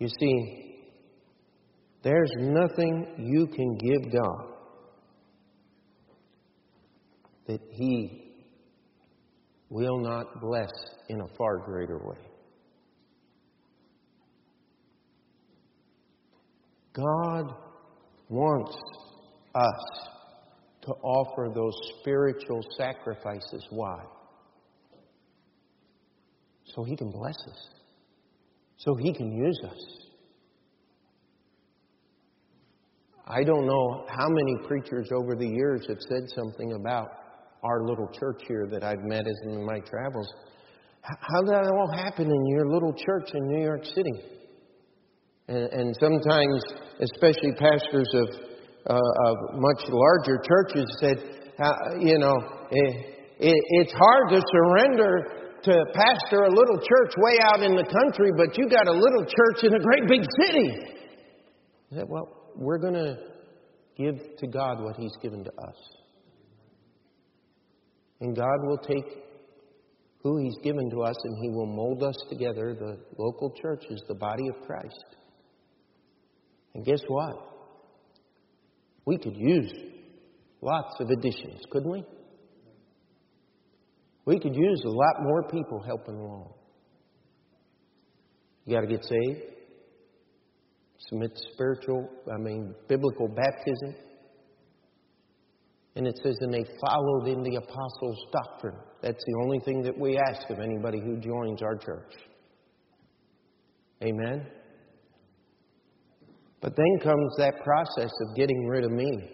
You 0.00 0.08
see, 0.20 0.75
there's 2.06 2.30
nothing 2.38 3.04
you 3.18 3.48
can 3.48 3.76
give 3.78 4.12
God 4.12 4.44
that 7.48 7.60
He 7.72 8.32
will 9.70 9.98
not 9.98 10.40
bless 10.40 10.70
in 11.08 11.20
a 11.20 11.26
far 11.36 11.58
greater 11.64 11.98
way. 11.98 12.18
God 16.92 17.52
wants 18.28 18.76
us 19.56 20.08
to 20.82 20.92
offer 21.02 21.50
those 21.52 21.74
spiritual 21.98 22.60
sacrifices. 22.78 23.66
Why? 23.70 23.98
So 26.66 26.84
He 26.84 26.94
can 26.94 27.10
bless 27.10 27.36
us, 27.48 27.68
so 28.76 28.94
He 28.94 29.12
can 29.12 29.36
use 29.36 29.60
us. 29.68 30.05
I 33.26 33.42
don't 33.42 33.66
know 33.66 34.06
how 34.08 34.28
many 34.28 34.68
preachers 34.68 35.08
over 35.12 35.34
the 35.34 35.48
years 35.48 35.84
have 35.88 35.98
said 36.08 36.28
something 36.34 36.74
about 36.74 37.08
our 37.64 37.84
little 37.84 38.08
church 38.18 38.42
here 38.46 38.68
that 38.70 38.84
I've 38.84 39.02
met 39.02 39.26
as 39.26 39.36
in 39.44 39.66
my 39.66 39.80
travels. 39.80 40.32
How 41.02 41.40
did 41.42 41.50
that 41.50 41.66
all 41.66 41.90
happen 41.92 42.26
in 42.26 42.46
your 42.46 42.68
little 42.70 42.92
church 42.92 43.30
in 43.34 43.46
New 43.48 43.62
York 43.62 43.84
City? 43.84 44.22
And, 45.48 45.72
and 45.72 45.96
sometimes, 46.00 46.62
especially 47.00 47.52
pastors 47.58 48.08
of 48.14 48.28
uh, 48.88 48.94
of 48.94 49.36
much 49.54 49.82
larger 49.88 50.38
churches 50.46 50.86
said, 51.00 51.18
uh, 51.58 51.98
you 51.98 52.18
know, 52.18 52.36
it, 52.70 52.96
it, 53.40 53.62
it's 53.82 53.92
hard 53.92 54.30
to 54.30 54.40
surrender 54.52 55.56
to 55.64 55.84
pastor 55.92 56.44
a 56.44 56.50
little 56.50 56.78
church 56.78 57.12
way 57.18 57.38
out 57.42 57.62
in 57.62 57.74
the 57.74 57.82
country, 57.82 58.30
but 58.36 58.56
you 58.56 58.68
got 58.68 58.86
a 58.86 58.92
little 58.92 59.24
church 59.24 59.64
in 59.64 59.74
a 59.74 59.80
great 59.80 60.06
big 60.06 60.22
city. 60.44 60.70
I 61.90 61.96
said, 61.96 62.04
well, 62.08 62.45
we're 62.56 62.78
going 62.78 62.94
to 62.94 63.16
give 63.96 64.16
to 64.38 64.46
God 64.46 64.80
what 64.80 64.96
He's 64.96 65.16
given 65.22 65.44
to 65.44 65.50
us. 65.50 65.76
And 68.20 68.34
God 68.34 68.58
will 68.62 68.78
take 68.78 69.04
who 70.22 70.38
He's 70.38 70.56
given 70.62 70.90
to 70.90 71.02
us 71.02 71.16
and 71.24 71.36
He 71.42 71.50
will 71.50 71.66
mold 71.66 72.02
us 72.02 72.16
together, 72.30 72.74
the 72.74 72.98
local 73.18 73.54
church 73.60 73.84
is 73.90 74.02
the 74.08 74.14
body 74.14 74.48
of 74.48 74.66
Christ. 74.66 75.04
And 76.74 76.84
guess 76.84 77.00
what? 77.08 77.36
We 79.04 79.18
could 79.18 79.36
use 79.36 79.72
lots 80.60 80.94
of 81.00 81.10
additions, 81.10 81.62
couldn't 81.70 81.90
we? 81.90 82.04
We 84.24 84.40
could 84.40 84.56
use 84.56 84.82
a 84.84 84.90
lot 84.90 85.22
more 85.22 85.48
people 85.48 85.82
helping 85.86 86.16
along. 86.16 86.52
You 88.64 88.74
got 88.74 88.80
to 88.80 88.88
get 88.88 89.04
saved, 89.04 89.42
submit 91.08 91.30
spiritual, 91.52 92.08
I 92.32 92.38
mean, 92.38 92.74
biblical 92.88 93.28
baptism. 93.28 93.94
And 95.94 96.06
it 96.06 96.18
says, 96.22 96.36
and 96.40 96.52
they 96.52 96.64
followed 96.80 97.28
in 97.28 97.42
the 97.42 97.56
apostles' 97.56 98.26
doctrine. 98.32 98.76
That's 99.02 99.24
the 99.24 99.42
only 99.42 99.60
thing 99.60 99.82
that 99.82 99.98
we 99.98 100.18
ask 100.18 100.50
of 100.50 100.58
anybody 100.60 101.00
who 101.00 101.18
joins 101.18 101.62
our 101.62 101.76
church. 101.76 102.12
Amen? 104.02 104.46
But 106.60 106.76
then 106.76 106.98
comes 107.02 107.32
that 107.38 107.54
process 107.64 108.10
of 108.20 108.36
getting 108.36 108.66
rid 108.66 108.84
of 108.84 108.90
me. 108.90 109.30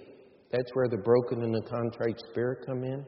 That's 0.53 0.71
where 0.75 0.89
the 0.89 0.99
broken 0.99 1.43
and 1.43 1.55
the 1.55 1.63
contrite 1.69 2.21
spirit 2.31 2.65
come 2.67 2.85
in. 2.85 3.05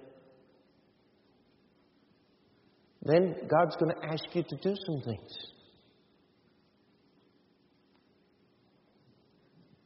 Then 3.02 3.36
God's 3.48 3.76
going 3.76 3.94
to 3.94 4.06
ask 4.10 4.24
you 4.32 4.42
to 4.42 4.56
do 4.56 4.74
some 4.86 5.02
things. 5.04 5.32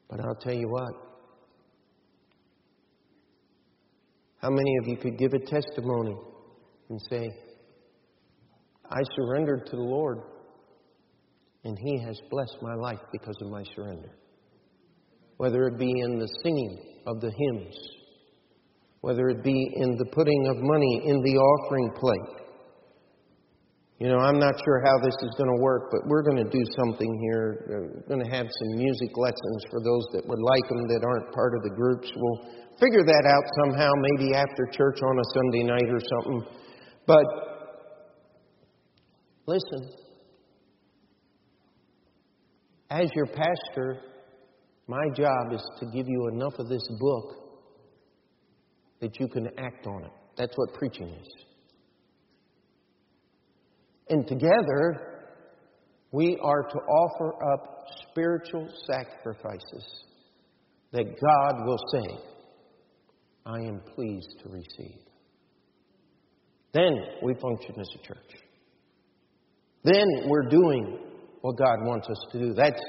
But 0.09 0.21
I'll 0.21 0.35
tell 0.35 0.55
you 0.55 0.69
what. 0.69 0.93
How 4.41 4.51
many 4.51 4.77
of 4.81 4.89
you 4.89 4.97
could 4.97 5.19
give 5.19 5.35
a 5.35 5.39
testimony 5.39 6.17
and 6.89 7.01
say, 7.11 7.29
I 8.91 9.01
surrendered 9.17 9.67
to 9.67 9.77
the 9.77 9.83
Lord 9.83 10.19
and 11.65 11.77
He 11.79 12.01
has 12.01 12.19
blessed 12.31 12.57
my 12.63 12.75
life 12.75 13.01
because 13.13 13.37
of 13.43 13.51
my 13.51 13.65
surrender? 13.75 14.11
Whether 15.37 15.67
it 15.67 15.79
be 15.79 15.91
in 15.91 16.19
the 16.19 16.29
singing 16.43 17.03
of 17.07 17.21
the 17.21 17.31
hymns, 17.31 17.77
whether 19.01 19.29
it 19.29 19.43
be 19.43 19.71
in 19.77 19.97
the 19.97 20.07
putting 20.07 20.47
of 20.49 20.57
money 20.59 21.03
in 21.05 21.23
the 21.23 21.37
offering 21.37 21.91
plate, 21.99 22.48
you 23.99 24.07
know, 24.07 24.19
I'm 24.19 24.39
not 24.39 24.55
sure 24.65 24.81
how 24.87 24.97
this 25.03 25.15
is 25.23 25.35
going 25.37 25.51
to 25.51 25.61
work, 25.61 25.91
but 25.91 26.07
we're 26.07 26.23
going 26.23 26.37
to 26.37 26.51
do 26.51 26.65
something 26.79 27.19
here. 27.21 27.67
We're 27.67 28.17
going 28.17 28.25
to 28.25 28.31
have 28.31 28.47
some 28.47 28.79
music 28.79 29.11
lessons 29.17 29.65
for 29.71 29.81
those 29.83 30.07
that 30.13 30.23
would 30.25 30.39
like 30.39 30.69
them 30.69 30.87
that 30.87 31.03
aren't 31.05 31.35
part 31.35 31.55
of 31.57 31.63
the 31.65 31.75
groups. 31.75 32.09
We'll 32.15 32.41
figure 32.79 33.03
that 33.03 33.25
out 33.27 33.43
somehow, 33.65 33.91
maybe 34.15 34.35
after 34.35 34.67
church 34.71 35.01
on 35.03 35.19
a 35.19 35.25
Sunday 35.35 35.65
night 35.65 35.91
or 35.91 36.01
something. 36.15 36.47
But 37.07 37.25
listen, 39.47 39.91
as 42.91 43.11
your 43.17 43.27
pastor, 43.27 43.99
my 44.87 45.09
job 45.17 45.53
is 45.53 45.63
to 45.81 45.87
give 45.87 46.07
you 46.07 46.29
enough 46.29 46.55
of 46.61 46.69
this 46.69 46.87
book 47.01 47.35
that 49.01 49.19
you 49.19 49.27
can 49.27 49.49
act 49.59 49.89
on 49.89 50.05
it. 50.05 50.13
That's 50.37 50.53
what 50.55 50.73
preaching 50.75 51.09
is. 51.09 51.48
And 54.11 54.27
together, 54.27 55.27
we 56.13 56.39
are 56.43 56.63
to 56.63 56.79
offer 56.79 57.53
up 57.53 57.85
spiritual 58.11 58.69
sacrifices 58.91 60.05
that 60.93 61.05
God 61.05 61.67
will 61.67 61.79
say, 61.93 62.19
I 63.45 63.59
am 63.59 63.81
pleased 63.95 64.35
to 64.43 64.49
receive. 64.49 65.01
Then 66.73 66.93
we 67.23 67.35
function 67.35 67.75
as 67.79 67.89
a 67.95 68.07
church. 68.07 68.43
Then 69.85 70.07
we're 70.27 70.49
doing 70.49 70.99
what 71.41 71.57
God 71.57 71.79
wants 71.83 72.09
us 72.09 72.27
to 72.33 72.39
do. 72.39 72.55
That's 72.55 72.81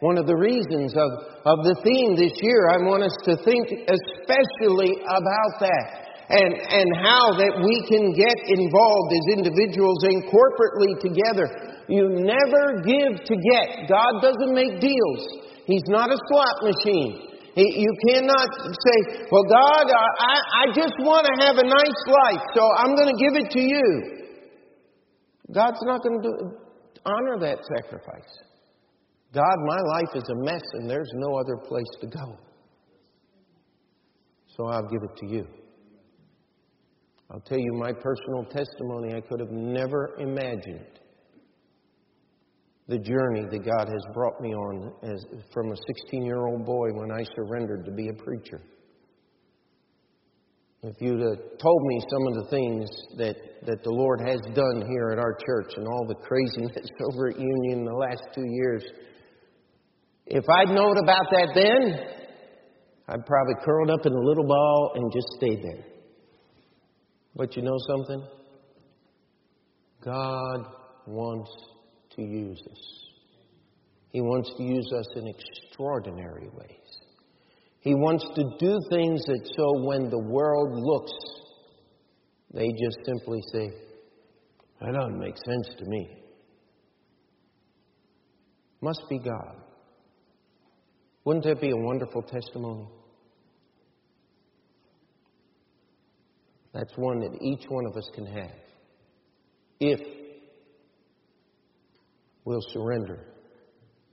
one 0.00 0.18
of 0.18 0.26
the 0.26 0.36
reasons 0.36 0.92
of, 0.94 1.10
of 1.44 1.58
the 1.64 1.76
theme 1.84 2.16
this 2.16 2.38
year. 2.40 2.68
I 2.70 2.78
want 2.78 3.02
us 3.02 3.16
to 3.24 3.36
think 3.44 3.68
especially 3.88 5.02
about 5.02 5.60
that 5.60 6.07
and, 6.28 6.52
and 6.52 6.88
how 7.00 7.32
that 7.40 7.56
we 7.64 7.76
can 7.88 8.12
get 8.12 8.36
involved 8.52 9.10
as 9.16 9.24
individuals 9.40 9.96
and 10.04 10.28
corporately 10.28 10.92
together. 11.00 11.48
You 11.88 12.20
never 12.20 12.84
give 12.84 13.24
to 13.24 13.34
get. 13.34 13.88
God 13.88 14.20
doesn't 14.20 14.52
make 14.52 14.76
deals. 14.76 15.22
He's 15.64 15.88
not 15.88 16.12
a 16.12 16.18
slot 16.28 16.56
machine. 16.68 17.28
You 17.56 17.92
cannot 18.06 18.48
say, 18.54 19.24
well, 19.32 19.42
God, 19.48 19.90
I, 19.90 20.36
I 20.62 20.64
just 20.76 20.94
want 21.00 21.26
to 21.26 21.34
have 21.46 21.56
a 21.56 21.66
nice 21.66 22.02
life, 22.06 22.44
so 22.54 22.62
I'm 22.76 22.94
going 22.94 23.08
to 23.08 23.18
give 23.18 23.34
it 23.42 23.50
to 23.50 23.60
you. 23.60 23.88
God's 25.52 25.80
not 25.82 26.02
going 26.02 26.22
to 26.22 26.32
honor 27.04 27.38
that 27.40 27.58
sacrifice. 27.76 28.30
God, 29.32 29.56
my 29.66 29.80
life 29.96 30.14
is 30.14 30.24
a 30.30 30.44
mess 30.44 30.62
and 30.74 30.88
there's 30.88 31.10
no 31.14 31.38
other 31.38 31.56
place 31.56 31.88
to 32.00 32.06
go. 32.06 32.38
So 34.56 34.66
I'll 34.66 34.88
give 34.88 35.02
it 35.02 35.16
to 35.16 35.26
you. 35.26 35.46
I'll 37.30 37.40
tell 37.40 37.58
you 37.58 37.72
my 37.74 37.92
personal 37.92 38.44
testimony. 38.44 39.14
I 39.14 39.20
could 39.20 39.40
have 39.40 39.50
never 39.50 40.16
imagined 40.18 40.86
the 42.88 42.98
journey 42.98 43.44
that 43.50 43.64
God 43.64 43.86
has 43.86 44.14
brought 44.14 44.40
me 44.40 44.54
on 44.54 44.92
as, 45.02 45.22
from 45.52 45.70
a 45.70 45.76
16 46.06 46.24
year 46.24 46.46
old 46.46 46.64
boy 46.64 46.88
when 46.94 47.10
I 47.12 47.22
surrendered 47.36 47.84
to 47.84 47.92
be 47.92 48.08
a 48.08 48.14
preacher. 48.14 48.62
If 50.82 50.94
you'd 51.00 51.20
have 51.20 51.58
told 51.60 51.82
me 51.82 52.00
some 52.08 52.26
of 52.28 52.34
the 52.34 52.50
things 52.50 52.88
that, 53.18 53.36
that 53.66 53.82
the 53.82 53.90
Lord 53.90 54.20
has 54.20 54.40
done 54.54 54.88
here 54.88 55.10
at 55.10 55.18
our 55.18 55.36
church 55.44 55.72
and 55.76 55.86
all 55.86 56.06
the 56.06 56.14
craziness 56.14 56.88
over 57.12 57.28
at 57.28 57.38
Union 57.38 57.80
in 57.80 57.84
the 57.84 57.92
last 57.92 58.22
two 58.34 58.46
years, 58.46 58.84
if 60.26 60.44
I'd 60.48 60.68
known 60.68 60.96
about 61.02 61.26
that 61.32 61.48
then, 61.54 61.98
I'd 63.08 63.26
probably 63.26 63.54
curled 63.64 63.90
up 63.90 64.06
in 64.06 64.12
a 64.12 64.20
little 64.20 64.46
ball 64.46 64.92
and 64.94 65.12
just 65.12 65.26
stayed 65.36 65.62
there. 65.62 65.97
But 67.34 67.56
you 67.56 67.62
know 67.62 67.76
something? 67.88 68.26
God 70.04 70.66
wants 71.06 71.50
to 72.16 72.22
use 72.22 72.60
us. 72.70 73.08
He 74.10 74.20
wants 74.20 74.50
to 74.56 74.62
use 74.62 74.90
us 74.98 75.06
in 75.16 75.26
extraordinary 75.28 76.48
ways. 76.52 76.98
He 77.80 77.94
wants 77.94 78.24
to 78.34 78.42
do 78.58 78.78
things 78.90 79.24
that 79.26 79.50
so 79.56 79.86
when 79.86 80.10
the 80.10 80.18
world 80.18 80.70
looks, 80.74 81.12
they 82.52 82.68
just 82.82 82.98
simply 83.04 83.40
say, 83.52 83.70
That 84.80 84.94
doesn't 84.94 85.18
make 85.18 85.36
sense 85.36 85.68
to 85.78 85.84
me. 85.84 86.08
Must 88.80 89.02
be 89.08 89.18
God. 89.18 89.56
Wouldn't 91.24 91.44
that 91.44 91.60
be 91.60 91.70
a 91.70 91.76
wonderful 91.76 92.22
testimony? 92.22 92.88
That's 96.78 96.96
one 96.96 97.18
that 97.18 97.42
each 97.42 97.64
one 97.68 97.86
of 97.86 97.96
us 97.96 98.08
can 98.14 98.24
have 98.24 98.52
if 99.80 99.98
we'll 102.44 102.62
surrender 102.68 103.18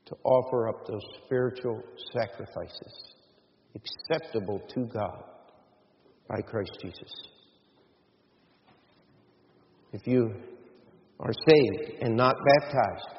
to 0.08 0.16
offer 0.24 0.70
up 0.70 0.88
those 0.88 1.04
spiritual 1.24 1.80
sacrifices 2.12 3.14
acceptable 3.76 4.60
to 4.74 4.88
God 4.88 5.24
by 6.28 6.42
Christ 6.42 6.72
Jesus. 6.82 7.14
If 9.94 10.08
you 10.08 10.34
are 11.20 11.34
saved 11.48 12.02
and 12.02 12.18
not 12.18 12.36
baptized, 12.58 13.10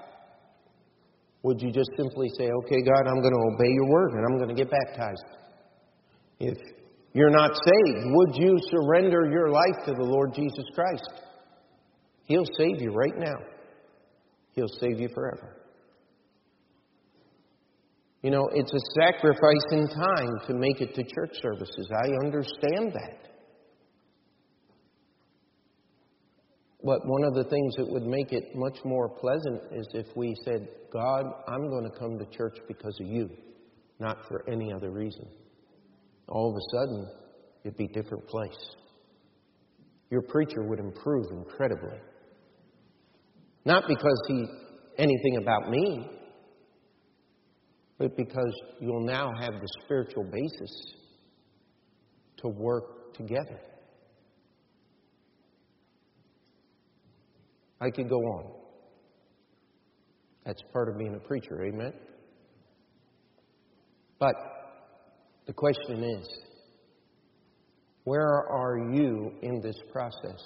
would 1.45 1.63
you 1.63 1.71
just 1.71 1.91
simply 1.97 2.29
say, 2.37 2.51
okay, 2.65 2.83
God, 2.83 3.07
I'm 3.07 3.21
going 3.21 3.33
to 3.33 3.55
obey 3.55 3.71
your 3.71 3.91
word 3.91 4.11
and 4.15 4.27
I'm 4.27 4.39
going 4.39 4.57
to 4.57 4.61
get 4.61 4.73
baptized? 4.73 5.25
If 6.41 6.59
you're 7.17 7.31
not 7.31 7.53
saved, 7.53 8.05
would 8.05 8.37
you 8.37 8.59
surrender 8.69 9.27
your 9.33 9.49
life 9.49 9.87
to 9.87 9.93
the 9.93 10.05
Lord 10.05 10.35
Jesus 10.35 10.67
Christ? 10.75 11.09
He'll 12.25 12.45
save 12.59 12.83
you 12.83 12.91
right 12.91 13.17
now. 13.17 13.37
He'll 14.53 14.69
save 14.69 15.01
you 15.01 15.09
forever. 15.15 15.57
You 18.21 18.33
know, 18.33 18.47
it's 18.53 18.71
a 18.71 19.01
sacrifice 19.01 19.65
in 19.71 19.89
time 19.89 20.41
to 20.47 20.55
make 20.57 20.83
it 20.83 20.95
to 20.95 21.05
church 21.05 21.39
services. 21.41 21.89
I 21.91 22.27
understand 22.27 22.93
that. 22.93 23.31
But 26.85 27.01
one 27.07 27.25
of 27.25 27.33
the 27.33 27.45
things 27.45 27.77
that 27.77 27.89
would 27.89 28.05
make 28.05 28.33
it 28.33 28.55
much 28.55 28.77
more 28.85 29.09
pleasant 29.09 29.63
is 29.73 29.89
if 29.95 30.15
we 30.15 30.37
said, 30.45 30.69
God, 30.93 31.25
I'm 31.49 31.71
going 31.71 31.91
to 31.91 31.99
come 31.99 32.19
to 32.19 32.27
church 32.27 32.59
because 32.69 32.99
of 33.01 33.07
you, 33.07 33.31
not 34.01 34.19
for 34.29 34.45
any 34.51 34.71
other 34.71 34.91
reason 34.91 35.27
all 36.29 36.51
of 36.51 36.57
a 36.57 36.77
sudden 36.77 37.09
it'd 37.65 37.77
be 37.77 37.85
a 37.85 38.03
different 38.03 38.27
place. 38.27 38.77
Your 40.11 40.23
preacher 40.23 40.63
would 40.63 40.79
improve 40.79 41.27
incredibly. 41.33 41.99
Not 43.65 43.85
because 43.89 44.23
he 44.29 44.47
anything 44.99 45.39
about 45.43 45.69
me, 45.69 46.09
but 47.99 48.17
because 48.17 48.55
you'll 48.81 49.05
now 49.05 49.31
have 49.41 49.53
the 49.55 49.69
spiritual 49.85 50.25
basis 50.25 50.95
to 52.39 52.49
work 52.49 53.15
together. 53.15 53.61
I 57.81 57.91
could 57.91 58.09
go 58.09 58.17
on. 58.17 58.53
That's 60.45 60.63
part 60.73 60.89
of 60.89 60.99
being 60.99 61.15
a 61.15 61.19
preacher, 61.19 61.63
amen? 61.65 61.93
But 64.19 64.35
the 65.47 65.53
question 65.53 66.03
is 66.03 66.29
where 68.05 68.49
are 68.49 68.79
you 68.93 69.33
in 69.43 69.61
this 69.61 69.77
process? 69.93 70.41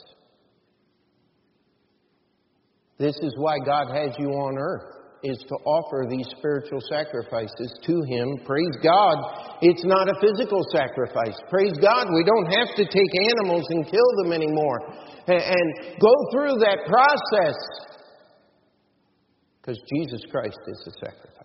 This 2.98 3.16
is 3.22 3.34
why 3.36 3.56
God 3.64 3.88
has 3.94 4.14
you 4.18 4.28
on 4.28 4.58
earth 4.58 5.00
is 5.22 5.38
to 5.48 5.54
offer 5.64 6.06
these 6.08 6.26
spiritual 6.38 6.80
sacrifices 6.88 7.72
to 7.84 8.02
Him. 8.08 8.40
Praise 8.46 8.76
God, 8.82 9.16
it's 9.60 9.84
not 9.84 10.08
a 10.08 10.16
physical 10.20 10.62
sacrifice. 10.72 11.36
Praise 11.50 11.76
God, 11.80 12.08
we 12.08 12.24
don't 12.24 12.50
have 12.52 12.74
to 12.76 12.84
take 12.84 13.12
animals 13.36 13.66
and 13.68 13.84
kill 13.84 14.10
them 14.22 14.32
anymore 14.32 14.80
and 15.26 16.00
go 16.00 16.12
through 16.32 16.56
that 16.60 16.78
process 16.88 17.56
because 19.60 19.80
Jesus 19.94 20.22
Christ 20.30 20.58
is 20.66 20.82
the 20.84 20.92
sacrifice. 21.04 21.39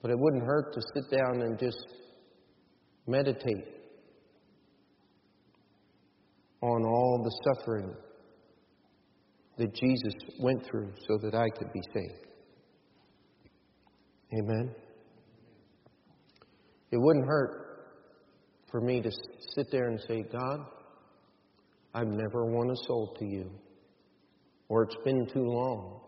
But 0.00 0.10
it 0.10 0.18
wouldn't 0.18 0.44
hurt 0.44 0.72
to 0.74 0.80
sit 0.94 1.16
down 1.16 1.42
and 1.42 1.58
just 1.58 1.86
meditate 3.06 3.64
on 6.60 6.84
all 6.84 7.22
the 7.24 7.54
suffering 7.54 7.94
that 9.56 9.74
Jesus 9.74 10.14
went 10.40 10.64
through 10.64 10.92
so 11.08 11.18
that 11.22 11.34
I 11.34 11.48
could 11.58 11.72
be 11.72 11.80
saved. 11.92 12.26
Amen. 14.34 14.74
It 16.90 16.98
wouldn't 16.98 17.26
hurt 17.26 17.68
for 18.70 18.80
me 18.80 19.00
to 19.00 19.10
sit 19.54 19.66
there 19.70 19.88
and 19.88 20.00
say, 20.06 20.24
God, 20.30 20.60
I've 21.94 22.08
never 22.08 22.44
won 22.44 22.70
a 22.70 22.76
soul 22.86 23.16
to 23.18 23.24
you, 23.24 23.50
or 24.68 24.82
it's 24.84 24.96
been 25.04 25.26
too 25.32 25.44
long. 25.44 26.00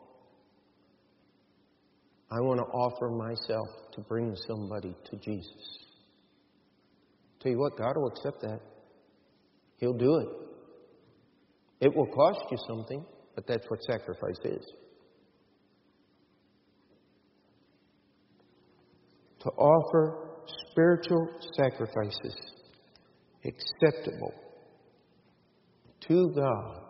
I 2.30 2.40
want 2.40 2.60
to 2.60 2.66
offer 2.66 3.10
myself 3.10 3.68
to 3.94 4.00
bring 4.02 4.36
somebody 4.46 4.94
to 5.10 5.16
Jesus. 5.16 5.78
Tell 7.40 7.50
you 7.52 7.58
what, 7.58 7.76
God 7.76 7.96
will 7.96 8.08
accept 8.08 8.40
that. 8.42 8.60
He'll 9.78 9.96
do 9.96 10.16
it. 10.16 11.86
It 11.86 11.96
will 11.96 12.06
cost 12.06 12.40
you 12.50 12.58
something. 12.68 13.04
But 13.34 13.46
that's 13.46 13.64
what 13.68 13.80
sacrifice 13.84 14.38
is. 14.44 14.72
To 19.40 19.48
offer 19.50 20.28
spiritual 20.70 21.26
sacrifices 21.56 22.36
acceptable 23.44 24.34
to 26.08 26.32
God 26.36 26.82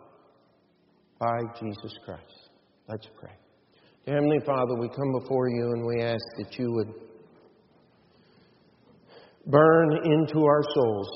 by 1.19 1.39
Jesus 1.59 1.93
Christ. 2.05 2.49
Let's 2.89 3.07
pray. 3.17 3.40
Heavenly 4.07 4.39
Father, 4.43 4.73
we 4.79 4.89
come 4.89 5.11
before 5.21 5.47
you 5.47 5.73
and 5.73 5.85
we 5.85 6.01
ask 6.01 6.23
that 6.39 6.57
you 6.57 6.71
would 6.71 6.91
burn 9.45 9.91
into 10.05 10.43
our 10.43 10.63
souls 10.73 11.07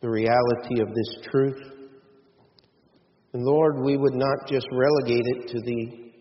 the 0.00 0.08
reality 0.08 0.80
of 0.80 0.88
this 0.88 1.18
truth. 1.30 1.60
And 3.34 3.44
Lord, 3.44 3.84
we 3.84 3.98
would 3.98 4.14
not 4.14 4.48
just 4.48 4.66
relegate 4.72 5.26
it 5.26 5.48
to 5.48 5.60
the 5.60 6.12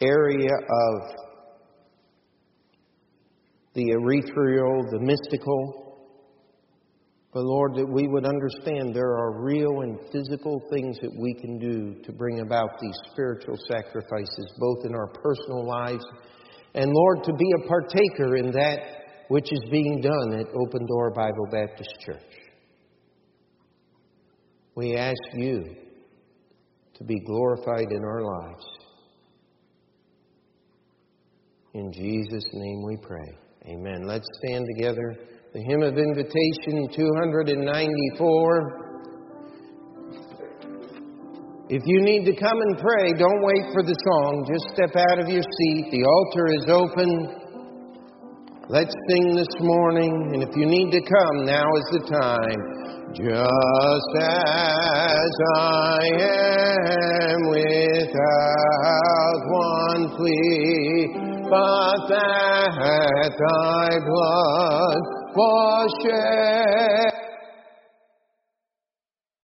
area 0.00 0.48
of 0.48 1.16
the 3.74 3.84
ethereal, 3.84 4.82
the 4.92 5.00
mystical, 5.00 5.83
but 7.34 7.42
Lord, 7.42 7.74
that 7.74 7.86
we 7.86 8.06
would 8.06 8.24
understand 8.24 8.94
there 8.94 9.18
are 9.18 9.42
real 9.42 9.80
and 9.80 9.98
physical 10.12 10.62
things 10.70 10.96
that 11.02 11.12
we 11.18 11.34
can 11.34 11.58
do 11.58 12.00
to 12.04 12.12
bring 12.12 12.40
about 12.40 12.78
these 12.80 12.96
spiritual 13.10 13.58
sacrifices, 13.68 14.52
both 14.58 14.86
in 14.86 14.94
our 14.94 15.08
personal 15.08 15.66
lives 15.66 16.04
and, 16.74 16.90
Lord, 16.92 17.24
to 17.24 17.32
be 17.32 17.52
a 17.56 17.68
partaker 17.68 18.36
in 18.36 18.50
that 18.50 18.78
which 19.28 19.52
is 19.52 19.60
being 19.70 20.00
done 20.00 20.40
at 20.40 20.46
Open 20.54 20.86
Door 20.86 21.12
Bible 21.12 21.46
Baptist 21.50 21.90
Church. 22.04 22.18
We 24.74 24.96
ask 24.96 25.22
you 25.34 25.76
to 26.94 27.04
be 27.04 27.20
glorified 27.20 27.90
in 27.90 28.04
our 28.04 28.22
lives. 28.22 28.64
In 31.74 31.92
Jesus' 31.92 32.48
name 32.52 32.82
we 32.84 32.96
pray. 32.96 33.38
Amen. 33.66 34.02
Let's 34.06 34.26
stand 34.44 34.66
together. 34.76 35.16
The 35.54 35.62
hymn 35.62 35.82
of 35.86 35.94
invitation 35.96 36.90
294. 36.90 37.62
If 41.70 41.82
you 41.86 42.02
need 42.02 42.24
to 42.24 42.34
come 42.34 42.58
and 42.60 42.76
pray, 42.76 43.12
don't 43.12 43.40
wait 43.40 43.62
for 43.70 43.84
the 43.86 43.94
song. 43.94 44.50
Just 44.50 44.74
step 44.74 44.96
out 44.98 45.20
of 45.20 45.28
your 45.28 45.46
seat. 45.46 45.94
The 45.94 46.02
altar 46.02 46.50
is 46.58 46.66
open. 46.66 47.38
Let's 48.68 48.90
sing 49.06 49.36
this 49.36 49.54
morning. 49.60 50.34
And 50.34 50.42
if 50.42 50.50
you 50.56 50.66
need 50.66 50.90
to 50.90 50.98
come, 50.98 51.46
now 51.46 51.62
is 51.62 51.86
the 51.92 52.02
time. 52.10 52.58
Just 53.14 54.10
as 54.26 55.34
I 55.54 56.02
am 57.30 57.46
without 57.54 59.38
one 59.54 60.18
plea, 60.18 61.14
but 61.46 62.10
that 62.10 63.30
thy 63.38 64.02
blood 64.02 65.13
was 65.36 65.90
shed 66.04 67.13